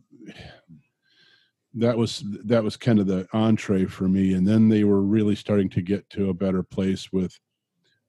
that 1.77 1.97
was 1.97 2.25
that 2.45 2.65
was 2.65 2.77
kind 2.77 2.99
of 2.99 3.07
the 3.07 3.29
entree 3.33 3.85
for 3.85 4.09
me 4.09 4.33
and 4.33 4.49
then 4.49 4.69
they 4.69 4.83
were 4.83 5.03
really 5.03 5.37
starting 5.37 5.69
to 5.69 5.83
get 5.83 6.09
to 6.09 6.31
a 6.31 6.35
better 6.35 6.63
place 6.63 7.13
with 7.13 7.39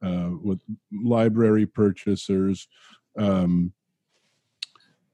uh, 0.01 0.29
with 0.41 0.61
library 0.91 1.65
purchasers 1.65 2.67
um, 3.19 3.73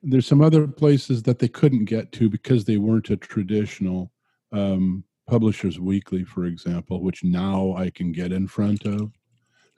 there's 0.03 0.27
some 0.27 0.41
other 0.41 0.67
places 0.67 1.23
that 1.23 1.39
they 1.39 1.47
couldn't 1.47 1.85
get 1.85 2.11
to 2.11 2.29
because 2.29 2.63
they 2.63 2.77
weren't 2.77 3.09
a 3.09 3.17
traditional 3.17 4.11
um, 4.51 5.03
publishers 5.27 5.79
weekly 5.79 6.23
for 6.23 6.45
example 6.45 7.01
which 7.01 7.23
now 7.23 7.73
i 7.77 7.89
can 7.89 8.11
get 8.11 8.31
in 8.31 8.47
front 8.47 8.85
of. 8.85 9.11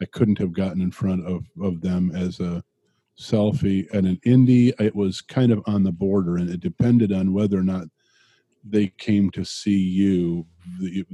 I 0.01 0.05
couldn't 0.05 0.39
have 0.39 0.53
gotten 0.53 0.81
in 0.81 0.91
front 0.91 1.25
of 1.25 1.45
of 1.61 1.81
them 1.81 2.11
as 2.15 2.39
a 2.39 2.63
selfie 3.19 3.87
and 3.93 4.05
an 4.05 4.19
indie. 4.25 4.73
It 4.79 4.95
was 4.95 5.21
kind 5.21 5.51
of 5.51 5.63
on 5.65 5.83
the 5.83 5.91
border 5.91 6.37
and 6.37 6.49
it 6.49 6.59
depended 6.59 7.11
on 7.13 7.33
whether 7.33 7.57
or 7.57 7.63
not 7.63 7.87
they 8.67 8.87
came 8.97 9.29
to 9.31 9.45
see 9.45 9.77
you. 9.77 10.45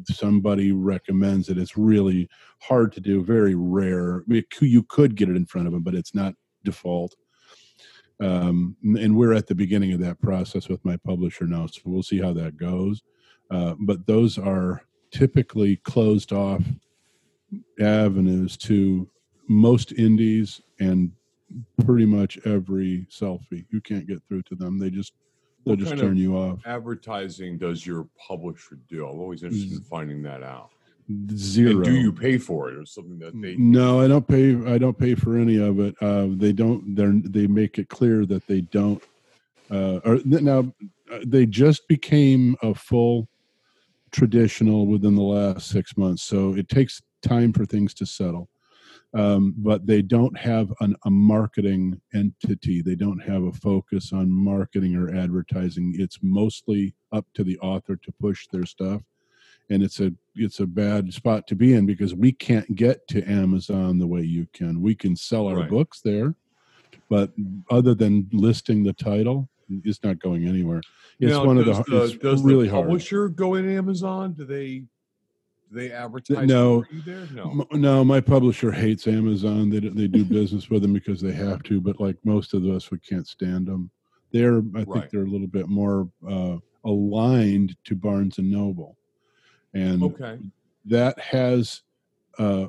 Somebody 0.09 0.71
recommends 0.71 1.49
it. 1.49 1.57
It's 1.57 1.77
really 1.77 2.29
hard 2.59 2.91
to 2.93 3.01
do 3.01 3.23
very 3.23 3.55
rare. 3.55 4.23
You 4.27 4.83
could 4.83 5.15
get 5.15 5.29
it 5.29 5.35
in 5.35 5.45
front 5.45 5.67
of 5.67 5.73
them 5.73 5.83
but 5.83 5.95
it's 5.95 6.15
not 6.15 6.33
default. 6.63 7.15
Um, 8.19 8.77
and 8.83 9.15
we're 9.15 9.33
at 9.33 9.47
the 9.47 9.55
beginning 9.55 9.93
of 9.93 9.99
that 10.01 10.21
process 10.21 10.69
with 10.69 10.85
my 10.85 10.95
publisher 10.95 11.47
now 11.47 11.65
so 11.65 11.81
we'll 11.85 12.03
see 12.03 12.19
how 12.19 12.33
that 12.33 12.55
goes 12.55 13.01
uh, 13.51 13.75
but 13.79 14.05
those 14.07 14.37
are 14.37 14.81
typically 15.11 15.75
closed 15.77 16.31
off 16.31 16.63
avenues 17.79 18.55
to 18.55 19.07
most 19.47 19.91
indies 19.93 20.61
and 20.79 21.11
pretty 21.85 22.05
much 22.05 22.39
every 22.45 23.05
selfie 23.09 23.65
you 23.71 23.81
can't 23.81 24.07
get 24.07 24.21
through 24.27 24.41
to 24.41 24.55
them 24.55 24.79
they 24.79 24.89
just 24.89 25.13
they'll 25.65 25.75
just 25.75 25.97
turn 25.97 26.17
you 26.17 26.35
off. 26.35 26.59
Advertising 26.65 27.57
does 27.57 27.85
your 27.85 28.07
publisher 28.17 28.79
do? 28.89 29.07
I'm 29.07 29.19
always 29.19 29.43
interested 29.43 29.73
in 29.73 29.81
finding 29.81 30.21
that 30.23 30.43
out. 30.43 30.69
Zero. 31.35 31.77
And 31.77 31.85
do 31.85 31.93
you 31.93 32.13
pay 32.13 32.37
for 32.37 32.69
it 32.69 32.77
or 32.77 32.85
something 32.85 33.19
that 33.19 33.39
they? 33.39 33.55
No, 33.57 34.01
I 34.01 34.07
don't 34.07 34.27
pay. 34.27 34.55
I 34.71 34.77
don't 34.77 34.97
pay 34.97 35.15
for 35.15 35.37
any 35.37 35.57
of 35.57 35.79
it. 35.79 35.95
Uh, 36.01 36.27
they 36.29 36.53
don't. 36.53 36.95
They 36.95 37.41
they 37.41 37.47
make 37.47 37.77
it 37.79 37.89
clear 37.89 38.25
that 38.27 38.47
they 38.47 38.61
don't. 38.61 39.03
Uh, 39.69 39.99
or 40.05 40.19
now, 40.25 40.71
uh, 41.11 41.19
they 41.25 41.45
just 41.45 41.87
became 41.87 42.55
a 42.61 42.73
full 42.73 43.27
traditional 44.11 44.87
within 44.87 45.15
the 45.15 45.21
last 45.21 45.69
six 45.69 45.97
months. 45.97 46.23
So 46.23 46.53
it 46.55 46.69
takes 46.69 47.01
time 47.21 47.53
for 47.53 47.65
things 47.65 47.93
to 47.95 48.05
settle 48.05 48.49
um, 49.13 49.53
but 49.57 49.85
they 49.85 50.01
don't 50.01 50.37
have 50.37 50.71
an, 50.79 50.95
a 51.05 51.09
marketing 51.09 51.99
entity. 52.13 52.81
They 52.81 52.95
don't 52.95 53.19
have 53.19 53.43
a 53.43 53.51
focus 53.51 54.13
on 54.13 54.31
marketing 54.31 54.95
or 54.95 55.13
advertising. 55.13 55.95
It's 55.97 56.19
mostly 56.21 56.95
up 57.11 57.25
to 57.33 57.43
the 57.43 57.59
author 57.59 57.97
to 57.97 58.11
push 58.21 58.47
their 58.47 58.65
stuff, 58.65 59.01
and 59.69 59.83
it's 59.83 59.99
a 59.99 60.13
it's 60.35 60.61
a 60.61 60.65
bad 60.65 61.13
spot 61.13 61.45
to 61.47 61.55
be 61.55 61.73
in 61.73 61.85
because 61.85 62.15
we 62.15 62.31
can't 62.31 62.73
get 62.75 63.05
to 63.09 63.23
Amazon 63.29 63.99
the 63.99 64.07
way 64.07 64.21
you 64.21 64.47
can. 64.53 64.81
We 64.81 64.95
can 64.95 65.15
sell 65.15 65.47
our 65.47 65.57
right. 65.57 65.69
books 65.69 65.99
there, 66.01 66.35
but 67.09 67.31
other 67.69 67.93
than 67.93 68.29
listing 68.31 68.83
the 68.83 68.93
title, 68.93 69.49
it's 69.83 70.03
not 70.03 70.19
going 70.19 70.47
anywhere. 70.47 70.81
It's 71.19 71.31
now, 71.31 71.45
one 71.45 71.57
of 71.57 71.65
the, 71.65 71.73
the 71.83 72.17
does 72.21 72.41
really 72.41 72.67
the 72.67 72.73
publisher 72.73 73.23
hard. 73.23 73.35
go 73.35 73.55
in 73.55 73.69
Amazon? 73.69 74.33
Do 74.33 74.45
they 74.45 74.83
they 75.71 75.91
advertise 75.91 76.47
no. 76.47 76.83
no. 77.33 77.65
No 77.71 78.03
my 78.03 78.19
publisher 78.19 78.71
hates 78.71 79.07
amazon. 79.07 79.69
They, 79.69 79.79
they 79.79 80.07
do 80.07 80.25
business 80.25 80.69
with 80.69 80.81
them 80.81 80.93
because 80.93 81.21
they 81.21 81.31
have 81.31 81.63
to 81.63 81.79
but 81.79 81.99
like 81.99 82.17
most 82.25 82.53
of 82.53 82.65
us 82.65 82.91
we 82.91 82.99
can't 82.99 83.27
stand 83.27 83.67
them. 83.67 83.89
They're 84.31 84.61
i 84.75 84.83
think 84.83 85.09
they're 85.09 85.23
a 85.23 85.29
little 85.29 85.47
bit 85.47 85.67
more 85.67 86.09
uh, 86.27 86.57
aligned 86.83 87.77
to 87.85 87.95
barnes 87.95 88.37
and 88.37 88.51
noble. 88.51 88.97
And 89.73 90.03
okay. 90.03 90.39
that 90.85 91.17
has 91.19 91.81
uh, 92.37 92.67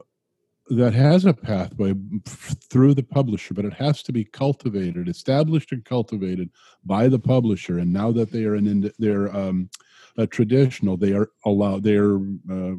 that 0.77 0.95
has 0.95 1.25
a 1.25 1.35
pathway 1.35 1.95
through 2.25 2.95
the 2.95 3.03
publisher, 3.03 3.55
but 3.55 3.65
it 3.65 3.75
has 3.75 4.03
to 4.05 4.13
be 4.13 4.25
cultivated, 4.25 5.09
established, 5.09 5.73
and 5.73 5.85
cultivated 5.85 6.51
by 6.85 7.09
the 7.09 7.19
publisher. 7.19 7.79
And 7.79 7.93
now 7.93 8.11
that 8.13 8.31
they 8.31 8.45
are 8.45 8.55
in, 8.55 8.91
they're 8.99 9.35
um, 9.35 9.69
a 10.17 10.27
traditional, 10.27 10.97
they 10.97 11.13
are 11.13 11.31
allowed. 11.45 11.83
They're 11.83 12.17
uh, 12.51 12.75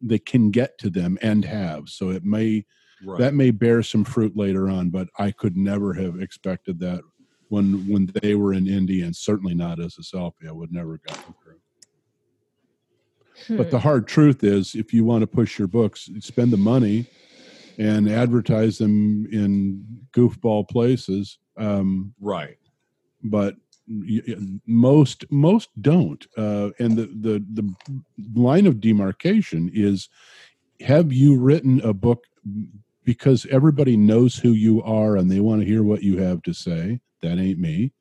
they 0.00 0.18
can 0.18 0.50
get 0.50 0.78
to 0.78 0.90
them 0.90 1.18
and 1.22 1.44
have. 1.44 1.88
So 1.88 2.10
it 2.10 2.24
may 2.24 2.64
right. 3.04 3.18
that 3.18 3.34
may 3.34 3.50
bear 3.50 3.82
some 3.82 4.04
fruit 4.04 4.36
later 4.36 4.68
on. 4.68 4.90
But 4.90 5.08
I 5.18 5.30
could 5.30 5.56
never 5.56 5.94
have 5.94 6.20
expected 6.20 6.78
that 6.80 7.02
when 7.48 7.88
when 7.88 8.10
they 8.22 8.34
were 8.34 8.52
in 8.52 8.66
India, 8.66 9.06
and 9.06 9.16
certainly 9.16 9.54
not 9.54 9.80
as 9.80 9.96
a 9.98 10.02
selfie. 10.02 10.48
I 10.48 10.52
would 10.52 10.72
never 10.72 10.92
have 10.92 11.02
gotten 11.02 11.34
through. 11.42 11.60
Hmm. 13.46 13.56
But 13.56 13.70
the 13.70 13.78
hard 13.78 14.06
truth 14.06 14.42
is, 14.44 14.74
if 14.74 14.92
you 14.92 15.04
want 15.04 15.22
to 15.22 15.26
push 15.26 15.58
your 15.58 15.68
books, 15.68 16.10
spend 16.20 16.52
the 16.52 16.56
money 16.56 17.06
and 17.78 18.08
advertise 18.08 18.78
them 18.78 19.26
in 19.30 19.84
goofball 20.12 20.68
places. 20.68 21.38
Um, 21.56 22.12
right. 22.20 22.58
But 23.22 23.56
most 24.66 25.24
most 25.30 25.70
don't 25.80 26.26
uh, 26.36 26.70
and 26.78 26.96
the, 26.96 27.06
the 27.06 27.44
the 27.56 27.74
line 28.34 28.66
of 28.66 28.80
demarcation 28.80 29.70
is 29.72 30.08
have 30.80 31.12
you 31.12 31.38
written 31.38 31.80
a 31.80 31.94
book 31.94 32.24
because 33.04 33.46
everybody 33.50 33.96
knows 33.96 34.36
who 34.36 34.50
you 34.50 34.82
are 34.82 35.16
and 35.16 35.30
they 35.30 35.40
want 35.40 35.62
to 35.62 35.66
hear 35.66 35.82
what 35.82 36.02
you 36.02 36.18
have 36.18 36.42
to 36.42 36.52
say 36.52 37.00
that 37.22 37.38
ain't 37.38 37.58
me 37.58 37.92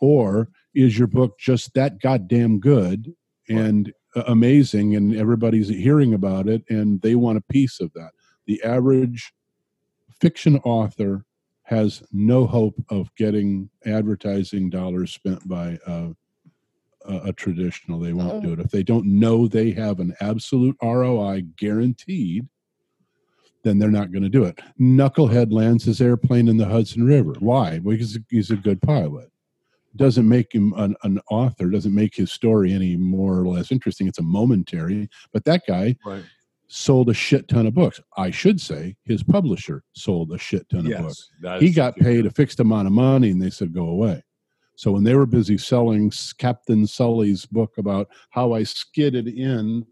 or 0.00 0.48
is 0.74 0.98
your 0.98 1.08
book 1.08 1.38
just 1.38 1.74
that 1.74 2.00
goddamn 2.00 2.58
good 2.58 3.14
and 3.48 3.92
right. 4.16 4.24
amazing 4.26 4.96
and 4.96 5.14
everybody's 5.14 5.68
hearing 5.68 6.14
about 6.14 6.48
it 6.48 6.62
and 6.70 7.02
they 7.02 7.14
want 7.14 7.36
a 7.36 7.52
piece 7.52 7.78
of 7.80 7.92
that 7.92 8.12
the 8.50 8.60
average 8.64 9.32
fiction 10.20 10.56
author 10.64 11.24
has 11.62 12.02
no 12.10 12.48
hope 12.48 12.74
of 12.88 13.14
getting 13.14 13.70
advertising 13.86 14.68
dollars 14.68 15.12
spent 15.12 15.46
by 15.48 15.78
uh, 15.86 16.08
a, 17.06 17.16
a, 17.26 17.32
traditional. 17.32 18.00
They 18.00 18.12
won't 18.12 18.42
do 18.42 18.52
it. 18.52 18.58
If 18.58 18.72
they 18.72 18.82
don't 18.82 19.06
know 19.06 19.46
they 19.46 19.70
have 19.70 20.00
an 20.00 20.16
absolute 20.20 20.76
ROI 20.82 21.42
guaranteed, 21.56 22.48
then 23.62 23.78
they're 23.78 23.88
not 23.88 24.10
going 24.10 24.24
to 24.24 24.28
do 24.28 24.42
it. 24.42 24.58
Knucklehead 24.80 25.52
lands 25.52 25.84
his 25.84 26.00
airplane 26.00 26.48
in 26.48 26.56
the 26.56 26.66
Hudson 26.66 27.04
River. 27.04 27.34
Why? 27.38 27.78
Because 27.78 28.18
he's 28.30 28.50
a 28.50 28.56
good 28.56 28.82
pilot. 28.82 29.30
Doesn't 29.94 30.28
make 30.28 30.52
him 30.52 30.74
an, 30.76 30.96
an 31.04 31.20
author, 31.30 31.70
doesn't 31.70 31.94
make 31.94 32.16
his 32.16 32.32
story 32.32 32.72
any 32.72 32.96
more 32.96 33.38
or 33.38 33.46
less 33.46 33.70
interesting. 33.70 34.08
It's 34.08 34.18
a 34.18 34.24
momentary. 34.24 35.08
But 35.32 35.44
that 35.44 35.62
guy, 35.68 35.94
right 36.04 36.24
sold 36.70 37.10
a 37.10 37.14
shit 37.14 37.48
ton 37.48 37.66
of 37.66 37.74
books. 37.74 38.00
I 38.16 38.30
should 38.30 38.60
say 38.60 38.96
his 39.04 39.24
publisher 39.24 39.82
sold 39.92 40.32
a 40.32 40.38
shit 40.38 40.68
ton 40.70 40.86
yes, 40.86 40.98
of 40.98 41.04
books. 41.04 41.60
He 41.60 41.70
got 41.70 41.96
paid 41.96 42.26
a 42.26 42.30
fixed 42.30 42.60
amount 42.60 42.86
of 42.86 42.92
money 42.92 43.30
and 43.30 43.42
they 43.42 43.50
said, 43.50 43.74
go 43.74 43.88
away. 43.88 44.22
So 44.76 44.92
when 44.92 45.04
they 45.04 45.14
were 45.14 45.26
busy 45.26 45.58
selling 45.58 46.12
Captain 46.38 46.86
Sully's 46.86 47.44
book 47.44 47.76
about 47.76 48.08
how 48.30 48.52
I 48.52 48.62
skidded 48.62 49.26
in 49.28 49.84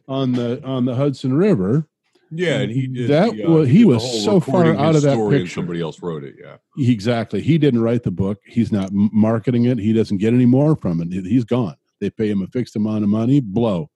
on 0.07 0.31
the 0.31 0.61
on 0.63 0.85
the 0.85 0.95
Hudson 0.95 1.33
River. 1.33 1.87
Yeah, 2.31 2.59
and 2.59 2.71
he 2.71 2.87
did 2.87 3.09
that. 3.09 3.35
The, 3.35 3.45
uh, 3.45 3.61
he, 3.61 3.77
he 3.79 3.85
was 3.85 4.23
so 4.25 4.39
far 4.39 4.75
out 4.75 4.95
of 4.95 5.01
that 5.03 5.29
picture. 5.29 5.47
somebody 5.47 5.79
else 5.79 6.01
wrote 6.01 6.23
it. 6.23 6.35
Yeah, 6.41 6.57
exactly. 6.77 7.39
He 7.39 7.57
didn't 7.57 7.81
write 7.81 8.03
the 8.03 8.11
book. 8.11 8.39
He's 8.45 8.71
not 8.71 8.89
marketing 8.91 9.65
it. 9.65 9.77
He 9.77 9.93
doesn't 9.93 10.17
get 10.17 10.33
any 10.33 10.45
more 10.45 10.75
from 10.75 11.01
it. 11.01 11.13
He's 11.25 11.45
gone. 11.45 11.75
They 12.01 12.09
pay 12.09 12.29
him 12.29 12.41
a 12.41 12.47
fixed 12.47 12.75
amount 12.75 13.03
of 13.03 13.09
money. 13.09 13.39
Blow 13.39 13.89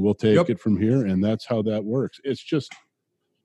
we'll 0.00 0.14
take 0.14 0.36
yep. 0.36 0.50
it 0.50 0.60
from 0.60 0.80
here 0.80 1.06
and 1.06 1.22
that's 1.22 1.46
how 1.46 1.62
that 1.62 1.84
works. 1.84 2.20
It's 2.24 2.42
just 2.42 2.72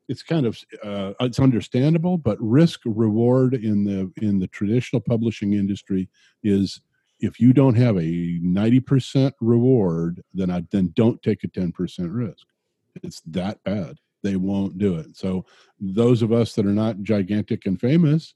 it's 0.07 0.23
kind 0.23 0.45
of 0.45 0.57
uh, 0.83 1.13
it's 1.19 1.39
understandable 1.39 2.17
but 2.17 2.37
risk 2.39 2.81
reward 2.85 3.53
in 3.55 3.83
the 3.83 4.11
in 4.23 4.39
the 4.39 4.47
traditional 4.47 5.01
publishing 5.01 5.53
industry 5.53 6.09
is 6.43 6.81
if 7.19 7.39
you 7.39 7.53
don't 7.53 7.75
have 7.75 7.95
a 7.95 8.39
90% 8.39 9.31
reward 9.39 10.21
then 10.33 10.51
I, 10.51 10.63
then 10.71 10.91
don't 10.95 11.21
take 11.21 11.43
a 11.43 11.47
10% 11.47 11.73
risk. 12.13 12.45
It's 13.03 13.21
that 13.27 13.63
bad. 13.63 13.97
They 14.21 14.35
won't 14.35 14.77
do 14.77 14.95
it. 14.95 15.15
So 15.15 15.45
those 15.79 16.21
of 16.21 16.31
us 16.31 16.53
that 16.55 16.65
are 16.65 16.69
not 16.69 17.01
gigantic 17.01 17.65
and 17.65 17.79
famous 17.79 18.33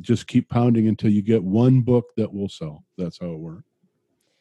just 0.00 0.26
keep 0.26 0.48
pounding 0.48 0.88
until 0.88 1.10
you 1.10 1.22
get 1.22 1.42
one 1.42 1.80
book 1.80 2.06
that 2.16 2.32
will 2.32 2.48
sell. 2.48 2.84
That's 2.96 3.18
how 3.20 3.32
it 3.32 3.38
works. 3.38 3.64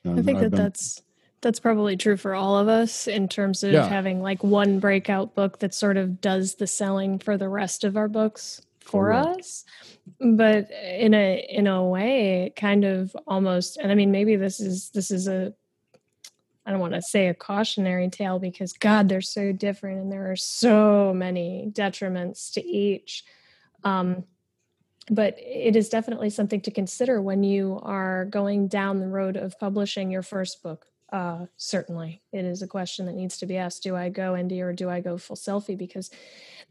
I 0.05 0.21
think 0.21 0.39
that 0.39 0.51
been, 0.51 0.61
that's 0.61 1.01
that's 1.41 1.59
probably 1.59 1.95
true 1.95 2.17
for 2.17 2.35
all 2.35 2.57
of 2.57 2.67
us 2.67 3.07
in 3.07 3.27
terms 3.27 3.63
of 3.63 3.71
yeah. 3.71 3.87
having 3.87 4.21
like 4.21 4.43
one 4.43 4.79
breakout 4.79 5.35
book 5.35 5.59
that 5.59 5.73
sort 5.73 5.97
of 5.97 6.21
does 6.21 6.55
the 6.55 6.67
selling 6.67 7.19
for 7.19 7.37
the 7.37 7.49
rest 7.49 7.83
of 7.83 7.97
our 7.97 8.07
books 8.07 8.61
for 8.81 9.05
Correct. 9.05 9.39
us 9.39 9.65
but 10.19 10.69
in 10.71 11.13
a 11.13 11.45
in 11.49 11.67
a 11.67 11.83
way 11.85 12.51
kind 12.55 12.83
of 12.83 13.15
almost 13.27 13.77
and 13.77 13.91
i 13.91 13.95
mean 13.95 14.11
maybe 14.11 14.35
this 14.35 14.59
is 14.59 14.89
this 14.89 15.11
is 15.11 15.27
a 15.27 15.53
i 16.65 16.71
don't 16.71 16.79
want 16.79 16.93
to 16.93 17.01
say 17.01 17.27
a 17.27 17.33
cautionary 17.33 18.09
tale 18.09 18.39
because 18.39 18.73
god 18.73 19.07
they're 19.07 19.21
so 19.21 19.51
different 19.51 20.01
and 20.01 20.11
there 20.11 20.31
are 20.31 20.35
so 20.35 21.13
many 21.13 21.71
detriments 21.73 22.51
to 22.53 22.65
each 22.65 23.23
um 23.83 24.23
but 25.09 25.35
it 25.39 25.75
is 25.75 25.89
definitely 25.89 26.29
something 26.29 26.61
to 26.61 26.71
consider 26.71 27.21
when 27.21 27.43
you 27.43 27.79
are 27.81 28.25
going 28.25 28.67
down 28.67 28.99
the 28.99 29.07
road 29.07 29.35
of 29.35 29.59
publishing 29.59 30.11
your 30.11 30.21
first 30.21 30.61
book. 30.61 30.85
Uh, 31.11 31.45
certainly, 31.57 32.21
it 32.31 32.45
is 32.45 32.61
a 32.61 32.67
question 32.67 33.05
that 33.05 33.15
needs 33.15 33.37
to 33.37 33.45
be 33.45 33.57
asked: 33.57 33.83
Do 33.83 33.95
I 33.95 34.09
go 34.09 34.33
indie 34.33 34.61
or 34.61 34.73
do 34.73 34.89
I 34.89 34.99
go 34.99 35.17
full 35.17 35.35
selfie? 35.35 35.77
Because 35.77 36.11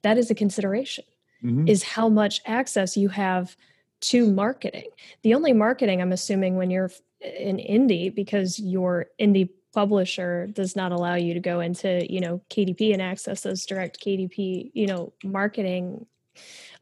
that 0.03 0.18
is 0.18 0.30
a 0.30 0.34
consideration. 0.34 1.05
Mhm. 1.43 1.68
Is 1.68 1.82
how 1.82 2.09
much 2.09 2.41
access 2.47 2.97
you 2.97 3.09
have 3.09 3.57
to 4.01 4.30
marketing. 4.30 4.91
The 5.22 5.34
only 5.34 5.53
marketing 5.53 6.01
I'm 6.01 6.12
assuming 6.12 6.57
when 6.57 6.70
you're 6.70 6.91
in 7.20 7.57
indie, 7.59 8.14
because 8.14 8.59
your 8.59 9.07
indie 9.20 9.51
publisher 9.74 10.47
does 10.49 10.74
not 10.74 10.93
allow 10.93 11.14
you 11.14 11.34
to 11.34 11.41
go 11.41 11.61
into 11.61 12.07
you 12.11 12.20
know 12.20 12.41
KDP 12.51 12.93
and 12.93 13.03
access 13.03 13.43
those 13.43 13.66
direct 13.66 14.01
KDP 14.01 14.70
you 14.74 14.86
know 14.86 15.12
marketing 15.22 16.07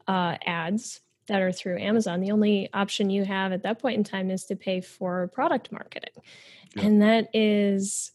uh, 0.07 0.37
ads 0.45 1.01
that 1.27 1.41
are 1.41 1.51
through 1.51 1.77
Amazon, 1.79 2.21
the 2.21 2.31
only 2.31 2.69
option 2.73 3.09
you 3.09 3.25
have 3.25 3.51
at 3.51 3.63
that 3.63 3.79
point 3.79 3.97
in 3.97 4.03
time 4.03 4.31
is 4.31 4.45
to 4.45 4.55
pay 4.55 4.79
for 4.81 5.27
product 5.27 5.71
marketing. 5.71 6.13
Yeah. 6.75 6.83
And 6.83 7.01
that 7.01 7.29
is 7.33 8.11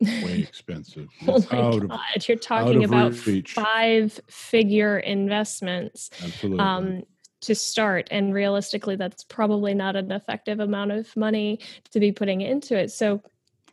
Way 0.00 0.40
expensive. 0.46 1.08
oh 1.28 1.42
my 1.50 1.58
out 1.58 1.74
of 1.76 1.88
god, 1.88 2.28
you're 2.28 2.36
talking 2.36 2.84
about 2.84 3.14
five 3.14 4.20
figure 4.28 4.98
investments 4.98 6.10
um, 6.58 7.04
to 7.42 7.54
start. 7.54 8.08
And 8.10 8.34
realistically, 8.34 8.96
that's 8.96 9.24
probably 9.24 9.72
not 9.72 9.96
an 9.96 10.10
effective 10.10 10.60
amount 10.60 10.92
of 10.92 11.16
money 11.16 11.60
to 11.92 12.00
be 12.00 12.12
putting 12.12 12.40
into 12.42 12.76
it. 12.76 12.90
So 12.90 13.22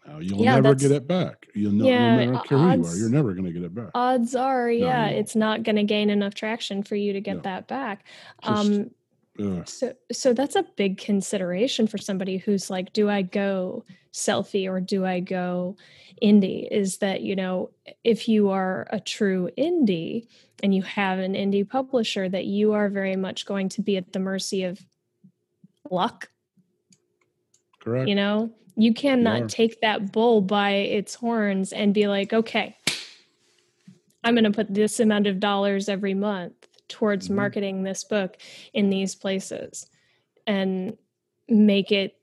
Oh, 0.10 0.20
you'll 0.20 0.42
yeah, 0.42 0.56
never 0.56 0.74
get 0.74 0.92
it 0.92 1.08
back. 1.08 1.46
You'll 1.54 1.74
no, 1.74 1.86
Yeah, 1.86 2.16
no 2.26 2.32
matter 2.32 2.48
who 2.50 2.56
you 2.56 2.86
are, 2.86 2.96
you're 2.96 3.10
never 3.10 3.34
going 3.34 3.46
to 3.46 3.52
get 3.52 3.62
it 3.64 3.76
back. 3.76 3.90
odds 3.94 4.34
are, 4.36 4.70
you 4.72 4.86
yeah, 4.86 5.06
won't. 5.08 5.18
it's 5.18 5.36
not 5.36 5.62
going 5.64 5.76
to 5.76 5.84
gain 5.84 6.10
enough 6.10 6.34
traction 6.34 6.82
for 6.82 6.96
you 6.96 7.14
to 7.14 7.22
get 7.22 7.36
No. 7.38 7.42
that 7.44 7.68
back. 7.68 8.06
Just- 8.44 8.72
um, 8.72 8.92
Ugh. 9.40 9.68
So 9.68 9.94
so 10.12 10.34
that's 10.34 10.56
a 10.56 10.66
big 10.76 10.98
consideration 10.98 11.88
for 11.88 11.98
somebody 11.98 12.38
who's 12.38 12.70
like, 12.70 12.94
do 12.94 13.10
I 13.10 13.22
go 13.22 13.86
selfie 14.14 14.70
or 14.70 14.80
do 14.82 15.06
I 15.06 15.20
go 15.22 15.78
indie? 16.22 16.68
Is 16.70 16.98
that, 16.98 17.22
you 17.22 17.36
know, 17.36 17.72
if 18.04 18.28
you 18.28 18.50
are 18.50 18.88
a 18.92 19.00
true 19.00 19.50
indie 19.58 20.28
and 20.62 20.76
you 20.76 20.82
have 20.84 21.20
an 21.20 21.34
indie 21.34 21.68
publisher, 21.68 22.28
that 22.30 22.46
you 22.46 22.74
are 22.74 22.90
very 22.90 23.16
much 23.16 23.46
going 23.46 23.70
to 23.70 23.82
be 23.82 23.98
at 23.98 24.14
the 24.14 24.20
mercy 24.20 24.64
of 24.64 24.80
luck. 25.90 26.30
Correct. 27.80 28.08
You 28.08 28.16
know, 28.16 28.52
you 28.76 28.94
cannot 28.94 29.50
take 29.50 29.82
that 29.82 30.12
bull 30.12 30.42
by 30.42 30.72
its 30.72 31.16
horns 31.16 31.74
and 31.74 31.94
be 31.94 32.08
like, 32.08 32.34
okay, 32.34 32.76
I'm 34.24 34.36
going 34.36 34.44
to 34.44 34.52
put 34.52 34.74
this 34.74 35.00
amount 35.00 35.28
of 35.28 35.40
dollars 35.40 35.90
every 35.90 36.14
month 36.14 36.68
towards 36.92 37.28
Mhm. 37.30 37.36
marketing 37.36 37.84
this 37.84 38.04
book 38.04 38.38
in 38.74 38.90
these 38.90 39.16
places 39.16 39.88
and 40.46 40.98
make 41.48 41.92
it 41.92 42.16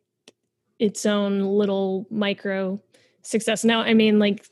its 0.78 1.04
own 1.06 1.40
little 1.40 2.06
micro 2.10 2.80
success. 3.22 3.64
Now, 3.64 3.80
I 3.80 3.94
mean, 3.94 4.18
like, 4.18 4.46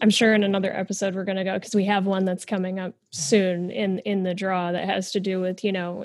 I'm 0.00 0.10
sure 0.10 0.34
in 0.34 0.42
another 0.44 0.74
episode 0.76 1.14
we're 1.14 1.24
going 1.24 1.38
to 1.38 1.44
go 1.44 1.54
because 1.54 1.74
we 1.74 1.84
have 1.84 2.04
one 2.04 2.24
that's 2.24 2.44
coming 2.44 2.78
up 2.78 2.94
soon 3.10 3.70
in 3.70 4.00
in 4.00 4.24
the 4.24 4.34
draw 4.34 4.72
that 4.72 4.84
has 4.86 5.12
to 5.12 5.20
do 5.20 5.40
with 5.40 5.62
you 5.64 5.72
know 5.72 6.04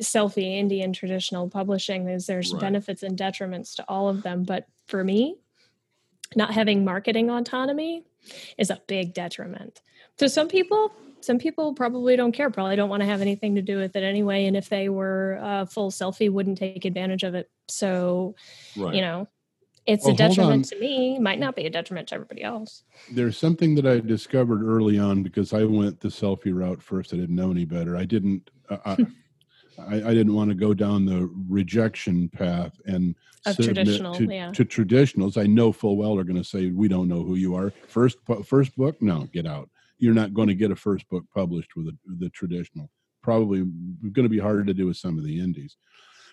selfie 0.00 0.56
Indian 0.58 0.92
traditional 0.92 1.48
publishing. 1.48 2.06
There's 2.06 2.26
there's 2.26 2.52
Right. 2.52 2.60
benefits 2.62 3.02
and 3.02 3.16
detriments 3.16 3.76
to 3.76 3.84
all 3.88 4.08
of 4.08 4.22
them, 4.22 4.42
but 4.42 4.66
for 4.86 5.04
me, 5.04 5.36
not 6.34 6.52
having 6.52 6.84
marketing 6.84 7.30
autonomy 7.30 8.04
is 8.58 8.70
a 8.70 8.80
big 8.86 9.12
detriment. 9.14 9.80
To 10.16 10.28
some 10.28 10.48
people, 10.48 10.90
some 11.20 11.38
people 11.38 11.74
probably 11.74 12.16
don't 12.16 12.32
care. 12.32 12.50
Probably 12.50 12.76
don't 12.76 12.88
want 12.88 13.00
to 13.02 13.06
have 13.06 13.20
anything 13.20 13.54
to 13.56 13.62
do 13.62 13.78
with 13.78 13.96
it 13.96 14.02
anyway. 14.02 14.46
And 14.46 14.56
if 14.56 14.68
they 14.68 14.88
were 14.88 15.38
uh, 15.42 15.66
full 15.66 15.90
selfie, 15.90 16.30
wouldn't 16.30 16.58
take 16.58 16.84
advantage 16.84 17.22
of 17.22 17.34
it. 17.34 17.50
So 17.68 18.34
Right. 18.76 18.94
you 18.94 19.00
know, 19.00 19.26
it's 19.86 20.04
Well, 20.04 20.14
a 20.14 20.16
detriment 20.16 20.66
to 20.66 20.78
me. 20.80 21.18
Might 21.18 21.38
not 21.38 21.54
be 21.56 21.66
a 21.66 21.70
detriment 21.70 22.08
to 22.08 22.16
everybody 22.16 22.42
else. 22.42 22.82
There's 23.12 23.36
something 23.38 23.74
that 23.76 23.86
I 23.86 24.00
discovered 24.00 24.62
early 24.62 24.98
on 24.98 25.22
because 25.22 25.52
I 25.52 25.64
went 25.64 26.00
the 26.00 26.08
selfie 26.08 26.54
route 26.54 26.82
first. 26.82 27.12
I 27.14 27.16
didn't 27.16 27.36
know 27.36 27.50
any 27.50 27.64
better. 27.64 27.96
I 27.96 28.04
didn't. 28.04 28.50
Uh, 28.68 28.78
I, 28.84 29.06
I, 29.78 29.96
I 29.96 30.14
didn't 30.14 30.34
want 30.34 30.48
to 30.48 30.54
go 30.54 30.72
down 30.72 31.04
the 31.04 31.30
rejection 31.48 32.30
path 32.30 32.80
and 32.86 33.14
Of 33.44 33.56
submit 33.56 33.74
traditional, 33.74 34.14
to, 34.14 34.24
yeah. 34.24 34.50
to 34.52 34.64
traditionals. 34.64 35.36
I 35.36 35.46
know 35.46 35.70
full 35.70 35.98
well 35.98 36.18
are 36.18 36.24
going 36.24 36.42
to 36.42 36.48
say 36.48 36.70
we 36.70 36.88
don't 36.88 37.08
know 37.08 37.22
who 37.22 37.34
you 37.34 37.54
are. 37.54 37.72
First, 37.86 38.16
first 38.44 38.74
book, 38.76 39.00
no, 39.02 39.24
get 39.34 39.46
out. 39.46 39.68
You're 39.98 40.14
not 40.14 40.34
going 40.34 40.48
to 40.48 40.54
get 40.54 40.70
a 40.70 40.76
first 40.76 41.08
book 41.08 41.24
published 41.34 41.76
with 41.76 41.88
a, 41.88 41.96
the 42.18 42.30
traditional. 42.30 42.90
Probably 43.22 43.60
going 43.60 44.24
to 44.24 44.28
be 44.28 44.38
harder 44.38 44.64
to 44.64 44.74
do 44.74 44.86
with 44.86 44.96
some 44.96 45.18
of 45.18 45.24
the 45.24 45.40
indies. 45.40 45.76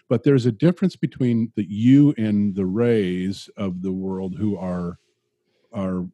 But 0.10 0.24
there's 0.24 0.46
a 0.46 0.52
difference 0.52 0.96
between 0.96 1.52
the 1.56 1.64
you 1.64 2.14
and 2.18 2.54
the 2.56 2.66
Rays 2.66 3.50
of 3.58 3.82
the 3.82 3.92
world 3.92 4.36
who 4.38 4.58
are 4.58 5.00
are 5.74 6.06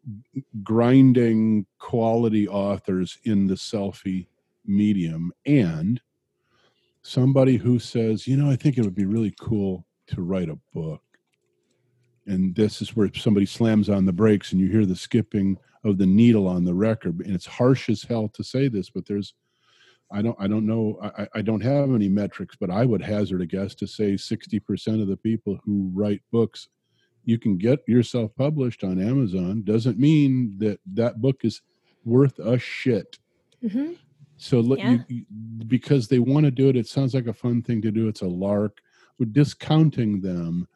grinding 0.64 1.66
quality 1.80 2.48
authors 2.48 3.20
in 3.26 3.46
the 3.46 3.56
selfie 3.56 4.28
medium 4.66 5.34
and 5.46 6.00
somebody 7.02 7.58
who 7.58 7.78
says, 7.78 8.26
you 8.26 8.38
know, 8.38 8.50
I 8.50 8.56
think 8.56 8.78
it 8.78 8.86
would 8.86 8.96
be 8.96 9.06
really 9.06 9.34
cool 9.40 9.86
to 10.08 10.22
write 10.22 10.50
a 10.50 10.60
book. 10.74 11.02
And 12.26 12.56
this 12.56 12.82
is 12.82 12.96
where 12.96 13.10
somebody 13.14 13.46
slams 13.46 13.90
on 13.90 14.06
the 14.06 14.14
brakes 14.14 14.52
and 14.52 14.62
you 14.62 14.70
hear 14.70 14.86
the 14.86 14.96
skipping 14.96 15.58
of 15.84 15.98
the 15.98 16.06
needle 16.06 16.48
on 16.48 16.64
the 16.64 16.74
record. 16.74 17.20
And 17.26 17.34
it's 17.36 17.46
harsh 17.46 17.90
as 17.90 18.04
hell 18.04 18.28
to 18.30 18.44
say 18.44 18.68
this, 18.68 18.90
but 18.90 19.06
there's 19.06 19.34
I 20.12 20.22
don't 20.22 20.36
I 20.40 20.48
don't 20.48 20.66
know 20.66 21.00
I, 21.02 21.28
I- 21.36 21.42
don't 21.42 21.62
have 21.62 21.94
any 21.94 22.10
metrics, 22.10 22.56
but 22.60 22.70
I 22.72 22.84
would 22.86 23.02
hazard 23.02 23.42
a 23.42 23.46
guess 23.46 23.76
to 23.76 23.88
say 23.88 24.14
60% 24.14 25.02
of 25.02 25.08
the 25.08 25.18
people 25.18 25.60
who 25.64 25.92
write 25.94 26.22
books 26.32 26.68
you 27.26 27.38
can 27.38 27.58
get 27.58 27.80
yourself 27.88 28.32
published 28.36 28.84
on 28.84 29.00
Amazon 29.00 29.62
doesn't 29.64 30.00
mean 30.00 30.56
that 30.58 30.80
that 30.94 31.22
book 31.22 31.42
is 31.44 31.62
worth 32.06 32.40
a 32.40 32.58
shit. 32.58 33.20
hmm 33.62 33.92
So 34.38 34.62
let 34.62 34.80
Yeah. 34.80 35.04
you- 35.10 35.26
because 35.68 36.08
they 36.08 36.20
want 36.20 36.46
to 36.46 36.52
do 36.52 36.70
it, 36.70 36.76
it 36.76 36.88
sounds 36.88 37.14
like 37.14 37.28
a 37.28 37.34
fun 37.34 37.62
thing 37.62 37.82
to 37.84 37.92
do. 37.92 38.08
It's 38.08 38.22
a 38.22 38.28
lark. 38.28 38.80
We're 39.20 39.26
discounting 39.28 40.22
them. 40.22 40.68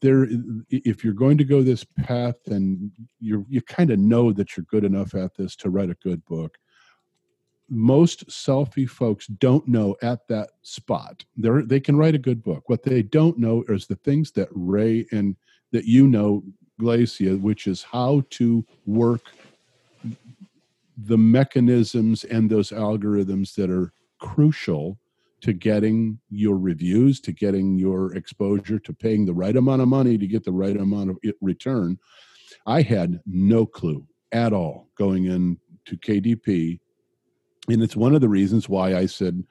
There, 0.00 0.28
if 0.70 1.02
you're 1.02 1.12
going 1.12 1.38
to 1.38 1.44
go 1.44 1.62
this 1.62 1.84
path, 1.84 2.36
then 2.46 2.92
you're 3.20 3.44
you 3.48 3.60
kind 3.62 3.90
of 3.90 3.98
know 3.98 4.32
that 4.32 4.56
you're 4.56 4.66
good 4.70 4.84
enough 4.84 5.14
at 5.14 5.34
this 5.34 5.56
to 5.56 5.70
write 5.70 5.90
a 5.90 5.94
good 5.94 6.24
book. 6.24 6.56
Most 7.68 8.28
selfie 8.28 8.88
folks 8.88 9.26
don't 9.26 9.66
know 9.66 9.96
at 10.00 10.26
that 10.28 10.50
spot. 10.62 11.24
They 11.36 11.50
they 11.62 11.80
can 11.80 11.96
write 11.96 12.14
a 12.14 12.18
good 12.18 12.42
book. 12.42 12.68
What 12.68 12.84
they 12.84 13.02
don't 13.02 13.38
know 13.38 13.64
is 13.68 13.86
the 13.86 13.96
things 13.96 14.30
that 14.32 14.48
Ray 14.52 15.06
and 15.10 15.36
that 15.72 15.84
you 15.84 16.06
know, 16.06 16.44
Glacia, 16.80 17.40
which 17.40 17.66
is 17.66 17.82
how 17.82 18.22
to 18.30 18.64
work 18.86 19.22
the 20.96 21.18
mechanisms 21.18 22.24
and 22.24 22.50
those 22.50 22.70
algorithms 22.70 23.54
that 23.54 23.70
are 23.70 23.92
crucial 24.18 24.98
to 25.40 25.52
getting 25.52 26.18
your 26.30 26.58
reviews, 26.58 27.20
to 27.20 27.32
getting 27.32 27.78
your 27.78 28.14
exposure, 28.14 28.78
to 28.78 28.92
paying 28.92 29.24
the 29.24 29.34
right 29.34 29.56
amount 29.56 29.82
of 29.82 29.88
money 29.88 30.18
to 30.18 30.26
get 30.26 30.44
the 30.44 30.52
right 30.52 30.76
amount 30.76 31.10
of 31.10 31.18
return. 31.40 31.98
I 32.66 32.82
had 32.82 33.20
no 33.26 33.66
clue 33.66 34.06
at 34.32 34.52
all 34.52 34.90
going 34.96 35.26
into 35.26 35.96
KDP. 35.96 36.80
And 37.68 37.82
it's 37.82 37.96
one 37.96 38.14
of 38.14 38.20
the 38.20 38.28
reasons 38.28 38.68
why 38.68 38.96
I 38.96 39.06
said, 39.06 39.44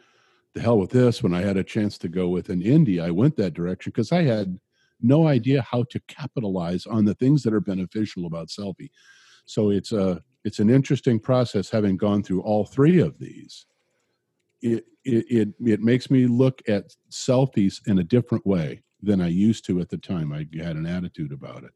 the 0.53 0.61
hell 0.61 0.77
with 0.77 0.89
this. 0.89 1.21
When 1.21 1.33
I 1.33 1.41
had 1.41 1.57
a 1.57 1.63
chance 1.63 1.97
to 1.99 2.09
go 2.09 2.29
with 2.29 2.49
an 2.49 2.61
indie, 2.61 3.01
I 3.01 3.11
went 3.11 3.37
that 3.37 3.53
direction 3.53 3.91
because 3.91 4.11
I 4.11 4.23
had 4.23 4.59
no 5.01 5.27
idea 5.27 5.61
how 5.61 5.83
to 5.91 5.99
capitalize 6.07 6.85
on 6.85 7.05
the 7.05 7.13
things 7.13 7.43
that 7.43 7.53
are 7.53 7.61
beneficial 7.61 8.25
about 8.25 8.47
selfie. 8.47 8.89
So 9.45 9.69
it's 9.69 9.91
a 9.91 10.21
it's 10.43 10.59
an 10.59 10.69
interesting 10.69 11.19
process 11.19 11.69
having 11.69 11.97
gone 11.97 12.23
through 12.23 12.41
all 12.41 12.65
three 12.65 12.99
of 12.99 13.19
these. 13.19 13.65
It 14.61 14.85
it 15.03 15.25
it, 15.29 15.49
it 15.63 15.81
makes 15.81 16.09
me 16.09 16.27
look 16.27 16.61
at 16.67 16.93
selfies 17.11 17.79
in 17.87 17.99
a 17.99 18.03
different 18.03 18.45
way 18.45 18.83
than 19.01 19.21
I 19.21 19.27
used 19.27 19.65
to 19.65 19.79
at 19.79 19.89
the 19.89 19.97
time. 19.97 20.33
I 20.33 20.47
had 20.61 20.75
an 20.75 20.85
attitude 20.85 21.31
about 21.31 21.63
it, 21.63 21.71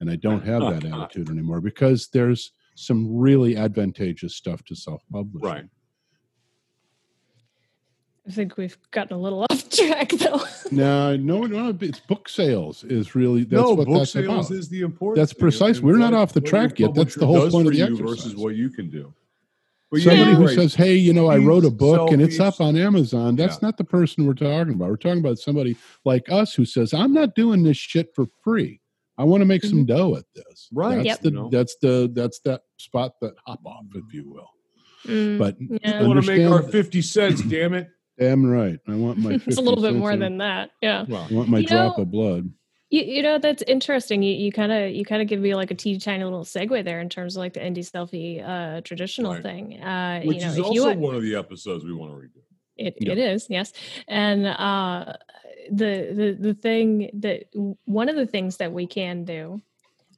and 0.00 0.10
I 0.10 0.16
don't 0.16 0.44
have 0.44 0.62
that 0.62 0.84
attitude 0.92 1.30
anymore 1.30 1.60
because 1.60 2.08
there's 2.08 2.52
some 2.76 3.16
really 3.16 3.56
advantageous 3.56 4.34
stuff 4.34 4.64
to 4.64 4.74
self-publish. 4.74 5.42
Right. 5.42 5.64
I 8.26 8.30
think 8.30 8.56
we've 8.56 8.76
gotten 8.90 9.16
a 9.16 9.20
little 9.20 9.42
off 9.50 9.70
track 9.70 10.10
though. 10.10 10.40
No, 10.70 11.16
no, 11.16 11.42
no. 11.42 11.76
It's 11.80 12.00
book 12.00 12.28
sales 12.28 12.82
is 12.84 13.14
really 13.14 13.44
that's 13.44 13.62
no, 13.62 13.74
what 13.74 13.86
book 13.86 13.98
that's 13.98 14.12
sales 14.12 14.50
about. 14.50 14.58
is 14.58 14.68
the 14.68 14.80
important. 14.80 15.16
That's 15.16 15.34
precise. 15.34 15.76
and 15.76 15.86
We're 15.86 15.98
not 15.98 16.14
off 16.14 16.32
the 16.32 16.40
track 16.40 16.78
yet. 16.78 16.94
That's 16.94 17.14
the 17.14 17.26
whole 17.26 17.50
point 17.50 17.66
of 17.66 17.72
the 17.74 17.78
you 17.78 17.84
exercise. 17.84 18.08
versus 18.08 18.36
what 18.36 18.54
you 18.54 18.70
can 18.70 18.88
do. 18.90 19.12
But 19.94 20.02
Somebody 20.02 20.30
Yeah. 20.30 20.36
who 20.36 20.46
right. 20.46 20.54
says, 20.54 20.74
"Hey, 20.74 20.94
you 20.96 21.12
know, 21.12 21.26
I 21.28 21.38
wrote 21.38 21.64
a 21.64 21.68
These 21.70 21.78
book 21.78 22.10
and 22.10 22.20
it's 22.22 22.40
up 22.40 22.60
on 22.60 22.76
Amazon," 22.76 23.36
that's 23.36 23.54
Yeah. 23.56 23.68
not 23.68 23.78
the 23.78 23.84
person 23.84 24.26
we're 24.26 24.34
talking 24.34 24.74
about. 24.74 24.88
We're 24.88 24.96
talking 24.96 25.20
about 25.20 25.38
somebody 25.38 25.76
like 26.04 26.30
us 26.30 26.54
who 26.54 26.64
says, 26.64 26.92
"I'm 26.92 27.12
not 27.12 27.34
doing 27.34 27.62
this 27.62 27.76
shit 27.76 28.08
for 28.14 28.26
free. 28.42 28.80
I 29.16 29.24
want 29.24 29.42
to 29.42 29.46
make 29.46 29.64
some 29.64 29.84
dough 29.86 30.16
at 30.16 30.24
this." 30.34 30.68
Right. 30.72 30.96
That's 30.96 31.06
Yep. 31.06 31.20
the 31.20 31.28
You 31.30 31.34
know? 31.36 31.48
that's 31.50 31.76
the 31.80 32.10
that's 32.14 32.40
that 32.40 32.62
spot 32.78 33.12
that 33.20 33.34
hop 33.46 33.60
off, 33.64 33.84
if 33.94 34.12
you 34.12 34.28
will. 34.30 34.48
Mm, 35.06 35.38
But 35.38 35.56
yeah. 35.60 36.00
I 36.00 36.06
want 36.06 36.20
to 36.24 36.26
make 36.26 36.50
our 36.50 36.62
fifty 36.62 37.02
cents. 37.02 37.42
damn 37.42 37.74
it! 37.74 37.88
Damn 38.18 38.44
right. 38.46 38.78
I 38.88 38.94
want 38.94 39.18
my. 39.18 39.32
it's 39.34 39.42
a 39.42 39.50
50 39.50 39.62
little 39.62 39.82
bit 39.82 39.94
more 39.94 40.12
of- 40.12 40.20
than 40.20 40.38
that. 40.38 40.70
Yeah. 40.82 41.04
Well, 41.08 41.26
I 41.30 41.34
want 41.34 41.48
my 41.48 41.58
You 41.58 41.66
drop 41.66 41.98
know- 41.98 42.02
of 42.04 42.10
blood. 42.10 42.50
You, 42.94 43.02
you 43.02 43.22
know 43.22 43.38
that's 43.40 43.64
interesting. 43.66 44.22
You 44.22 44.34
you 44.34 44.52
kind 44.52 44.70
of 44.70 44.92
you 44.92 45.04
kind 45.04 45.20
of 45.20 45.26
give 45.26 45.40
me 45.40 45.56
like 45.56 45.72
a 45.72 45.74
teeny 45.74 45.98
tiny 45.98 46.22
little 46.22 46.44
segue 46.44 46.84
there 46.84 47.00
in 47.00 47.08
terms 47.08 47.34
of 47.34 47.40
like 47.40 47.54
the 47.54 47.58
indie 47.60 47.78
selfie 47.78 48.40
uh, 48.40 48.82
traditional 48.82 49.32
Right. 49.32 49.42
thing. 49.42 49.82
Uh, 49.82 50.20
which 50.22 50.36
you 50.36 50.42
know, 50.42 50.52
is 50.52 50.58
if 50.58 50.64
also 50.64 50.94
you 50.94 51.00
one 51.00 51.16
of 51.16 51.22
the 51.22 51.34
episodes 51.34 51.84
we 51.84 51.92
want 51.92 52.12
to 52.12 52.16
redo. 52.16 52.42
It, 52.76 52.96
Yeah. 53.00 53.12
it 53.12 53.18
is 53.18 53.46
yes 53.50 53.72
and 54.06 54.46
uh 54.46 55.12
the 55.70 56.12
the 56.12 56.36
the 56.40 56.54
thing 56.54 57.10
that 57.14 57.44
one 57.84 58.08
of 58.08 58.16
the 58.16 58.26
things 58.26 58.58
that 58.58 58.72
we 58.72 58.86
can 58.86 59.24
do 59.24 59.60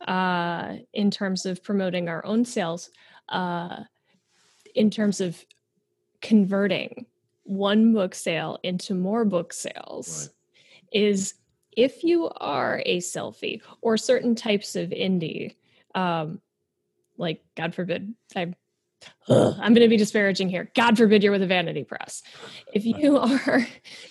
uh 0.06 0.76
in 0.92 1.10
terms 1.10 1.46
of 1.46 1.62
promoting 1.62 2.08
our 2.08 2.24
own 2.26 2.44
sales 2.44 2.90
uh 3.30 3.84
in 4.74 4.90
terms 4.90 5.20
of 5.20 5.42
converting 6.20 7.06
one 7.44 7.94
book 7.94 8.14
sale 8.14 8.58
into 8.62 8.94
more 8.94 9.24
book 9.24 9.52
sales 9.52 10.30
is 10.92 11.34
if 11.76 12.02
you 12.02 12.28
are 12.28 12.82
a 12.84 12.98
selfie 12.98 13.60
or 13.82 13.96
certain 13.96 14.34
types 14.34 14.74
of 14.76 14.90
indie 14.90 15.54
um 15.94 16.40
like 17.16 17.42
god 17.56 17.74
forbid 17.74 18.14
i 18.34 18.52
Ugh, 19.28 19.54
I'm 19.58 19.74
going 19.74 19.84
to 19.84 19.88
be 19.88 19.96
disparaging 19.96 20.48
here. 20.48 20.70
God 20.74 20.96
forbid 20.96 21.22
you're 21.22 21.32
with 21.32 21.42
a 21.42 21.46
vanity 21.46 21.84
press. 21.84 22.22
If 22.72 22.84
you 22.86 23.18
are, 23.18 23.66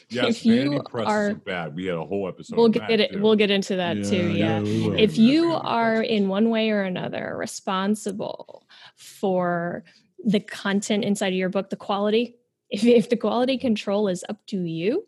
Yes, 0.10 0.26
if 0.28 0.46
you 0.46 0.70
vanity 0.70 0.86
are, 0.94 1.30
are 1.30 1.34
bad. 1.36 1.76
We 1.76 1.86
had 1.86 1.98
a 1.98 2.06
whole 2.06 2.28
episode. 2.28 2.58
we'll 2.58 2.70
get 2.70 3.00
it. 3.00 3.14
too. 3.14 3.22
We'll 3.22 3.36
get 3.36 3.50
into 3.52 3.78
that 3.78 4.04
too. 4.04 4.32
Yeah. 4.32 4.62
we 4.62 4.88
will. 4.88 5.00
If 5.00 5.18
you 5.18 5.54
are 5.54 5.98
presses. 5.98 6.12
in 6.12 6.28
one 6.28 6.50
way 6.50 6.70
or 6.70 6.82
another 6.82 7.36
responsible 7.38 8.68
for 8.96 9.84
the 10.24 10.40
content 10.40 11.04
inside 11.04 11.30
of 11.30 11.34
your 11.34 11.50
book, 11.50 11.70
the 11.70 11.76
quality, 11.76 12.36
if, 12.70 12.84
if 12.84 13.10
the 13.10 13.18
quality 13.18 13.58
control 13.58 14.08
is 14.08 14.26
up 14.28 14.46
to 14.48 14.62
you, 14.62 15.06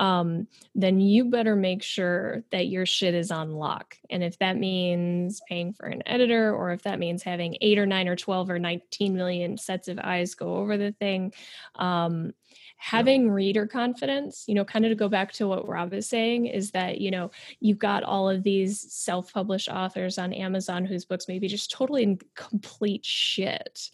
um, 0.00 0.48
then 0.74 0.98
you 0.98 1.26
better 1.26 1.54
make 1.54 1.82
sure 1.82 2.42
that 2.52 2.68
your 2.68 2.86
shit 2.86 3.14
is 3.14 3.30
on 3.30 3.52
lock. 3.52 3.98
And 4.08 4.24
if 4.24 4.38
that 4.38 4.56
means 4.56 5.42
paying 5.46 5.74
for 5.74 5.86
an 5.86 6.02
editor, 6.06 6.54
or 6.54 6.72
if 6.72 6.82
that 6.84 6.98
means 6.98 7.22
having 7.22 7.58
eight 7.60 7.78
or 7.78 7.84
nine 7.84 8.08
or 8.08 8.16
12 8.16 8.48
or 8.48 8.58
19 8.58 9.14
million 9.14 9.58
sets 9.58 9.88
of 9.88 9.98
eyes 9.98 10.34
go 10.34 10.56
over 10.56 10.78
the 10.78 10.92
thing, 10.92 11.34
um, 11.74 12.32
having 12.78 13.30
reader 13.30 13.66
confidence, 13.66 14.44
you 14.48 14.54
know, 14.54 14.64
kind 14.64 14.86
of 14.86 14.90
to 14.90 14.96
go 14.96 15.10
back 15.10 15.32
to 15.32 15.46
what 15.46 15.68
Rob 15.68 15.92
is 15.92 16.08
saying, 16.08 16.46
is 16.46 16.70
that, 16.70 16.98
you 16.98 17.10
know, 17.10 17.30
you've 17.60 17.78
got 17.78 18.02
all 18.02 18.30
of 18.30 18.42
these 18.42 18.80
self 18.90 19.34
published 19.34 19.68
authors 19.68 20.16
on 20.16 20.32
Amazon 20.32 20.86
whose 20.86 21.04
books 21.04 21.28
may 21.28 21.38
be 21.38 21.46
just 21.46 21.70
totally 21.70 22.04
in 22.04 22.18
complete 22.34 23.04
shit 23.04 23.90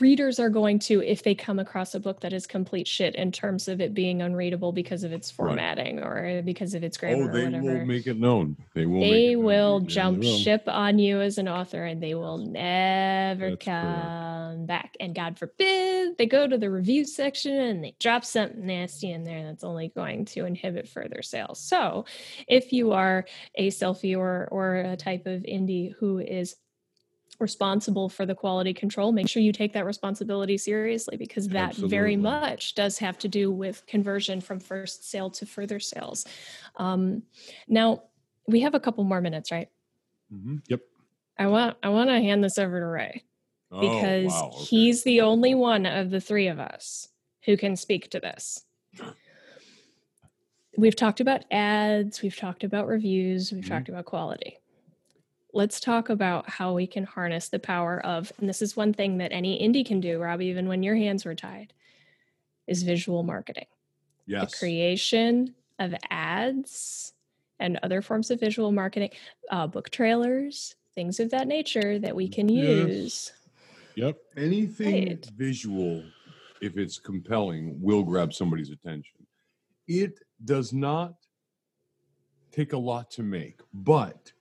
readers 0.00 0.38
are 0.40 0.48
going 0.50 0.78
to 0.80 1.02
if 1.02 1.22
they 1.22 1.34
come 1.34 1.58
across 1.58 1.94
a 1.94 2.00
book 2.00 2.20
that 2.20 2.32
is 2.32 2.46
complete 2.46 2.86
shit 2.88 3.14
in 3.14 3.32
terms 3.32 3.68
of 3.68 3.80
it 3.80 3.94
being 3.94 4.22
unreadable 4.22 4.72
because 4.72 5.04
of 5.04 5.12
its 5.12 5.30
Right. 5.30 5.48
formatting 5.48 6.00
or 6.00 6.42
because 6.42 6.74
of 6.74 6.82
its 6.82 6.96
oh, 6.98 7.00
grammar 7.00 7.24
Oh, 7.30 7.32
they 7.32 7.42
or 7.42 7.44
whatever 7.46 7.78
will 7.78 7.86
make 7.86 8.06
it 8.06 8.18
known. 8.18 8.56
They 8.74 8.86
will. 8.86 9.00
they 9.00 9.36
will 9.36 9.80
Yeah, 9.80 9.86
they 9.86 9.92
jump 9.94 10.18
will. 10.20 10.36
ship 10.38 10.62
on 10.66 10.98
you 10.98 11.20
as 11.20 11.38
an 11.38 11.48
author 11.48 11.84
and 11.84 12.02
they 12.02 12.14
will 12.14 12.38
never 12.38 13.50
That's 13.50 13.64
correct. 13.64 13.64
come 13.64 14.66
back 14.66 14.96
and 15.00 15.14
god 15.14 15.38
forbid 15.38 16.16
they 16.18 16.26
go 16.26 16.46
to 16.48 16.58
the 16.58 16.70
review 16.70 17.04
section 17.04 17.52
and 17.54 17.84
they 17.84 17.94
drop 18.00 18.24
something 18.24 18.66
nasty 18.66 19.10
in 19.12 19.24
there 19.24 19.44
that's 19.44 19.64
only 19.64 19.88
going 19.88 20.24
to 20.26 20.44
inhibit 20.44 20.88
further 20.88 21.22
sales 21.22 21.60
so 21.60 22.04
if 22.48 22.72
you 22.72 22.92
are 22.92 23.24
a 23.54 23.68
selfie 23.70 24.16
or 24.16 24.48
or 24.50 24.76
a 24.76 24.96
type 24.96 25.26
of 25.26 25.42
indie 25.42 25.92
who 25.98 26.18
is 26.18 26.56
responsible 27.38 28.08
for 28.08 28.26
the 28.26 28.34
quality 28.34 28.74
control 28.74 29.12
make 29.12 29.28
sure 29.28 29.40
you 29.42 29.52
take 29.52 29.72
that 29.72 29.84
responsibility 29.86 30.58
seriously 30.58 31.16
because 31.16 31.48
that 31.48 31.74
very 31.76 32.16
much 32.16 32.74
does 32.74 32.98
have 32.98 33.16
to 33.18 33.28
do 33.28 33.50
with 33.50 33.86
conversion 33.86 34.40
from 34.40 34.58
first 34.58 35.08
sale 35.08 35.30
to 35.30 35.46
further 35.46 35.78
sales. 35.78 36.26
Um, 36.76 37.22
now 37.68 38.02
we 38.46 38.60
have 38.60 38.74
a 38.74 38.80
couple 38.80 39.04
more 39.04 39.20
minutes 39.20 39.50
right? 39.52 39.68
Mhm. 40.32 40.62
i 41.38 41.46
want 41.46 41.76
i 41.82 41.88
want 41.88 42.10
to 42.10 42.14
hand 42.20 42.42
this 42.42 42.58
over 42.58 42.80
to 42.80 42.86
ray 42.86 43.24
Oh, 43.70 43.80
because 43.80 44.32
wow, 44.32 44.50
okay. 44.54 44.64
he's 44.64 45.04
the 45.04 45.20
only 45.20 45.54
one 45.54 45.86
of 45.86 46.10
the 46.10 46.20
three 46.20 46.48
of 46.48 46.58
us 46.58 47.08
who 47.44 47.56
can 47.56 47.76
speak 47.76 48.10
to 48.10 48.18
this. 48.20 48.64
We've 50.76 50.96
talked 50.96 51.20
about 51.20 51.44
ads 51.50 52.22
we've 52.22 52.36
talked 52.36 52.64
about 52.64 52.86
reviews 52.86 53.52
we've 53.52 53.64
Mhm. 53.64 53.68
talked 53.68 53.88
about 53.88 54.04
quality 54.06 54.58
let's 55.58 55.80
talk 55.80 56.08
about 56.08 56.48
how 56.48 56.72
we 56.72 56.86
can 56.86 57.02
harness 57.02 57.48
the 57.48 57.58
power 57.58 57.98
of 58.06 58.32
and 58.38 58.48
this 58.48 58.62
is 58.62 58.76
one 58.76 58.94
thing 58.94 59.18
that 59.18 59.32
any 59.32 59.60
indie 59.60 59.84
can 59.84 59.98
do 59.98 60.20
rob 60.20 60.40
even 60.40 60.68
when 60.68 60.84
your 60.84 60.94
hands 60.94 61.24
were 61.24 61.34
tied 61.34 61.72
is 62.68 62.84
visual 62.84 63.24
marketing 63.24 63.66
yes. 64.24 64.52
the 64.52 64.56
creation 64.56 65.52
of 65.80 65.92
ads 66.10 67.12
and 67.58 67.76
other 67.82 68.00
forms 68.00 68.30
of 68.30 68.38
visual 68.38 68.70
marketing 68.70 69.10
uh, 69.50 69.66
book 69.66 69.90
trailers 69.90 70.76
things 70.94 71.18
of 71.18 71.28
that 71.30 71.48
nature 71.48 71.98
that 71.98 72.14
we 72.14 72.28
can 72.28 72.48
Yes. 72.48 72.64
use 72.64 73.32
Yep. 73.96 74.16
anything 74.36 75.06
Right. 75.08 75.30
visual, 75.36 76.04
if 76.60 76.76
it's 76.78 77.00
compelling, 77.00 77.82
will 77.82 78.04
grab 78.04 78.32
somebody's 78.32 78.70
attention. 78.70 79.26
It 79.88 80.20
does 80.44 80.72
not 80.72 81.14
take 82.52 82.74
a 82.74 82.78
lot 82.78 83.10
to 83.12 83.24
make, 83.24 83.60
but 83.74 84.32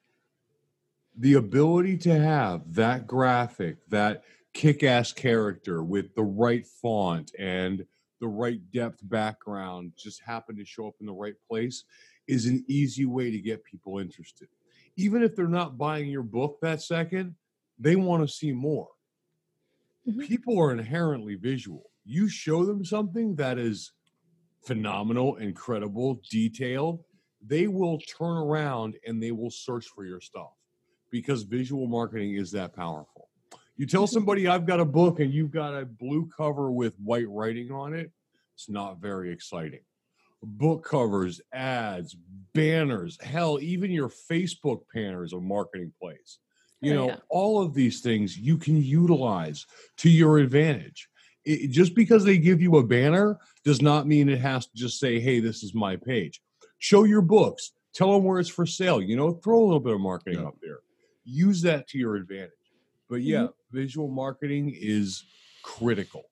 the 1.17 1.33
ability 1.33 1.97
to 1.97 2.17
have 2.17 2.73
that 2.75 3.07
graphic, 3.07 3.77
that 3.89 4.23
kick 4.53 4.83
ass 4.83 5.11
character 5.11 5.83
with 5.83 6.13
the 6.15 6.23
right 6.23 6.65
font 6.65 7.31
and 7.37 7.85
the 8.19 8.27
right 8.27 8.59
depth 8.71 8.99
background 9.03 9.93
just 9.97 10.21
happen 10.21 10.55
to 10.57 10.65
show 10.65 10.87
up 10.87 10.95
in 10.99 11.05
the 11.05 11.13
right 11.13 11.35
place 11.47 11.83
is 12.27 12.45
an 12.45 12.63
easy 12.67 13.05
way 13.05 13.31
to 13.31 13.39
get 13.39 13.63
people 13.63 13.99
interested. 13.99 14.47
Even 14.95 15.21
if 15.23 15.35
they're 15.35 15.47
not 15.47 15.77
buying 15.77 16.09
your 16.09 16.23
book 16.23 16.59
that 16.61 16.81
second, 16.81 17.35
they 17.79 17.95
want 17.95 18.27
to 18.27 18.33
see 18.33 18.51
more. 18.51 18.89
Mhm. 20.07 20.27
People 20.27 20.59
are 20.59 20.71
inherently 20.71 21.35
visual. 21.35 21.91
You 22.03 22.27
show 22.27 22.65
them 22.65 22.83
something 22.83 23.35
that 23.35 23.59
is 23.59 23.91
phenomenal, 24.65 25.35
incredible, 25.37 26.21
detailed, 26.29 27.03
they 27.41 27.67
will 27.67 27.99
turn 27.99 28.37
around 28.37 28.97
and 29.05 29.21
they 29.21 29.31
will 29.31 29.51
search 29.51 29.87
for 29.87 30.05
your 30.05 30.19
stuff 30.19 30.56
because 31.21 31.43
visual 31.43 31.87
marketing 31.87 32.35
is 32.35 32.51
that 32.51 32.75
powerful. 32.75 33.29
You 33.75 33.85
tell 33.85 34.03
mm-hmm. 34.03 34.13
somebody 34.13 34.47
I've 34.47 34.65
got 34.65 34.79
a 34.79 34.85
book 34.85 35.19
and 35.19 35.33
you've 35.33 35.51
got 35.51 35.73
a 35.73 35.85
blue 35.85 36.29
cover 36.35 36.71
with 36.71 36.93
white 36.99 37.29
writing 37.29 37.71
on 37.71 37.93
it, 37.93 38.11
it's 38.55 38.69
not 38.69 38.99
very 38.99 39.31
exciting. 39.31 39.81
Book 40.43 40.83
covers, 40.83 41.41
ads, 41.51 42.15
banners, 42.53 43.17
hell, 43.21 43.59
even 43.59 43.91
your 43.91 44.09
Facebook 44.09 44.81
banner 44.93 45.23
is 45.23 45.33
a 45.33 45.39
marketing 45.39 45.91
place. 45.99 46.39
You 46.81 46.93
Oh, 46.93 46.95
know, 46.95 47.07
yeah. 47.07 47.15
all 47.29 47.61
of 47.61 47.73
these 47.73 48.01
things 48.01 48.37
you 48.37 48.57
can 48.57 48.81
utilize 48.81 49.65
to 49.97 50.09
your 50.09 50.37
advantage. 50.37 51.09
It, 51.43 51.69
just 51.71 51.95
because 51.95 52.23
they 52.23 52.37
give 52.37 52.61
you 52.61 52.77
a 52.77 52.83
banner 52.83 53.39
does 53.63 53.81
not 53.81 54.05
mean 54.07 54.29
it 54.29 54.39
has 54.41 54.67
to 54.67 54.75
just 54.75 54.99
say, 54.99 55.19
hey, 55.19 55.39
this 55.39 55.63
is 55.63 55.73
my 55.73 55.95
page. 55.95 56.41
Show 56.77 57.03
your 57.05 57.21
books, 57.21 57.71
tell 57.93 58.13
them 58.13 58.23
where 58.23 58.39
it's 58.39 58.49
for 58.49 58.65
sale, 58.65 59.01
you 59.01 59.15
know, 59.15 59.31
throw 59.31 59.59
a 59.59 59.65
little 59.65 59.79
bit 59.79 59.93
of 59.93 60.01
marketing 60.01 60.41
Yeah. 60.41 60.47
up 60.47 60.57
there. 60.61 60.79
Use 61.27 61.61
that 61.63 61.87
to 61.89 61.97
your 61.97 62.15
advantage. 62.15 62.51
But 63.09 63.21
yeah, 63.21 63.43
Mm-hmm. 63.43 63.77
visual 63.77 64.07
marketing 64.07 64.73
is 64.75 65.23
critical. 65.61 66.23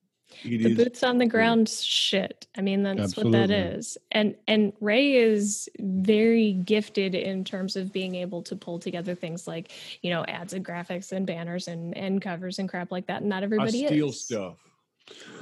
It 0.44 0.64
the 0.64 0.72
is 0.72 0.78
boots 0.78 1.04
on 1.04 1.20
the 1.20 1.28
ground 1.28 1.70
shit 1.70 2.48
i 2.58 2.62
mean 2.62 2.82
that's 2.82 3.16
what 3.16 3.32
that 3.32 3.52
is. 3.52 3.98
And 4.12 4.36
and 4.48 4.74
ray 4.82 5.14
is 5.14 5.70
very 5.80 6.54
gifted 6.54 7.14
in 7.14 7.44
terms 7.44 7.76
of 7.76 7.94
being 7.94 8.16
able 8.16 8.42
to 8.44 8.56
pull 8.56 8.80
together 8.80 9.14
things 9.14 9.48
like 9.48 9.72
you 10.02 10.10
know 10.10 10.26
ads 10.26 10.54
and 10.54 10.66
graphics 10.66 11.12
and 11.12 11.28
banners 11.28 11.68
and 11.68 11.96
and 11.96 12.22
covers 12.22 12.58
and 12.60 12.68
crap 12.68 12.92
like 12.92 13.06
that 13.08 13.24
not 13.24 13.44
I 13.44 13.46
everybody 13.46 13.86
steal 13.86 14.10
is 14.10 14.22
stuff. 14.26 14.58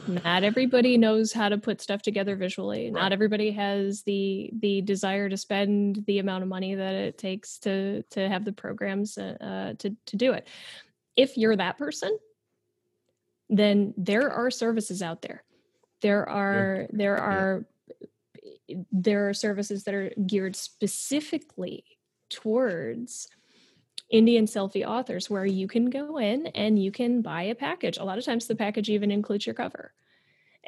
Not 0.07 0.43
everybody 0.43 0.97
knows 0.97 1.31
how 1.31 1.49
to 1.49 1.57
put 1.57 1.81
stuff 1.81 2.01
together 2.01 2.35
visually. 2.35 2.85
Right. 2.85 3.01
not 3.01 3.13
everybody 3.13 3.51
has 3.51 4.03
the 4.03 4.51
the 4.59 4.81
desire 4.81 5.29
to 5.29 5.37
spend 5.37 6.03
the 6.07 6.19
amount 6.19 6.43
of 6.43 6.49
money 6.49 6.75
that 6.75 6.93
it 6.93 7.17
takes 7.17 7.59
to 7.59 8.03
to 8.11 8.27
have 8.27 8.45
the 8.45 8.53
programs 8.53 9.17
uh, 9.17 9.37
uh, 9.39 9.73
to 9.79 9.95
to 10.07 10.15
do 10.15 10.33
it. 10.33 10.47
If 11.15 11.37
you're 11.37 11.55
that 11.55 11.77
person 11.77 12.17
then 13.49 13.93
there 13.97 14.31
are 14.31 14.49
services 14.49 15.01
out 15.01 15.21
there. 15.21 15.43
There 16.01 16.27
are 16.27 16.87
there 16.91 17.17
are 17.17 17.65
there 18.91 19.29
are 19.29 19.33
services 19.33 19.83
that 19.83 19.93
are 19.93 20.11
geared 20.25 20.55
specifically 20.55 21.85
towards 22.29 23.27
Indian 24.13 24.45
selfie 24.45 24.87
authors 24.87 25.29
where 25.29 25.45
you 25.45 25.67
can 25.67 25.89
go 25.89 26.19
in 26.19 26.47
and 26.47 26.81
you 26.81 26.91
can 26.91 27.21
buy 27.23 27.43
a 27.43 27.55
package. 27.55 27.97
A 27.97 28.03
lot 28.03 28.19
of 28.19 28.23
times 28.23 28.47
the 28.47 28.55
package 28.55 28.89
even 28.89 29.09
includes 29.11 29.45
your 29.47 29.55
cover. 29.55 29.91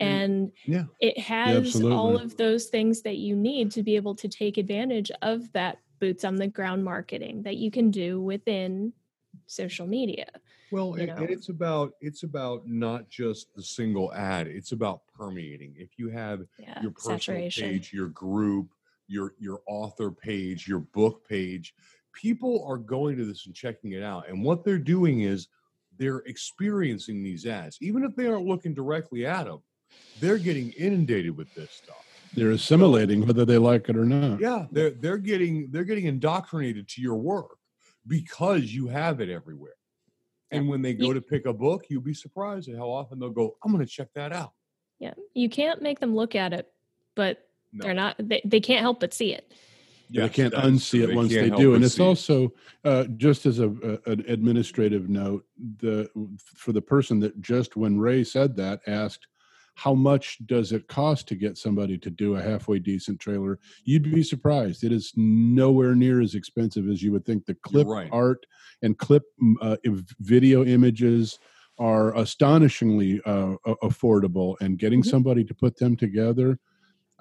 Mm, 0.02 0.06
and 0.08 0.52
Yeah. 0.66 0.86
it 1.00 1.18
has 1.20 1.76
all 1.76 2.18
of 2.18 2.36
those 2.38 2.66
things 2.66 3.04
that 3.04 3.18
you 3.18 3.36
need 3.36 3.72
to 3.72 3.84
be 3.84 3.96
able 3.96 4.16
to 4.16 4.28
take 4.28 4.58
advantage 4.58 5.12
of 5.22 5.52
that 5.54 5.78
boots 6.00 6.26
on 6.26 6.36
the 6.36 6.48
ground 6.48 6.84
marketing 6.84 7.44
that 7.44 7.58
you 7.58 7.70
can 7.70 7.92
do 7.92 8.20
within 8.20 8.94
social 9.46 9.86
media. 9.86 10.28
Well, 10.72 10.96
and 10.96 11.12
it's 11.30 11.50
about 11.50 11.94
it's 12.02 12.24
about 12.24 12.68
not 12.68 13.10
just 13.10 13.54
the 13.54 13.62
single 13.62 14.12
ad. 14.14 14.48
It's 14.48 14.72
about 14.72 15.02
permeating. 15.08 15.76
If 15.78 16.00
you 16.00 16.10
have 16.10 16.42
Yeah, 16.58 16.82
your 16.82 16.92
personal 16.92 17.20
saturation. 17.20 17.74
page, 17.74 17.94
your 17.94 18.08
group, 18.10 18.70
your 19.08 19.36
your 19.40 19.62
author 19.68 20.12
page, 20.12 20.68
your 20.68 20.80
book 20.80 21.28
page, 21.30 21.76
people 22.16 22.66
are 22.68 22.78
going 22.78 23.18
to 23.18 23.26
this 23.26 23.46
and 23.46 23.54
checking 23.54 23.92
it 23.92 24.02
out. 24.02 24.28
And 24.28 24.44
what 24.44 24.64
they're 24.64 24.80
doing 24.80 25.22
is 25.22 25.48
they're 25.98 26.24
experiencing 26.26 27.22
these 27.22 27.46
ads, 27.46 27.78
even 27.82 28.04
if 28.04 28.16
they 28.16 28.26
aren't 28.28 28.48
looking 28.48 28.74
directly 28.74 29.26
at 29.26 29.46
them. 29.46 29.60
They're 30.20 30.40
getting 30.40 30.72
inundated 30.72 31.38
with 31.38 31.54
this 31.54 31.70
stuff. 31.72 32.04
They're 32.34 32.52
assimilating 32.52 33.26
whether 33.26 33.46
they 33.46 33.58
like 33.58 33.88
it 33.88 33.96
or 33.96 34.04
not. 34.06 34.42
Yeah, 34.42 34.66
they're 34.72 34.90
they're 34.90 35.18
getting 35.18 35.70
they're 35.72 35.86
getting 35.86 36.06
indoctrinated 36.06 36.88
to 36.90 37.02
your 37.02 37.16
work 37.16 37.58
because 38.08 38.74
you 38.74 38.88
have 38.88 39.22
it 39.22 39.30
everywhere. 39.30 39.76
And 40.52 40.68
when 40.68 40.82
they 40.82 40.94
go 40.94 41.14
to 41.14 41.22
pick 41.22 41.46
a 41.46 41.54
book, 41.54 41.86
you'll 41.90 42.02
be 42.02 42.14
surprised 42.14 42.68
at 42.70 42.76
how 42.76 42.90
often 42.90 43.20
they'll 43.20 43.30
go, 43.30 43.56
"I'm 43.64 43.72
going 43.72 43.86
to 43.86 43.90
check 43.90 44.10
that 44.16 44.34
out." 44.34 44.52
Yeah, 45.00 45.14
you 45.34 45.50
can't 45.50 45.82
make 45.82 46.00
them 46.00 46.14
look 46.16 46.36
at 46.36 46.52
it, 46.52 46.72
but 47.16 47.48
No. 47.72 47.84
they're 47.84 47.94
not. 47.94 48.16
They, 48.20 48.42
they 48.44 48.60
can't 48.60 48.82
help 48.82 49.00
but 49.00 49.14
see 49.14 49.34
it. 49.34 49.54
They 50.10 50.22
Yes, 50.22 50.32
can't 50.32 50.54
unsee 50.54 51.02
it 51.08 51.16
once 51.16 51.32
they 51.34 51.50
do. 51.50 51.76
and 51.76 51.84
it's 51.84 52.00
also 52.00 52.54
uh, 52.84 53.06
just 53.18 53.46
as 53.46 53.60
a, 53.60 53.70
a- 53.70 54.12
an 54.12 54.24
administrative 54.28 55.10
note 55.10 55.46
the 55.80 56.10
for 56.46 56.72
the 56.72 56.82
person 56.82 57.20
that 57.20 57.40
just 57.42 57.76
when 57.76 57.98
ray 58.00 58.24
said 58.24 58.56
that 58.58 58.82
asked 58.88 59.28
how 59.78 59.94
much 59.94 60.38
does 60.46 60.72
it 60.72 60.88
cost 60.88 61.28
to 61.28 61.36
get 61.36 61.58
somebody 61.58 61.98
to 61.98 62.10
do 62.10 62.36
a 62.38 62.42
halfway 62.42 62.80
decent 62.80 63.20
trailer? 63.20 63.60
You'd 63.84 64.04
be 64.04 64.24
surprised. 64.24 64.86
It 64.86 64.94
is 64.94 65.12
nowhere 65.18 65.96
near 65.96 66.22
as 66.22 66.34
expensive 66.34 66.88
as 66.88 67.04
you 67.04 67.12
would 67.12 67.26
think. 67.26 67.46
The 67.46 67.56
clip 67.56 67.86
right. 67.86 68.08
art 68.10 68.46
and 68.84 68.98
clip 68.98 69.24
uh, 69.62 69.76
video 70.22 70.64
images 70.64 71.40
are 71.78 72.16
astonishingly 72.16 73.20
uh, 73.26 73.56
affordable 73.84 74.56
and 74.62 74.78
getting 74.80 75.02
Mhm. 75.02 75.08
somebody 75.08 75.44
to 75.44 75.54
put 75.54 75.76
them 75.76 75.98
together 75.98 76.58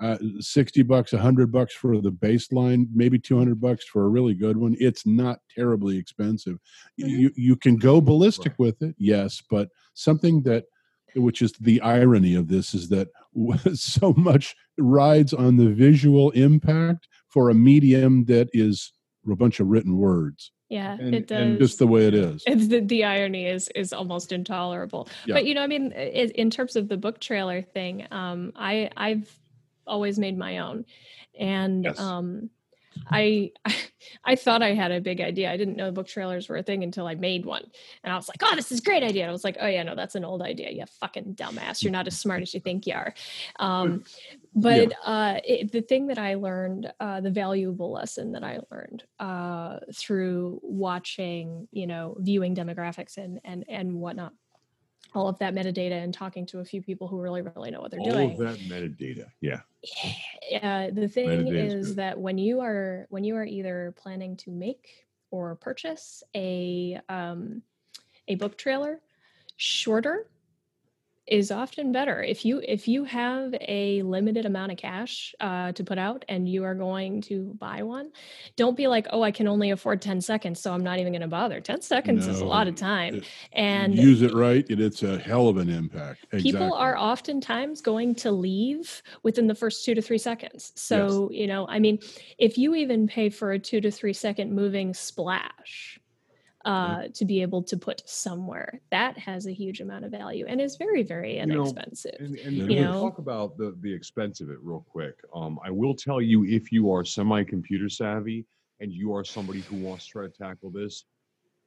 uh, 0.01 0.19
60 0.41 0.83
bucks 0.83 1.13
100 1.13 1.53
bucks 1.53 1.73
for 1.75 2.01
the 2.01 2.11
baseline 2.11 2.87
maybe 2.95 3.19
200 3.19 3.61
bucks 3.61 3.85
for 3.85 4.05
a 4.05 4.09
really 4.09 4.35
good 4.35 4.57
one 4.57 4.75
it's 4.81 5.07
not 5.07 5.39
terribly 5.55 5.97
expensive 5.97 6.59
Mhm. 7.01 7.09
you 7.19 7.31
you 7.37 7.57
can 7.57 7.77
go 7.77 8.01
ballistic 8.01 8.53
Right. 8.53 8.59
with 8.59 8.83
it 8.83 8.95
yes 8.99 9.41
but 9.49 9.69
something 9.95 10.43
that 10.43 10.65
which 11.15 11.43
is 11.43 11.53
the 11.61 11.81
irony 11.81 12.35
of 12.35 12.49
this 12.49 12.75
is 12.75 12.89
that 12.89 13.09
so 13.75 14.13
much 14.17 14.57
rides 14.79 15.33
on 15.33 15.57
the 15.57 15.69
visual 15.69 16.31
impact 16.33 17.07
for 17.29 17.51
a 17.51 17.55
medium 17.55 18.25
that 18.25 18.49
is 18.53 18.93
a 19.31 19.37
bunch 19.37 19.61
of 19.61 19.69
written 19.69 19.97
words 19.97 20.51
Yeah, 20.71 20.97
And- 20.99 21.15
it 21.15 21.29
does. 21.29 21.41
and 21.41 21.59
just 21.59 21.79
the 21.79 21.87
way 21.87 22.07
it 22.09 22.15
is 22.15 22.43
it's 22.49 22.67
the, 22.67 22.81
the 22.81 23.05
irony 23.05 23.47
is 23.47 23.69
is 23.77 23.93
almost 23.93 24.33
intolerable. 24.33 25.09
Yeah. 25.25 25.35
But 25.37 25.47
you 25.47 25.55
know, 25.55 25.63
I 25.63 25.69
mean, 25.69 25.93
in 25.93 26.51
terms 26.51 26.75
of 26.75 26.89
the 26.89 26.97
book 26.97 27.21
trailer 27.21 27.63
thing, 27.63 28.07
um, 28.11 28.51
I 28.57 28.91
I've 28.97 29.31
always 29.87 30.19
made 30.19 30.37
my 30.39 30.59
own, 30.59 30.85
and 31.39 31.87
Yes. 31.87 31.99
um, 31.99 32.51
I 33.11 33.53
I 34.25 34.37
thought 34.37 34.63
I 34.63 34.75
had 34.75 34.93
a 34.93 35.01
big 35.01 35.21
idea. 35.21 35.51
I 35.53 35.57
didn't 35.57 35.77
know 35.77 35.91
book 35.93 36.07
trailers 36.07 36.49
were 36.49 36.57
a 36.57 36.63
thing 36.63 36.83
until 36.85 37.07
I 37.07 37.15
made 37.15 37.45
one, 37.45 37.65
and 38.03 38.13
I 38.13 38.17
was 38.17 38.29
like, 38.29 38.39
"Oh, 38.43 38.57
this 38.57 38.73
is 38.73 38.81
a 38.81 38.83
great 38.83 39.03
idea." 39.03 39.23
And 39.23 39.31
I 39.31 39.33
was 39.33 39.45
like, 39.45 39.57
"Oh 39.61 39.67
yeah, 39.67 39.83
no, 39.83 39.95
that's 39.95 40.15
an 40.15 40.25
old 40.25 40.43
idea. 40.43 40.71
You 40.71 40.85
fucking 41.01 41.35
dumbass. 41.35 41.85
You're 41.85 41.93
not 41.93 42.07
as 42.07 42.17
smart 42.19 42.43
as 42.43 42.55
you 42.55 42.61
think 42.61 42.87
you 42.87 42.95
are." 42.95 43.15
Um, 43.59 44.05
but 44.55 44.93
uh, 45.05 45.41
it, 45.45 45.73
the 45.73 45.83
thing 45.83 46.07
that 46.09 46.19
I 46.19 46.35
learned, 46.35 46.93
uh, 47.01 47.21
the 47.21 47.31
valuable 47.31 47.93
lesson 47.93 48.33
that 48.33 48.45
I 48.45 48.61
learned 48.71 49.05
uh, 49.19 49.81
through 49.95 50.61
watching, 50.63 51.69
you 51.73 51.87
know, 51.87 52.17
viewing 52.21 52.55
demographics 52.55 53.17
and 53.17 53.41
and 53.45 53.65
and 53.69 53.95
whatnot, 53.95 54.33
all 55.15 55.29
of 55.29 55.39
that 55.39 55.55
metadata, 55.55 56.03
and 56.03 56.13
talking 56.13 56.45
to 56.47 56.61
a 56.61 56.65
few 56.65 56.83
people 56.83 57.07
who 57.09 57.21
really 57.21 57.43
really 57.43 57.71
know 57.71 57.81
what 57.81 57.91
they're 57.91 58.01
All 58.01 58.11
doing 58.11 58.33
All 58.33 58.43
of 58.43 58.59
that 58.59 58.59
metadata. 58.69 59.27
Yeah. 59.41 59.61
uh, 60.63 60.91
the 60.93 61.09
thing 61.09 61.47
is 61.49 61.75
is 61.75 61.87
good. 61.89 61.97
that 61.97 62.19
when 62.19 62.39
you 62.39 62.61
are 62.61 63.07
when 63.11 63.25
you 63.25 63.37
are 63.37 63.45
either 63.45 63.95
planning 63.97 64.37
to 64.39 64.51
make 64.51 65.07
or 65.31 65.55
purchase 65.57 66.23
a 66.35 67.01
um, 67.09 67.63
a 68.29 68.35
book 68.37 68.57
trailer, 68.57 69.01
shorter 69.57 70.29
is 71.27 71.51
often 71.51 71.91
better. 71.93 72.23
If 72.23 72.45
you 72.45 72.61
if 72.67 72.87
you 72.87 73.05
have 73.05 73.55
a 73.61 74.03
limited 74.03 74.45
amount 74.45 74.73
of 74.73 74.79
cash 74.79 75.35
uh, 75.41 75.73
to 75.73 75.83
put 75.85 75.97
out 75.99 76.25
and 76.29 76.49
you 76.49 76.65
are 76.65 76.75
going 76.75 77.23
to 77.23 77.55
buy 77.59 77.83
one, 77.83 78.11
don't 78.57 78.77
be 78.77 78.87
like, 78.89 79.07
oh, 79.11 79.23
I 79.23 79.31
can 79.31 79.49
only 79.49 79.71
afford 79.71 80.03
ten 80.03 80.21
seconds, 80.21 80.61
so 80.61 80.73
I'm 80.73 80.85
not 80.85 80.99
even 80.99 81.13
going 81.13 81.23
to 81.23 81.29
bother. 81.29 81.61
Ten 81.61 81.81
seconds 81.81 82.27
is 82.27 82.41
a 82.41 82.45
lot 82.45 82.69
of 82.69 82.75
time, 82.75 83.17
it- 83.17 83.25
and 83.53 83.95
use 83.95 84.23
it 84.23 84.35
right 84.35 84.69
and 84.69 84.81
it's 84.81 85.03
a 85.03 85.19
hell 85.19 85.49
of 85.49 85.57
an 85.57 85.69
impact 85.69 86.25
exactly. 86.33 86.53
people 86.53 86.75
are 86.75 86.97
oftentimes 86.97 87.81
going 87.81 88.15
to 88.15 88.31
leave 88.31 89.03
within 89.23 89.47
the 89.47 89.55
first 89.55 89.85
two 89.85 89.95
to 89.95 90.03
three 90.03 90.19
seconds 90.19 90.73
so 90.75 91.29
you 91.33 91.47
know 91.47 91.67
i 91.69 91.79
mean 91.79 91.99
if 92.39 92.59
you 92.59 92.75
even 92.75 93.07
pay 93.07 93.29
for 93.31 93.53
a 93.53 93.59
two 93.59 93.81
to 93.81 93.91
three 93.91 94.13
second 94.13 94.53
moving 94.53 94.93
splash 94.95 95.99
uh, 96.65 97.09
to 97.13 97.25
be 97.25 97.43
able 97.43 97.63
to 97.63 97.77
put 97.77 98.03
somewhere 98.09 98.81
that 98.91 99.19
has 99.19 99.47
a 99.47 99.53
huge 99.53 99.81
amount 99.81 100.05
of 100.05 100.11
value 100.11 100.47
and 100.49 100.61
is 100.61 100.77
very 100.77 101.03
very 101.03 101.39
inexpensive. 101.39 102.15
You 102.19 102.29
know, 102.29 102.35
inexpensive 102.35 102.47
And, 102.47 102.61
and 102.61 102.71
It 102.71 102.81
we'll 102.81 103.01
talk 103.01 103.19
about 103.19 103.57
the, 103.59 103.77
the 103.81 103.93
expense 103.93 104.41
of 104.41 104.51
it 104.51 104.59
real 104.63 104.85
quick. 104.89 105.15
Um, 105.35 105.59
I 105.65 105.71
will 105.71 105.95
tell 105.95 106.21
you 106.21 106.45
if 106.45 106.73
you 106.73 106.91
are 106.93 107.05
semi 107.05 107.45
computer 107.45 107.89
savvy 107.89 108.47
and 108.81 108.93
you 108.93 109.15
are 109.15 109.25
somebody 109.25 109.61
who 109.69 109.77
wants 109.77 110.07
to 110.07 110.11
try 110.13 110.27
to 110.27 110.33
tackle 110.33 110.71
this, 110.71 111.05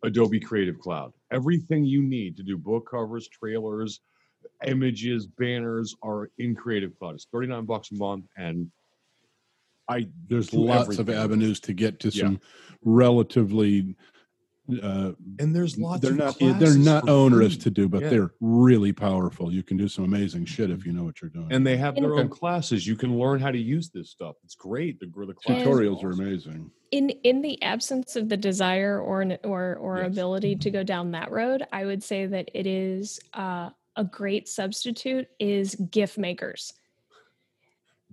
Adobe 0.03 0.39
Creative 0.39 0.77
Cloud. 0.79 1.13
Everything 1.31 1.85
you 1.85 2.01
need 2.01 2.35
to 2.37 2.43
do 2.43 2.57
book 2.57 2.89
covers, 2.89 3.27
trailers, 3.27 4.01
images, 4.65 5.27
banners 5.27 5.95
are 6.03 6.29
in 6.37 6.55
Creative 6.55 6.97
Cloud. 6.97 7.15
It's 7.15 7.27
39 7.31 7.65
bucks 7.65 7.91
a 7.91 7.95
month 7.95 8.25
and 8.37 8.71
I 9.89 10.07
there's 10.27 10.49
do 10.49 10.57
lots 10.57 10.97
of 10.97 11.09
avenues 11.09 11.59
to 11.61 11.73
get 11.73 11.99
to 12.01 12.09
Yeah. 12.09 12.23
some 12.23 12.41
relatively 12.83 13.95
uh, 14.83 15.11
and 15.39 15.55
there's 15.55 15.77
lots 15.77 16.01
they're 16.01 16.11
of 16.11 16.17
not 16.17 16.59
they're 16.59 16.77
not 16.77 17.07
onerous 17.07 17.53
free. 17.53 17.61
to 17.63 17.69
do 17.69 17.87
but 17.87 18.01
Yeah. 18.03 18.09
they're 18.09 18.31
really 18.41 18.91
powerful 18.91 19.51
you 19.51 19.63
can 19.63 19.77
do 19.77 19.87
some 19.87 20.03
amazing 20.03 20.45
shit 20.45 20.69
if 20.69 20.85
you 20.85 20.91
know 20.91 21.03
what 21.03 21.21
you're 21.21 21.29
doing 21.29 21.47
and 21.51 21.65
they 21.65 21.77
have 21.77 21.95
their 21.95 22.11
Okay. 22.11 22.21
own 22.21 22.29
classes. 22.29 22.85
You 22.85 22.95
can 22.95 23.17
learn 23.17 23.39
how 23.39 23.51
to 23.51 23.57
use 23.57 23.89
this 23.89 24.09
stuff. 24.09 24.35
It's 24.43 24.55
great. 24.55 24.99
The, 24.99 25.05
the 25.07 25.33
classes 25.33 25.63
tutorials 25.63 26.03
are 26.03 26.11
amazing 26.11 26.69
in 26.91 27.09
in 27.09 27.41
the 27.41 27.61
absence 27.63 28.15
of 28.15 28.29
the 28.29 28.37
desire 28.37 28.99
or 29.01 29.21
an, 29.21 29.37
or 29.43 29.75
or 29.75 29.99
Yes. 30.01 30.11
ability 30.11 30.55
to 30.57 30.71
go 30.71 30.83
down 30.83 31.11
that 31.11 31.31
road 31.31 31.61
i 31.73 31.83
would 31.85 32.01
say 32.01 32.25
that 32.25 32.49
it 32.53 32.65
is 32.65 33.19
uh, 33.33 33.69
a 33.97 34.03
great 34.05 34.47
substitute 34.47 35.27
is 35.39 35.75
gif 35.75 35.91
Gift 35.91 36.17
makers, 36.17 36.73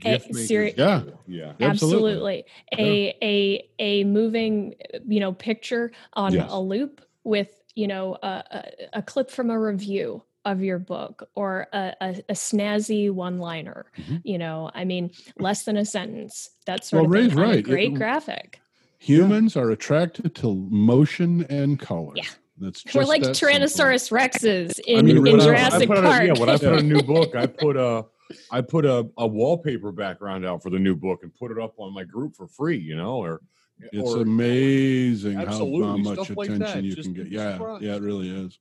seri- 0.03 0.75
Yeah. 0.77 1.03
yeah. 1.27 1.53
Absolutely. 1.61 1.63
absolutely, 1.63 2.45
a 2.79 3.17
a 3.23 3.69
a 3.79 4.05
moving 4.05 4.75
uh, 4.93 4.99
you 5.07 5.21
know 5.21 5.33
picture 5.33 5.93
on 6.15 6.33
Yes. 6.33 6.47
a 6.51 6.61
loop 6.61 7.01
with 7.25 7.49
you 7.75 7.87
know 7.87 8.17
a, 8.23 8.27
a, 8.51 8.73
a 8.95 9.03
clip 9.03 9.31
from 9.31 9.51
a 9.51 9.59
review 9.59 10.23
of 10.45 10.63
your 10.63 10.79
book 10.79 11.29
or 11.35 11.67
a, 11.73 11.95
a, 12.01 12.09
a 12.29 12.33
snazzy 12.35 13.11
one 13.11 13.39
liner 13.39 13.87
Mhm. 13.99 14.21
you 14.25 14.37
know 14.37 14.71
i 14.75 14.85
mean 14.85 15.11
less 15.39 15.63
than 15.65 15.77
a 15.79 15.85
sentence 15.87 16.51
that 16.67 16.85
sort 16.85 17.09
Well, 17.09 17.11
of 17.23 17.29
thing 17.31 17.37
Ray's 17.37 17.37
on 17.39 17.43
a 17.45 17.47
right. 17.49 17.59
It- 17.61 17.63
great 17.63 17.95
graphic 17.95 18.61
humans 18.99 19.57
are 19.57 19.71
attracted 19.71 20.35
to 20.37 20.55
motion 20.71 21.45
and 21.49 21.79
color 21.81 22.13
Yeah. 22.15 22.25
that's 22.59 22.83
just 22.83 22.95
we're 22.95 23.05
like 23.05 23.23
that 23.23 23.35
simple. 23.37 23.59
tyrannosaurus 23.59 24.11
rexes 24.13 24.79
in, 24.87 24.99
I 24.99 25.03
mean, 25.03 25.17
in 25.17 25.23
when 25.23 25.41
I- 25.41 25.45
I 25.45 25.47
jurassic 25.47 25.89
a- 25.91 25.95
park 25.95 26.27
yeah, 26.27 26.33
when 26.39 26.49
I 26.51 26.59
put 26.59 26.79
a 26.79 26.83
new 26.83 27.03
book, 27.15 27.35
I 27.35 27.47
put 27.47 27.77
a 27.77 28.05
I 28.51 28.61
put 28.61 28.85
a, 28.85 29.09
a 29.19 29.27
wallpaper 29.27 29.93
background 29.93 30.47
out 30.47 30.63
for 30.63 30.71
the 30.71 30.79
new 30.79 30.97
book 30.97 31.23
and 31.23 31.35
put 31.35 31.51
it 31.51 31.59
up 31.59 31.75
on 31.79 31.93
my 31.93 32.05
group 32.05 32.35
for 32.35 32.47
free, 32.47 32.79
you 32.79 32.97
know, 32.97 33.17
or 33.17 33.41
it's 33.93 34.15
or, 34.15 34.23
amazing 34.23 35.37
how, 35.37 35.47
how 35.47 35.97
much 35.97 36.15
stuff 36.15 36.37
like 36.37 36.51
attention 36.51 36.85
you 36.85 36.95
Just 36.95 37.15
can 37.15 37.25
get. 37.25 37.29
yeah 37.29 37.59
yeah 37.81 37.97
it 37.97 38.03
really 38.03 38.31
is. 38.31 38.59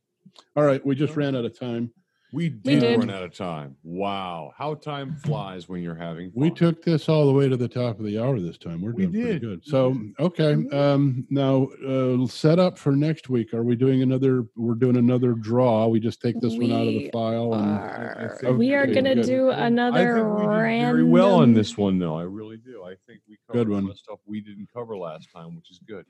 All 0.56 0.64
right 0.64 0.84
we 0.86 0.96
just 0.96 1.16
ran 1.16 1.36
out 1.36 1.46
of 1.46 1.58
time 1.58 1.92
we 2.34 2.46
We 2.46 2.50
did, 2.50 2.80
did. 2.80 3.00
run 3.00 3.10
out 3.12 3.22
of 3.24 3.34
time. 3.34 3.76
Wow, 3.84 4.52
how 4.58 4.74
time 4.74 5.16
flies 5.18 5.70
when 5.70 5.84
you're 5.84 5.94
having 5.96 6.32
fun. 6.32 6.42
We 6.42 6.50
took 6.52 6.84
this 6.84 7.08
all 7.08 7.28
the 7.28 7.32
way 7.32 7.48
to 7.48 7.56
the 7.56 7.68
top 7.68 8.00
of 8.00 8.06
the 8.06 8.18
hour 8.20 8.40
this 8.40 8.58
time. 8.58 8.82
We're 8.82 8.92
We 8.94 9.04
doing 9.06 9.14
pretty 9.14 9.30
did. 9.34 9.42
good. 9.42 9.66
So, 9.66 9.96
okay. 10.20 10.54
Um, 10.72 11.26
now, 11.30 11.68
uh, 11.88 12.26
set 12.28 12.58
up 12.60 12.78
for 12.78 12.94
next 12.96 13.30
week. 13.30 13.54
Are 13.54 13.64
we 13.64 13.76
doing 13.76 14.02
another? 14.02 14.46
We're 14.56 14.74
doing 14.74 14.98
another 14.98 15.34
draw. 15.34 15.88
We 15.88 16.00
just 16.00 16.22
take 16.22 16.40
this 16.42 16.54
one 16.58 16.72
out 16.72 16.82
of 16.82 16.88
the 16.88 16.98
We 17.06 17.10
file. 17.12 17.54
And, 17.54 17.66
are, 17.72 18.38
think 18.42 18.58
we 18.58 18.74
are 18.74 18.88
going 18.88 19.06
to 19.06 19.16
good. 19.16 19.26
do 19.26 19.50
I 19.52 19.68
another 19.68 20.16
think 20.16 20.36
we 20.38 20.42
did 20.42 20.48
random 20.50 20.92
very 20.96 21.04
well 21.04 21.36
on 21.36 21.54
this 21.54 21.78
one, 21.78 22.00
though. 22.00 22.18
I 22.18 22.24
really 22.24 22.58
do. 22.58 22.84
I 22.84 22.96
think 23.08 23.22
we 23.30 23.38
covered 23.48 23.66
Good 23.66 23.68
a 23.72 23.74
lot 23.76 23.84
one. 23.84 23.92
of 23.92 23.98
stuff 24.00 24.20
we 24.26 24.42
didn't 24.42 24.70
cover 24.74 24.98
last 24.98 25.30
time, 25.32 25.56
which 25.56 25.70
is 25.70 25.80
good. 25.88 26.06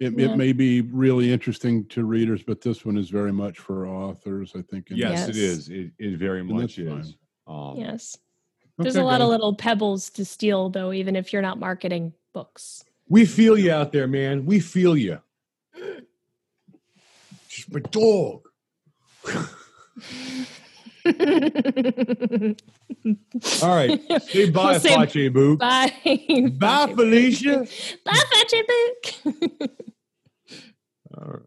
it, 0.00 0.18
Yeah. 0.18 0.32
it 0.32 0.36
may 0.36 0.52
be 0.52 0.80
really 0.80 1.32
interesting 1.32 1.84
to 1.86 2.04
readers, 2.04 2.42
but 2.42 2.60
this 2.60 2.84
one 2.84 2.96
is 2.98 3.08
very 3.10 3.32
much 3.32 3.58
for 3.60 3.86
authors. 3.86 4.52
I 4.56 4.62
think. 4.62 4.90
and- 4.90 4.98
Yes, 4.98 5.28
it 5.28 5.36
Yes. 5.36 5.51
Is. 5.52 5.68
It, 5.68 5.92
it 5.98 6.18
very 6.18 6.42
much 6.42 6.78
is. 6.78 7.16
Um, 7.46 7.74
yes 7.76 8.16
there's 8.78 8.96
Okay, 8.96 9.02
a 9.02 9.06
lot 9.06 9.20
of 9.20 9.28
little 9.28 9.54
pebbles 9.54 10.10
to 10.10 10.24
steal 10.24 10.70
though 10.70 10.92
even 10.92 11.16
if 11.16 11.32
you're 11.32 11.42
not 11.42 11.58
marketing 11.58 12.12
books 12.32 12.84
We 13.08 13.26
feel 13.26 13.58
you 13.58 13.70
out 13.72 13.92
there, 13.92 14.06
man. 14.06 14.46
We 14.46 14.60
feel 14.60 14.96
you. 14.96 15.20
She's 17.48 17.70
my 17.70 17.80
dog. 17.80 18.48
All 23.62 23.74
right. 23.74 24.00
Say 24.22 24.50
bye, 24.50 24.70
We'll 24.70 24.80
say 24.80 24.94
Apache 24.94 25.28
Book. 25.28 25.58
Bye. 25.58 25.92
Bye, 26.58 26.92
Felicia. 26.96 27.66
Bye, 28.04 28.22
Fetchy 28.32 28.62
Book. 28.62 29.70
All 31.18 31.32
right. 31.32 31.42